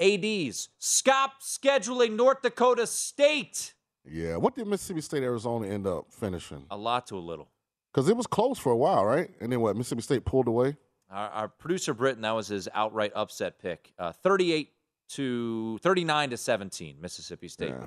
ADs, 0.00 0.68
stop 0.78 1.42
scheduling 1.42 2.14
North 2.16 2.42
Dakota 2.42 2.86
State. 2.86 3.74
Yeah. 4.04 4.36
What 4.36 4.54
did 4.54 4.66
Mississippi 4.66 5.00
State, 5.00 5.22
Arizona 5.22 5.66
end 5.66 5.86
up 5.86 6.06
finishing? 6.12 6.64
A 6.70 6.76
lot 6.76 7.06
to 7.08 7.16
a 7.16 7.20
little. 7.20 7.48
Because 7.92 8.08
it 8.08 8.16
was 8.16 8.26
close 8.26 8.58
for 8.58 8.70
a 8.70 8.76
while, 8.76 9.04
right? 9.04 9.30
And 9.40 9.50
then 9.50 9.60
what? 9.60 9.76
Mississippi 9.76 10.02
State 10.02 10.24
pulled 10.24 10.46
away? 10.46 10.76
Our, 11.10 11.28
our 11.30 11.48
producer 11.48 11.94
Britton, 11.94 12.22
that 12.22 12.32
was 12.32 12.48
his 12.48 12.68
outright 12.74 13.12
upset 13.14 13.58
pick. 13.58 13.92
Uh, 13.98 14.12
38 14.12 14.70
to 15.10 15.78
39 15.78 16.30
to 16.30 16.36
17, 16.36 17.00
Mississippi 17.00 17.48
State. 17.48 17.70
Yeah. 17.70 17.86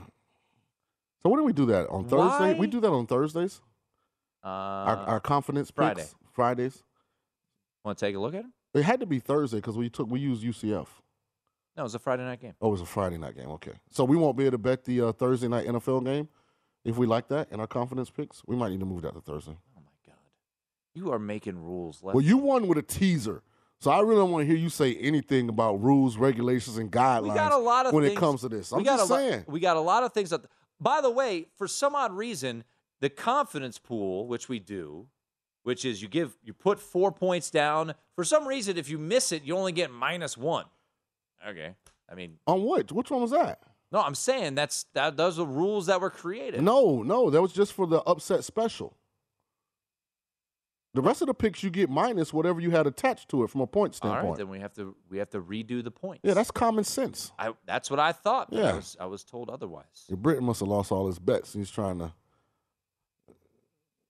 So 1.23 1.29
when 1.29 1.39
do 1.39 1.43
we 1.45 1.53
do 1.53 1.65
that? 1.67 1.87
On 1.89 2.03
Thursday? 2.03 2.53
Why? 2.53 2.53
We 2.53 2.67
do 2.67 2.79
that 2.79 2.89
on 2.89 3.05
Thursdays? 3.05 3.61
Uh, 4.43 4.47
our, 4.47 4.97
our 4.97 5.19
confidence 5.19 5.69
picks? 5.69 6.15
Fridays? 6.33 6.83
Want 7.83 7.97
to 7.97 8.05
take 8.05 8.15
a 8.15 8.19
look 8.19 8.33
at 8.33 8.41
it? 8.41 8.79
It 8.79 8.83
had 8.83 8.99
to 9.01 9.05
be 9.05 9.19
Thursday 9.19 9.57
because 9.57 9.77
we 9.77 9.89
took 9.89 10.09
we 10.09 10.19
used 10.19 10.43
UCF. 10.43 10.87
No, 11.75 11.83
it 11.83 11.83
was 11.83 11.95
a 11.95 11.99
Friday 11.99 12.23
night 12.23 12.41
game. 12.41 12.53
Oh, 12.61 12.69
it 12.69 12.71
was 12.71 12.81
a 12.81 12.85
Friday 12.85 13.17
night 13.17 13.35
game. 13.35 13.49
Okay, 13.51 13.73
so 13.89 14.03
we 14.03 14.17
won't 14.17 14.37
be 14.37 14.43
able 14.43 14.51
to 14.53 14.57
bet 14.57 14.83
the 14.83 15.01
uh, 15.01 15.11
Thursday 15.11 15.47
night 15.47 15.67
NFL 15.67 16.05
game 16.05 16.27
if 16.83 16.97
we 16.97 17.05
like 17.05 17.27
that 17.29 17.51
in 17.51 17.59
our 17.59 17.67
confidence 17.67 18.09
picks. 18.09 18.41
We 18.45 18.55
might 18.55 18.69
need 18.69 18.79
to 18.79 18.85
move 18.85 19.01
that 19.03 19.13
to 19.13 19.21
Thursday. 19.21 19.55
Oh 19.77 19.81
my 19.81 19.91
god, 20.05 20.17
you 20.93 21.11
are 21.11 21.19
making 21.19 21.57
rules. 21.57 22.01
Left. 22.03 22.15
Well, 22.15 22.23
you 22.23 22.37
won 22.37 22.67
with 22.67 22.77
a 22.77 22.81
teaser, 22.81 23.43
so 23.79 23.91
I 23.91 23.99
really 24.01 24.15
don't 24.17 24.31
want 24.31 24.43
to 24.43 24.47
hear 24.47 24.57
you 24.61 24.69
say 24.69 24.95
anything 24.95 25.49
about 25.49 25.81
rules, 25.81 26.17
regulations, 26.17 26.77
and 26.77 26.91
guidelines 26.91 27.23
we 27.23 27.35
got 27.35 27.51
a 27.51 27.57
lot 27.57 27.85
of 27.85 27.93
when 27.93 28.03
things, 28.03 28.17
it 28.17 28.19
comes 28.19 28.41
to 28.41 28.49
this. 28.49 28.71
I'm 28.71 28.79
we 28.79 28.83
got 28.85 28.97
just 28.99 29.11
a 29.11 29.15
saying. 29.15 29.39
Lot, 29.39 29.49
we 29.49 29.59
got 29.59 29.77
a 29.77 29.81
lot 29.81 30.03
of 30.03 30.13
things. 30.13 30.29
That, 30.31 30.41
by 30.81 30.99
the 30.99 31.11
way, 31.11 31.47
for 31.55 31.67
some 31.67 31.95
odd 31.95 32.11
reason, 32.11 32.63
the 32.99 33.09
confidence 33.09 33.77
pool, 33.77 34.27
which 34.27 34.49
we 34.49 34.59
do, 34.59 35.07
which 35.63 35.85
is 35.85 36.01
you 36.01 36.07
give 36.07 36.35
you 36.43 36.53
put 36.53 36.79
four 36.79 37.11
points 37.11 37.49
down. 37.51 37.93
For 38.15 38.23
some 38.23 38.47
reason, 38.47 38.77
if 38.77 38.89
you 38.89 38.97
miss 38.97 39.31
it, 39.31 39.43
you 39.43 39.55
only 39.55 39.71
get 39.71 39.91
minus 39.91 40.37
one. 40.37 40.65
Okay, 41.47 41.75
I 42.09 42.15
mean, 42.15 42.37
on 42.47 42.63
what? 42.63 42.91
Which 42.91 43.11
one 43.11 43.21
was 43.21 43.31
that? 43.31 43.59
No, 43.91 44.01
I'm 44.01 44.15
saying 44.15 44.55
that's 44.55 44.85
that. 44.93 45.17
Those 45.17 45.37
are 45.37 45.45
rules 45.45 45.85
that 45.85 46.01
were 46.01 46.09
created. 46.09 46.61
No, 46.61 47.03
no, 47.03 47.29
that 47.29 47.41
was 47.41 47.53
just 47.53 47.73
for 47.73 47.85
the 47.85 48.01
upset 48.01 48.43
special. 48.43 48.97
The 50.93 51.01
rest 51.01 51.21
of 51.21 51.27
the 51.27 51.33
picks 51.33 51.63
you 51.63 51.69
get 51.69 51.89
minus 51.89 52.33
whatever 52.33 52.59
you 52.59 52.71
had 52.71 52.85
attached 52.85 53.29
to 53.29 53.43
it 53.43 53.49
from 53.49 53.61
a 53.61 53.67
point 53.67 53.95
standpoint. 53.95 54.25
right, 54.31 54.37
then 54.37 54.49
we 54.49 54.59
have 54.59 54.73
to 54.73 54.93
we 55.09 55.19
have 55.19 55.29
to 55.29 55.39
redo 55.41 55.81
the 55.83 55.91
points. 55.91 56.19
yeah, 56.23 56.33
that's 56.33 56.51
common 56.51 56.83
sense. 56.83 57.31
I, 57.39 57.53
that's 57.65 57.89
what 57.89 57.99
I 57.99 58.11
thought. 58.11 58.49
But 58.51 58.59
I 58.59 58.61
Yeah. 58.69 58.75
was 58.75 58.97
I 58.99 59.05
was 59.05 59.23
told 59.23 59.49
otherwise. 59.49 60.05
Yeah, 60.09 60.15
Britton 60.17 60.43
must 60.43 60.59
have 60.59 60.67
lost 60.69 60.91
all 60.91 61.07
his 61.07 61.17
bets. 61.19 61.53
He's 61.53 61.71
trying 61.71 61.99
to. 61.99 62.11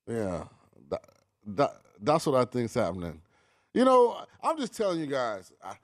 Yeah, 0.08 0.44
that, 0.90 1.04
that, 1.46 1.76
that's 2.00 2.26
what 2.26 2.34
I 2.34 2.44
think's 2.50 2.74
happening. 2.74 3.20
You 3.72 3.84
know, 3.84 4.20
I'm 4.42 4.58
just 4.58 4.76
telling 4.76 4.98
you 5.00 5.06
guys. 5.06 5.52
I, 5.64 5.74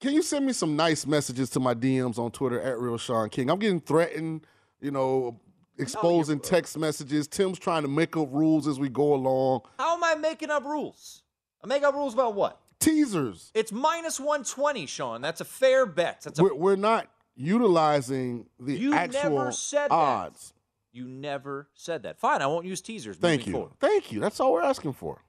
can 0.00 0.12
you 0.12 0.22
send 0.22 0.44
me 0.44 0.52
some 0.52 0.74
nice 0.74 1.06
messages 1.06 1.48
to 1.50 1.60
my 1.60 1.74
DMs 1.74 2.18
on 2.18 2.32
Twitter 2.32 2.60
at 2.60 2.80
Real 2.80 2.98
Sean 2.98 3.28
King? 3.28 3.48
I'm 3.48 3.60
getting 3.60 3.80
threatened. 3.80 4.44
You 4.80 4.90
know, 4.90 5.40
exposing 5.78 6.40
text 6.40 6.78
messages. 6.78 7.26
Tim's 7.26 7.58
trying 7.58 7.82
to 7.82 7.88
make 7.88 8.16
up 8.16 8.28
rules 8.32 8.66
as 8.66 8.78
we 8.78 8.88
go 8.88 9.14
along. 9.14 9.62
How 9.78 9.94
am 9.96 10.04
I 10.04 10.14
making 10.14 10.50
up 10.50 10.64
rules? 10.64 11.22
I 11.62 11.66
make 11.66 11.82
up 11.82 11.94
rules 11.94 12.14
about 12.14 12.34
what? 12.34 12.60
Teasers. 12.80 13.50
It's 13.54 13.70
minus 13.70 14.18
120, 14.18 14.86
Sean. 14.86 15.20
That's 15.20 15.40
a 15.40 15.44
fair 15.44 15.86
bet. 15.86 16.22
That's 16.22 16.38
a 16.38 16.42
We're, 16.42 16.54
we're 16.54 16.76
not 16.76 17.08
utilizing 17.36 18.46
the 18.58 18.74
You 18.74 18.94
actual 18.94 19.38
never 19.38 19.52
said 19.52 19.88
that. 19.88 19.94
odds. 19.94 20.52
You 20.92 21.08
never 21.08 21.68
said 21.74 22.02
that. 22.02 22.18
Fine, 22.18 22.42
I 22.42 22.46
won't 22.46 22.66
use 22.66 22.80
teasers. 22.80 23.16
Thank 23.16 23.46
you. 23.46 23.52
forward. 23.52 23.72
Thank 23.80 24.12
you. 24.12 24.20
That's 24.20 24.40
all 24.40 24.52
we're 24.52 24.62
asking 24.62 24.92
for. 24.92 25.22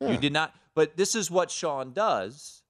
You 0.00 0.16
did 0.16 0.32
not. 0.32 0.54
But 0.74 0.96
this 0.96 1.14
is 1.14 1.30
what 1.30 1.50
Sean 1.50 1.92
does. 1.92 2.62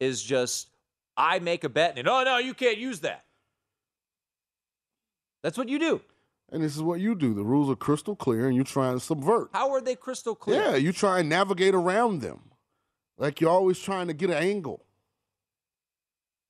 Is 0.00 0.22
just 0.22 0.68
I 1.16 1.40
make 1.40 1.64
a 1.64 1.68
bet 1.68 1.90
and 1.90 1.98
then, 1.98 2.08
oh 2.08 2.22
no, 2.22 2.38
you 2.38 2.54
can't 2.54 2.78
use 2.78 3.00
that. 3.00 3.24
That's 5.42 5.58
what 5.58 5.68
you 5.68 5.78
do. 5.78 6.00
And 6.50 6.62
this 6.62 6.74
is 6.74 6.82
what 6.82 7.00
you 7.00 7.14
do. 7.14 7.34
The 7.34 7.44
rules 7.44 7.70
are 7.70 7.76
crystal 7.76 8.16
clear, 8.16 8.46
and 8.46 8.56
you 8.56 8.64
try 8.64 8.90
and 8.90 9.02
subvert. 9.02 9.50
How 9.52 9.70
are 9.72 9.80
they 9.80 9.94
crystal 9.94 10.34
clear? 10.34 10.62
Yeah, 10.62 10.76
you 10.76 10.92
try 10.92 11.20
and 11.20 11.28
navigate 11.28 11.74
around 11.74 12.22
them, 12.22 12.50
like 13.18 13.40
you're 13.40 13.50
always 13.50 13.78
trying 13.78 14.06
to 14.08 14.14
get 14.14 14.30
an 14.30 14.36
angle. 14.36 14.84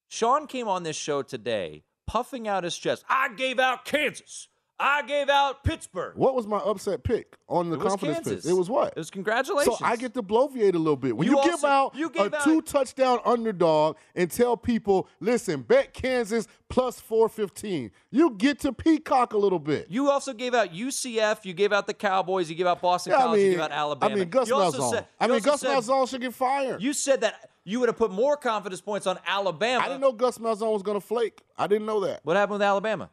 Sean 0.08 0.46
came 0.46 0.68
on 0.68 0.84
this 0.84 0.96
show 0.96 1.22
today 1.22 1.82
puffing 2.06 2.48
out 2.48 2.64
his 2.64 2.76
chest. 2.76 3.04
I 3.08 3.28
gave 3.34 3.58
out 3.58 3.84
Kansas. 3.84 4.48
I 4.80 5.02
gave 5.02 5.28
out 5.28 5.64
Pittsburgh. 5.64 6.14
What 6.16 6.34
was 6.36 6.46
my 6.46 6.58
upset 6.58 7.02
pick 7.02 7.36
on 7.48 7.68
the 7.70 7.76
It 7.76 7.82
confidence 7.82 8.28
pick? 8.28 8.44
It 8.44 8.52
was 8.52 8.70
what? 8.70 8.88
It 8.88 8.96
was 8.98 9.10
congratulations. 9.10 9.76
So 9.78 9.84
I 9.84 9.96
get 9.96 10.14
to 10.14 10.22
bloviate 10.22 10.74
a 10.74 10.78
little 10.78 10.96
bit. 10.96 11.16
When 11.16 11.26
You 11.26 11.36
you, 11.36 11.44
give 11.50 11.64
out 11.64 11.96
you 11.96 12.10
a 12.16 12.24
out- 12.36 12.44
two 12.44 12.62
touchdown 12.62 13.18
underdog 13.24 13.96
and 14.14 14.30
tell 14.30 14.56
people, 14.56 15.08
listen, 15.18 15.62
bet 15.62 15.92
Kansas 15.94 16.46
plus 16.68 17.00
415, 17.00 17.90
you 18.10 18.30
get 18.38 18.60
to 18.60 18.72
peacock 18.72 19.32
a 19.32 19.38
little 19.38 19.58
bit. 19.58 19.86
You 19.90 20.10
also 20.10 20.32
gave 20.32 20.54
out 20.54 20.72
UCF. 20.72 21.44
You 21.44 21.54
gave 21.54 21.72
out 21.72 21.86
the 21.88 21.94
Cowboys. 21.94 22.48
You 22.48 22.54
gave 22.54 22.66
out 22.66 22.80
Boston 22.80 23.10
Yeah, 23.12 23.18
I 23.18 23.22
College. 23.22 23.40
you 23.40 23.46
mean- 23.46 23.52
gave 23.56 23.64
out 23.64 23.72
Alabama. 23.72 24.12
I 24.14 24.18
mean, 24.18 24.28
Gus 24.30 24.48
you 24.48 24.54
also 24.54 24.78
Malzahn. 24.80 25.06
I 25.18 25.26
mean, 25.26 25.40
Gus 25.40 25.64
Malzahn 25.64 26.08
should 26.08 26.20
get 26.20 26.34
fired. 26.34 26.80
You 26.82 26.92
said 26.92 27.22
that 27.22 27.50
you 27.64 27.80
would 27.80 27.88
have 27.88 27.98
put 27.98 28.12
more 28.12 28.36
confidence 28.36 28.80
points 28.80 29.06
on 29.08 29.18
Alabama. 29.26 29.82
I 29.84 29.88
didn't 29.88 30.00
know 30.02 30.12
Gus 30.12 30.38
Malzahn 30.38 30.72
was 30.72 30.82
going 30.82 31.00
to 31.00 31.04
flake. 31.06 31.40
I 31.56 31.66
didn't 31.66 31.86
know 31.86 32.00
that. 32.00 32.20
What 32.22 32.36
happened 32.36 32.54
with 32.54 32.62
Alabama? 32.62 33.10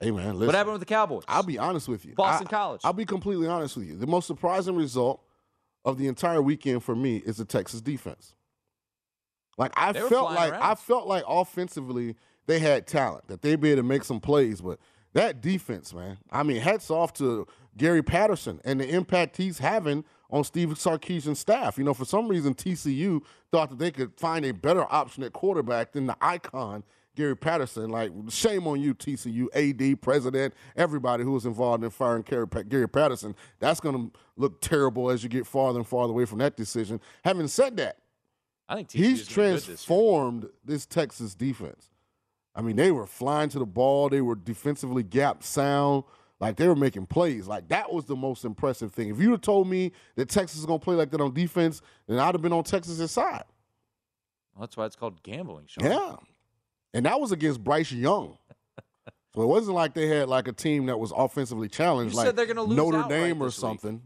Hey, 0.00 0.10
man, 0.10 0.34
listen. 0.34 0.46
What 0.46 0.54
happened 0.54 0.72
with 0.72 0.80
the 0.80 0.86
Cowboys? 0.86 1.24
I'll 1.28 1.42
be 1.42 1.58
honest 1.58 1.86
with 1.86 2.06
you. 2.06 2.14
Boston 2.14 2.46
I- 2.46 2.50
College. 2.50 2.80
I'll 2.84 2.92
be 2.92 3.04
completely 3.04 3.46
honest 3.46 3.76
with 3.76 3.86
you. 3.86 3.96
The 3.96 4.06
most 4.06 4.26
surprising 4.26 4.74
result 4.74 5.22
of 5.84 5.98
the 5.98 6.08
entire 6.08 6.40
weekend 6.42 6.82
for 6.82 6.96
me 6.96 7.18
is 7.18 7.36
the 7.36 7.44
Texas 7.44 7.80
defense. 7.80 8.34
Like 9.58 9.72
I 9.76 9.92
felt 9.92 10.32
like 10.32 10.52
around. 10.52 10.62
I 10.62 10.74
felt 10.74 11.06
like 11.06 11.22
offensively 11.28 12.16
they 12.46 12.58
had 12.58 12.86
talent 12.86 13.28
that 13.28 13.42
they'd 13.42 13.60
be 13.60 13.72
able 13.72 13.82
to 13.82 13.88
make 13.88 14.04
some 14.04 14.20
plays, 14.20 14.62
but 14.62 14.78
that 15.12 15.42
defense, 15.42 15.92
man. 15.92 16.18
I 16.30 16.44
mean, 16.44 16.62
hats 16.62 16.90
off 16.90 17.12
to 17.14 17.46
Gary 17.76 18.02
Patterson 18.02 18.60
and 18.64 18.80
the 18.80 18.88
impact 18.88 19.36
he's 19.36 19.58
having 19.58 20.04
on 20.30 20.44
Steve 20.44 20.70
Sarkisian's 20.70 21.38
staff. 21.40 21.76
You 21.76 21.84
know, 21.84 21.92
for 21.92 22.04
some 22.04 22.28
reason 22.28 22.54
TCU 22.54 23.20
thought 23.50 23.70
that 23.70 23.78
they 23.78 23.90
could 23.90 24.18
find 24.18 24.46
a 24.46 24.52
better 24.52 24.86
option 24.90 25.22
at 25.24 25.32
quarterback 25.32 25.92
than 25.92 26.06
the 26.06 26.16
icon 26.22 26.84
Gary 27.20 27.36
Patterson. 27.36 27.90
Like, 27.90 28.10
shame 28.30 28.66
on 28.66 28.80
you, 28.80 28.94
TCU, 28.94 29.46
AD, 29.54 30.00
president, 30.00 30.54
everybody 30.74 31.22
who 31.22 31.32
was 31.32 31.44
involved 31.44 31.84
in 31.84 31.90
firing 31.90 32.22
Gary 32.22 32.88
Patterson. 32.88 33.36
That's 33.58 33.78
going 33.78 33.94
to 33.94 34.18
look 34.36 34.62
terrible 34.62 35.10
as 35.10 35.22
you 35.22 35.28
get 35.28 35.46
farther 35.46 35.78
and 35.78 35.86
farther 35.86 36.12
away 36.12 36.24
from 36.24 36.38
that 36.38 36.56
decision. 36.56 36.98
Having 37.24 37.48
said 37.48 37.76
that, 37.76 37.98
I 38.68 38.76
think 38.76 38.90
he's 38.90 39.28
TCU's 39.28 39.34
gonna 39.34 39.48
be 39.48 39.50
good 39.50 39.56
this 39.56 39.66
transformed 39.66 40.48
this 40.64 40.86
Texas 40.86 41.34
defense. 41.34 41.90
I 42.54 42.62
mean, 42.62 42.76
they 42.76 42.90
were 42.90 43.06
flying 43.06 43.50
to 43.50 43.58
the 43.58 43.66
ball. 43.66 44.08
They 44.08 44.22
were 44.22 44.34
defensively 44.34 45.02
gap 45.02 45.42
sound. 45.42 46.04
Like 46.40 46.56
they 46.56 46.68
were 46.68 46.76
making 46.76 47.06
plays. 47.06 47.46
Like 47.46 47.68
that 47.68 47.92
was 47.92 48.06
the 48.06 48.16
most 48.16 48.46
impressive 48.46 48.94
thing. 48.94 49.10
If 49.10 49.18
you'd 49.18 49.32
have 49.32 49.42
told 49.42 49.68
me 49.68 49.92
that 50.14 50.30
Texas 50.30 50.60
is 50.60 50.66
going 50.66 50.80
to 50.80 50.84
play 50.84 50.94
like 50.94 51.10
that 51.10 51.20
on 51.20 51.34
defense, 51.34 51.82
then 52.06 52.18
I'd 52.18 52.34
have 52.34 52.40
been 52.40 52.52
on 52.54 52.64
Texas' 52.64 53.12
side. 53.12 53.44
Well, 54.54 54.60
that's 54.60 54.76
why 54.76 54.86
it's 54.86 54.96
called 54.96 55.22
gambling, 55.22 55.66
Sean. 55.66 55.84
Yeah. 55.84 56.16
And 56.94 57.06
that 57.06 57.20
was 57.20 57.32
against 57.32 57.62
Bryce 57.62 57.92
Young. 57.92 58.36
so 59.34 59.42
it 59.42 59.46
wasn't 59.46 59.74
like 59.76 59.94
they 59.94 60.08
had 60.08 60.28
like 60.28 60.48
a 60.48 60.52
team 60.52 60.86
that 60.86 60.98
was 60.98 61.12
offensively 61.16 61.68
challenged, 61.68 62.12
You 62.14 62.18
like 62.18 62.26
said 62.26 62.36
they're 62.36 62.46
gonna 62.46 62.62
lose 62.62 62.76
Notre 62.76 63.08
Dame 63.08 63.40
or 63.42 63.46
this 63.46 63.56
week. 63.56 63.60
something. 63.60 64.02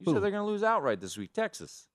You 0.00 0.14
said 0.14 0.22
they're 0.22 0.30
going 0.30 0.42
to 0.46 0.50
lose 0.50 0.62
outright 0.62 0.98
this 0.98 1.18
week, 1.18 1.34
Texas. 1.34 1.86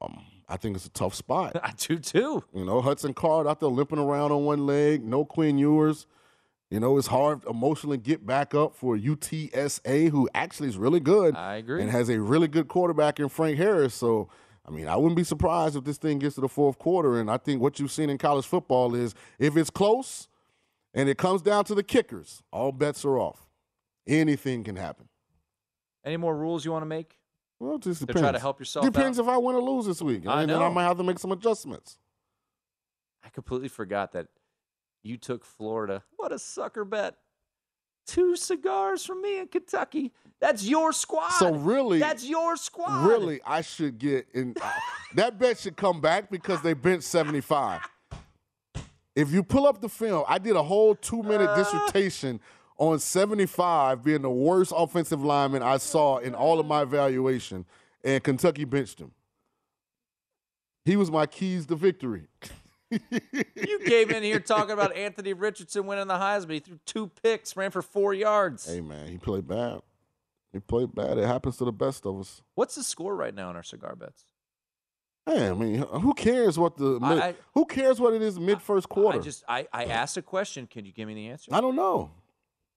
Um, 0.00 0.22
I 0.48 0.56
think 0.56 0.76
it's 0.76 0.86
a 0.86 0.90
tough 0.90 1.16
spot. 1.16 1.56
I 1.64 1.72
do 1.76 1.98
too. 1.98 2.44
You 2.54 2.64
know, 2.64 2.80
Hudson 2.80 3.12
Card 3.12 3.48
out 3.48 3.58
there 3.58 3.68
limping 3.68 3.98
around 3.98 4.30
on 4.30 4.44
one 4.44 4.66
leg, 4.66 5.04
no 5.04 5.24
Quinn 5.24 5.58
Ewers. 5.58 6.06
You 6.70 6.78
know, 6.78 6.96
it's 6.96 7.08
hard 7.08 7.44
emotionally 7.46 7.98
get 7.98 8.24
back 8.24 8.54
up 8.54 8.76
for 8.76 8.96
UTSA, 8.96 10.10
who 10.10 10.28
actually 10.32 10.68
is 10.68 10.78
really 10.78 11.00
good. 11.00 11.34
I 11.34 11.56
agree. 11.56 11.82
And 11.82 11.90
has 11.90 12.08
a 12.08 12.20
really 12.20 12.46
good 12.46 12.68
quarterback 12.68 13.18
in 13.18 13.28
Frank 13.28 13.58
Harris. 13.58 13.94
So, 13.94 14.28
I 14.66 14.70
mean, 14.70 14.88
I 14.88 14.96
wouldn't 14.96 15.16
be 15.16 15.24
surprised 15.24 15.76
if 15.76 15.84
this 15.84 15.96
thing 15.98 16.18
gets 16.18 16.34
to 16.36 16.40
the 16.42 16.48
fourth 16.48 16.78
quarter. 16.78 17.18
And 17.18 17.30
I 17.30 17.38
think 17.38 17.60
what 17.62 17.80
you've 17.80 17.90
seen 17.92 18.10
in 18.10 18.18
college 18.18 18.46
football 18.46 18.94
is 18.94 19.14
if 19.38 19.56
it's 19.56 19.70
close 19.70 20.28
and 20.94 21.08
it 21.08 21.18
comes 21.18 21.42
down 21.42 21.64
to 21.64 21.74
the 21.74 21.82
kickers, 21.82 22.42
all 22.52 22.70
bets 22.72 23.04
are 23.04 23.18
off. 23.18 23.48
Anything 24.06 24.62
can 24.64 24.76
happen. 24.76 25.08
Any 26.04 26.16
more 26.16 26.36
rules 26.36 26.64
you 26.64 26.72
want 26.72 26.82
to 26.82 26.86
make? 26.86 27.16
Well, 27.58 27.76
it 27.76 27.82
just 27.82 28.00
To 28.00 28.06
depends. 28.06 28.22
try 28.22 28.32
to 28.32 28.38
help 28.38 28.58
yourself 28.58 28.84
Depends 28.84 29.18
out? 29.18 29.22
if 29.24 29.28
I 29.28 29.36
win 29.36 29.54
or 29.56 29.62
lose 29.62 29.86
this 29.86 30.00
week. 30.00 30.26
I 30.26 30.42
and 30.42 30.50
then 30.50 30.62
I 30.62 30.68
might 30.70 30.84
have 30.84 30.96
to 30.98 31.04
make 31.04 31.18
some 31.18 31.32
adjustments. 31.32 31.98
I 33.24 33.28
completely 33.28 33.68
forgot 33.68 34.12
that 34.12 34.28
you 35.02 35.16
took 35.18 35.44
Florida. 35.44 36.02
What 36.16 36.32
a 36.32 36.38
sucker 36.38 36.84
bet. 36.84 37.16
Two 38.06 38.36
cigars 38.36 39.04
from 39.04 39.22
me 39.22 39.38
in 39.38 39.46
Kentucky. 39.48 40.12
That's 40.40 40.64
your 40.64 40.92
squad. 40.92 41.30
So 41.30 41.52
really, 41.54 41.98
that's 41.98 42.24
your 42.24 42.56
squad. 42.56 43.06
Really, 43.06 43.40
I 43.46 43.60
should 43.60 43.98
get 43.98 44.26
in. 44.32 44.54
uh, 44.60 44.70
that 45.14 45.38
bet 45.38 45.58
should 45.58 45.76
come 45.76 46.00
back 46.00 46.30
because 46.30 46.62
they 46.62 46.72
bench 46.72 47.02
seventy 47.04 47.40
five. 47.42 47.80
If 49.14 49.30
you 49.32 49.42
pull 49.42 49.66
up 49.66 49.80
the 49.80 49.88
film, 49.88 50.24
I 50.26 50.38
did 50.38 50.56
a 50.56 50.62
whole 50.62 50.94
two 50.94 51.22
minute 51.22 51.54
dissertation 51.56 52.40
on 52.78 52.98
seventy 52.98 53.46
five 53.46 54.02
being 54.02 54.22
the 54.22 54.30
worst 54.30 54.72
offensive 54.74 55.22
lineman 55.22 55.62
I 55.62 55.76
saw 55.76 56.18
in 56.18 56.34
all 56.34 56.58
of 56.58 56.66
my 56.66 56.82
evaluation, 56.82 57.66
and 58.02 58.22
Kentucky 58.24 58.64
benched 58.64 58.98
him. 58.98 59.12
He 60.86 60.96
was 60.96 61.10
my 61.10 61.26
keys 61.26 61.66
to 61.66 61.76
victory. 61.76 62.28
You 62.90 63.78
came 63.84 64.10
in 64.10 64.22
here 64.22 64.40
talking 64.40 64.72
about 64.72 64.94
Anthony 64.96 65.32
Richardson 65.32 65.86
winning 65.86 66.08
the 66.08 66.14
Heisman. 66.14 66.52
He 66.54 66.60
threw 66.60 66.78
two 66.86 67.10
picks, 67.22 67.56
ran 67.56 67.70
for 67.70 67.82
four 67.82 68.14
yards. 68.14 68.66
Hey 68.68 68.80
man, 68.80 69.06
he 69.08 69.18
played 69.18 69.46
bad. 69.46 69.80
He 70.52 70.58
played 70.58 70.94
bad. 70.94 71.16
It 71.18 71.26
happens 71.26 71.56
to 71.58 71.64
the 71.64 71.72
best 71.72 72.04
of 72.06 72.18
us. 72.18 72.42
What's 72.54 72.74
the 72.74 72.82
score 72.82 73.14
right 73.14 73.34
now 73.34 73.50
in 73.50 73.56
our 73.56 73.62
cigar 73.62 73.94
bets? 73.94 74.24
Hey, 75.26 75.48
I 75.48 75.54
mean, 75.54 75.78
who 75.82 76.14
cares 76.14 76.58
what 76.58 76.76
the 76.76 76.98
mid, 76.98 77.18
I- 77.18 77.34
who 77.54 77.64
cares 77.66 78.00
what 78.00 78.14
it 78.14 78.22
is 78.22 78.40
mid 78.40 78.60
first 78.60 78.88
quarter? 78.88 79.18
I 79.18 79.22
just 79.22 79.44
I, 79.48 79.68
I 79.72 79.84
asked 79.84 80.16
a 80.16 80.22
question. 80.22 80.66
Can 80.66 80.84
you 80.84 80.92
give 80.92 81.06
me 81.06 81.14
the 81.14 81.28
answer? 81.28 81.54
I 81.54 81.60
don't 81.60 81.76
know. 81.76 82.10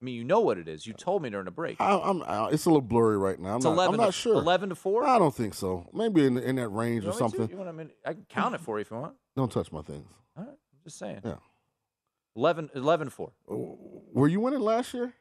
I 0.02 0.06
mean, 0.06 0.16
you 0.16 0.26
know 0.26 0.42
what 0.42 0.58
it 0.58 0.68
is. 0.68 0.86
You 0.86 0.92
told 0.94 1.22
me 1.24 1.30
during 1.30 1.48
a 1.48 1.52
break. 1.52 1.80
I, 1.80 1.98
I'm, 1.98 2.22
I, 2.24 2.50
it's 2.50 2.66
a 2.66 2.70
little 2.70 2.82
blurry 2.82 3.18
right 3.18 3.40
now. 3.40 3.52
I'm 3.52 3.56
It's 3.56 3.64
not, 3.64 3.72
11 3.76 3.94
I'm 3.94 4.00
not 4.02 4.06
to- 4.08 4.12
sure. 4.12 4.34
11 4.36 4.70
to 4.70 4.76
4? 4.76 5.06
I 5.06 5.18
don't 5.18 5.34
think 5.34 5.54
so. 5.54 5.90
Maybe 5.94 6.26
in, 6.26 6.38
in 6.38 6.58
that 6.58 6.68
range 6.68 7.06
You 7.06 7.12
or 7.12 7.14
to? 7.14 7.18
something. 7.18 7.50
You 7.50 7.56
want 7.56 7.74
me 7.74 7.86
to- 7.86 7.92
I 8.06 8.14
can 8.14 8.26
count 8.28 8.54
it 8.54 8.60
for 8.60 8.78
you 8.78 8.82
if 8.82 8.92
you 8.92 8.98
want. 8.98 9.16
Don't 9.36 9.52
touch 9.52 9.72
my 9.72 9.82
things. 9.82 10.08
All 10.38 10.44
right. 10.44 10.50
I'm 10.50 10.84
Just 10.84 10.98
saying. 10.98 11.22
Yeah. 11.24 11.36
11, 12.36 12.72
11 12.76 13.10
4. 13.10 13.32
Were 14.14 14.28
you 14.28 14.40
winning 14.40 14.62
last 14.62 14.94
year? 14.94 15.14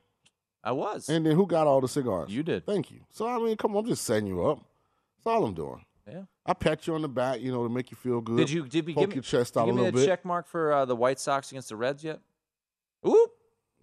I 0.65 0.73
was. 0.73 1.09
And 1.09 1.27
then 1.27 1.35
who 1.35 1.47
got 1.47 1.67
all 1.67 1.81
the 1.81 1.89
cigars? 1.89 2.31
You 2.31 2.43
did. 2.43 2.65
Thank 2.65 2.91
you. 2.91 3.01
So 3.11 3.27
I 3.27 3.39
mean, 3.39 3.57
come 3.57 3.77
on, 3.77 3.85
I'm 3.85 3.89
just 3.89 4.05
setting 4.05 4.27
you 4.27 4.47
up. 4.47 4.59
That's 5.19 5.27
all 5.27 5.45
I'm 5.45 5.55
doing. 5.55 5.85
Yeah. 6.09 6.23
I 6.45 6.55
pat 6.55 6.87
you 6.87 6.95
on 6.95 7.03
the 7.03 7.09
back, 7.09 7.41
you 7.41 7.53
know, 7.53 7.63
to 7.63 7.73
make 7.73 7.91
you 7.91 7.97
feel 7.97 8.21
good. 8.21 8.37
Did 8.37 8.51
you 8.51 8.67
did 8.67 8.87
we 8.87 8.95
poke 8.95 9.03
give 9.03 9.09
me, 9.11 9.15
your 9.17 9.23
chest 9.23 9.57
out 9.57 9.69
a 9.69 9.73
little 9.73 9.93
bit? 9.93 10.07
check 10.07 10.25
mark 10.25 10.49
for 10.49 10.73
uh, 10.73 10.85
the 10.85 10.97
White 10.97 11.21
Sox 11.21 11.51
against 11.51 11.69
the 11.69 11.77
Reds 11.77 12.03
yet? 12.03 12.21
Ooh. 13.07 13.29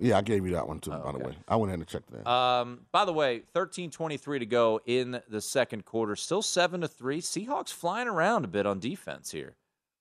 Yeah, 0.01 0.17
I 0.17 0.21
gave 0.21 0.45
you 0.45 0.53
that 0.53 0.67
one 0.67 0.79
too. 0.79 0.91
Oh, 0.93 0.99
by 0.99 1.11
the 1.11 1.19
way, 1.19 1.35
I 1.47 1.57
went 1.57 1.71
ahead 1.71 1.79
and 1.79 1.87
checked 1.87 2.09
that. 2.11 2.29
Um, 2.29 2.81
by 2.93 3.03
the 3.03 3.11
way, 3.11 3.43
13-23 3.53 4.39
to 4.39 4.45
go 4.45 4.79
in 4.85 5.21
the 5.27 5.41
second 5.41 5.83
quarter. 5.83 6.15
Still 6.15 6.41
seven 6.41 6.81
to 6.81 6.87
three. 6.87 7.19
Seahawks 7.19 7.73
flying 7.73 8.07
around 8.07 8.45
a 8.45 8.47
bit 8.47 8.65
on 8.65 8.79
defense 8.79 9.31
here. 9.31 9.55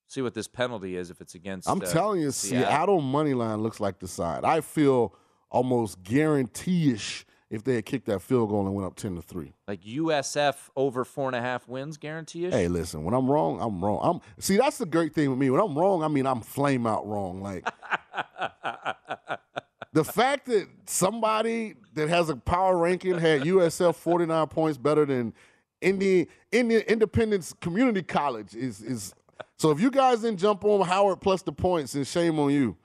See 0.08 0.22
what 0.22 0.32
this 0.32 0.48
penalty 0.48 0.96
is 0.96 1.10
if 1.10 1.20
it's 1.20 1.34
against. 1.34 1.68
I'm 1.68 1.82
uh, 1.82 1.86
telling 1.86 2.22
you, 2.22 2.30
Seattle 2.30 3.02
money 3.02 3.34
line 3.34 3.62
looks 3.62 3.78
like 3.78 3.98
the 3.98 4.08
side. 4.08 4.42
I 4.42 4.62
feel 4.62 5.14
almost 5.50 6.02
guarantee-ish 6.02 7.26
if 7.50 7.62
they 7.62 7.74
had 7.76 7.86
kicked 7.86 8.06
that 8.06 8.20
field 8.20 8.48
goal 8.48 8.66
and 8.66 8.74
went 8.74 8.86
up 8.86 8.96
ten 8.96 9.16
to 9.16 9.22
three. 9.22 9.52
Like 9.66 9.82
USF 9.82 10.54
over 10.76 11.04
four 11.04 11.28
and 11.28 11.36
a 11.36 11.42
half 11.42 11.68
wins, 11.68 11.98
guarantee 11.98 12.46
ish. 12.46 12.54
Hey, 12.54 12.68
listen, 12.68 13.04
when 13.04 13.14
I'm 13.14 13.30
wrong, 13.30 13.60
I'm 13.60 13.84
wrong. 13.84 14.00
I'm 14.02 14.42
see 14.42 14.56
that's 14.56 14.78
the 14.78 14.86
great 14.86 15.14
thing 15.14 15.28
with 15.28 15.38
me. 15.38 15.50
When 15.50 15.60
I'm 15.60 15.78
wrong, 15.78 16.02
I 16.02 16.08
mean 16.08 16.26
I'm 16.26 16.40
flame 16.40 16.86
out 16.86 17.06
wrong. 17.06 17.42
Like 17.42 17.68
the 19.92 20.04
fact 20.04 20.46
that 20.46 20.68
somebody 20.86 21.74
that 21.94 22.08
has 22.08 22.30
a 22.30 22.36
power 22.36 22.78
ranking 22.78 23.18
had 23.18 23.42
USF 23.42 23.94
49 23.94 24.46
points 24.48 24.78
better 24.78 25.04
than 25.04 25.34
Indian 25.80 26.26
Indian 26.50 26.82
Independence 26.82 27.54
Community 27.60 28.02
College 28.02 28.54
is 28.54 28.80
is 28.80 29.14
so 29.56 29.70
if 29.70 29.80
you 29.80 29.90
guys 29.90 30.20
didn't 30.20 30.38
jump 30.38 30.64
on 30.64 30.86
Howard 30.86 31.20
plus 31.20 31.42
the 31.42 31.52
points, 31.52 31.92
then 31.92 32.04
shame 32.04 32.38
on 32.38 32.50
you. 32.50 32.76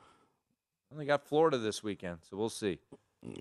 They 0.95 1.05
got 1.05 1.25
Florida 1.25 1.57
this 1.57 1.83
weekend, 1.83 2.19
so 2.29 2.37
we'll 2.37 2.49
see. 2.49 2.79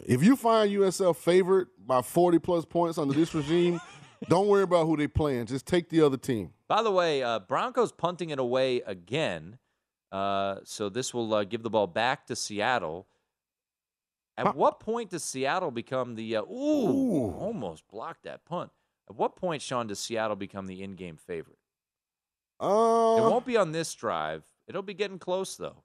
If 0.07 0.23
you 0.23 0.37
find 0.37 0.71
USF 0.71 1.17
favored 1.17 1.69
by 1.85 2.03
40 2.03 2.39
plus 2.39 2.65
points 2.65 2.99
under 2.99 3.15
this 3.15 3.35
regime, 3.35 3.81
don't 4.29 4.47
worry 4.47 4.63
about 4.63 4.87
who 4.87 4.97
they 4.97 5.09
playing. 5.09 5.47
Just 5.47 5.67
take 5.67 5.89
the 5.89 6.01
other 6.01 6.17
team. 6.17 6.51
By 6.69 6.83
the 6.83 6.91
way, 6.91 7.23
uh, 7.23 7.41
Broncos 7.41 7.93
punting 7.93 8.31
it 8.31 8.39
away 8.39 8.81
again. 8.83 9.59
Uh, 10.11 10.57
so 10.65 10.89
this 10.89 11.13
will 11.13 11.35
uh, 11.35 11.45
give 11.45 11.63
the 11.63 11.71
ball 11.71 11.87
back 11.87 12.27
to 12.27 12.37
Seattle. 12.37 13.07
At 14.37 14.57
what 14.57 14.81
point 14.81 15.11
does 15.11 15.25
Seattle 15.25 15.71
become 15.71 16.15
the 16.15 16.37
uh, 16.37 16.43
ooh, 16.43 17.33
almost 17.33 17.87
blocked 17.89 18.25
that 18.25 18.45
punt? 18.45 18.71
At 19.09 19.17
what 19.17 19.37
point, 19.37 19.61
Sean, 19.63 19.89
does 19.89 19.99
Seattle 19.99 20.37
become 20.37 20.67
the 20.67 20.83
in-game 20.83 21.17
favorite? 21.17 21.59
Uh, 22.63 23.17
it 23.19 23.31
won't 23.31 23.45
be 23.45 23.57
on 23.57 23.73
this 23.73 23.93
drive. 23.95 24.45
It'll 24.69 24.83
be 24.83 24.95
getting 24.95 25.19
close 25.19 25.57
though. 25.57 25.83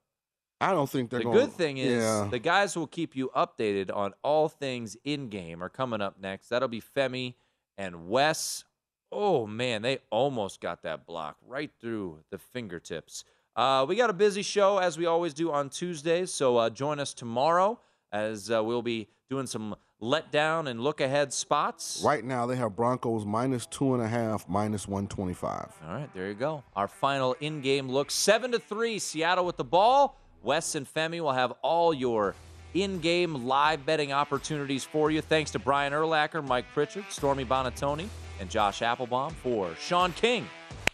I 0.60 0.72
don't 0.72 0.90
think 0.90 1.10
they're 1.10 1.20
the 1.20 1.26
going 1.26 1.38
good 1.38 1.52
thing 1.52 1.78
is 1.78 2.04
yeah. 2.04 2.28
the 2.30 2.40
guys 2.40 2.76
will 2.76 2.88
keep 2.88 3.16
you 3.16 3.30
updated 3.36 3.96
on 3.96 4.14
all 4.24 4.50
things 4.50 4.98
in 5.04 5.30
game 5.30 5.62
are 5.62 5.70
coming 5.70 6.02
up 6.02 6.20
next. 6.20 6.50
That'll 6.50 6.68
be 6.68 6.82
Femi 6.82 7.36
and 7.78 8.08
Wes. 8.10 8.64
Oh 9.12 9.46
man, 9.46 9.82
they 9.82 10.00
almost 10.10 10.62
got 10.62 10.84
that 10.84 11.06
block 11.06 11.38
right 11.46 11.72
through 11.80 12.20
the 12.32 12.38
fingertips. 12.38 13.24
Uh, 13.56 13.86
we 13.88 13.96
got 13.96 14.10
a 14.10 14.14
busy 14.14 14.42
show 14.42 14.78
as 14.78 14.98
we 14.98 15.06
always 15.06 15.34
do 15.34 15.52
on 15.52 15.70
Tuesdays, 15.70 16.32
so 16.32 16.58
uh, 16.58 16.70
join 16.70 17.00
us 17.00 17.14
tomorrow 17.14 17.80
as 18.12 18.52
uh, 18.52 18.64
we'll 18.64 18.82
be 18.82 19.08
doing 19.30 19.48
some 19.48 19.76
letdown 20.02 20.70
and 20.70 20.82
look 20.82 21.02
ahead 21.02 21.34
spots. 21.34 22.02
Right 22.06 22.24
now, 22.24 22.46
they 22.46 22.56
have 22.56 22.76
Broncos 22.76 23.26
minus 23.26 23.66
two 23.66 23.94
and 23.94 24.04
a 24.04 24.08
half, 24.08 24.48
minus 24.48 24.88
125. 24.88 25.74
All 25.86 25.94
right, 25.94 26.14
there 26.14 26.28
you 26.28 26.34
go. 26.34 26.64
Our 26.76 26.88
final 26.88 27.36
in-game 27.40 27.90
look: 27.90 28.12
seven 28.12 28.52
to 28.52 28.60
three, 28.60 29.00
Seattle 29.00 29.46
with 29.46 29.58
the 29.58 29.64
ball. 29.64 30.20
Wes 30.44 30.76
and 30.76 30.88
Femi 30.88 31.20
will 31.20 31.34
have 31.34 31.52
all 31.62 31.94
your 31.94 32.36
in-game 32.74 33.46
live 33.48 33.86
betting 33.86 34.12
opportunities 34.14 34.84
for 34.84 35.10
you. 35.10 35.22
Thanks 35.22 35.52
to 35.52 35.60
Brian 35.60 35.94
Erlacher, 35.94 36.46
Mike 36.46 36.66
Pritchard, 36.74 37.06
Stormy 37.10 37.44
Buonantony, 37.44 38.08
and 38.40 38.50
Josh 38.50 38.82
Appelbaum 38.82 39.34
for 39.34 39.74
Sean 39.80 40.14
King. 40.14 40.48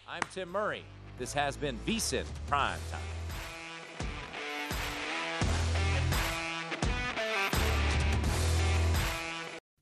I'm 0.08 0.22
Tim 0.32 0.50
Murray. 0.50 0.84
This 1.20 1.34
has 1.34 1.58
been 1.58 1.78
VSIN 1.86 2.26
Prime 2.48 2.80
Time. 2.92 3.02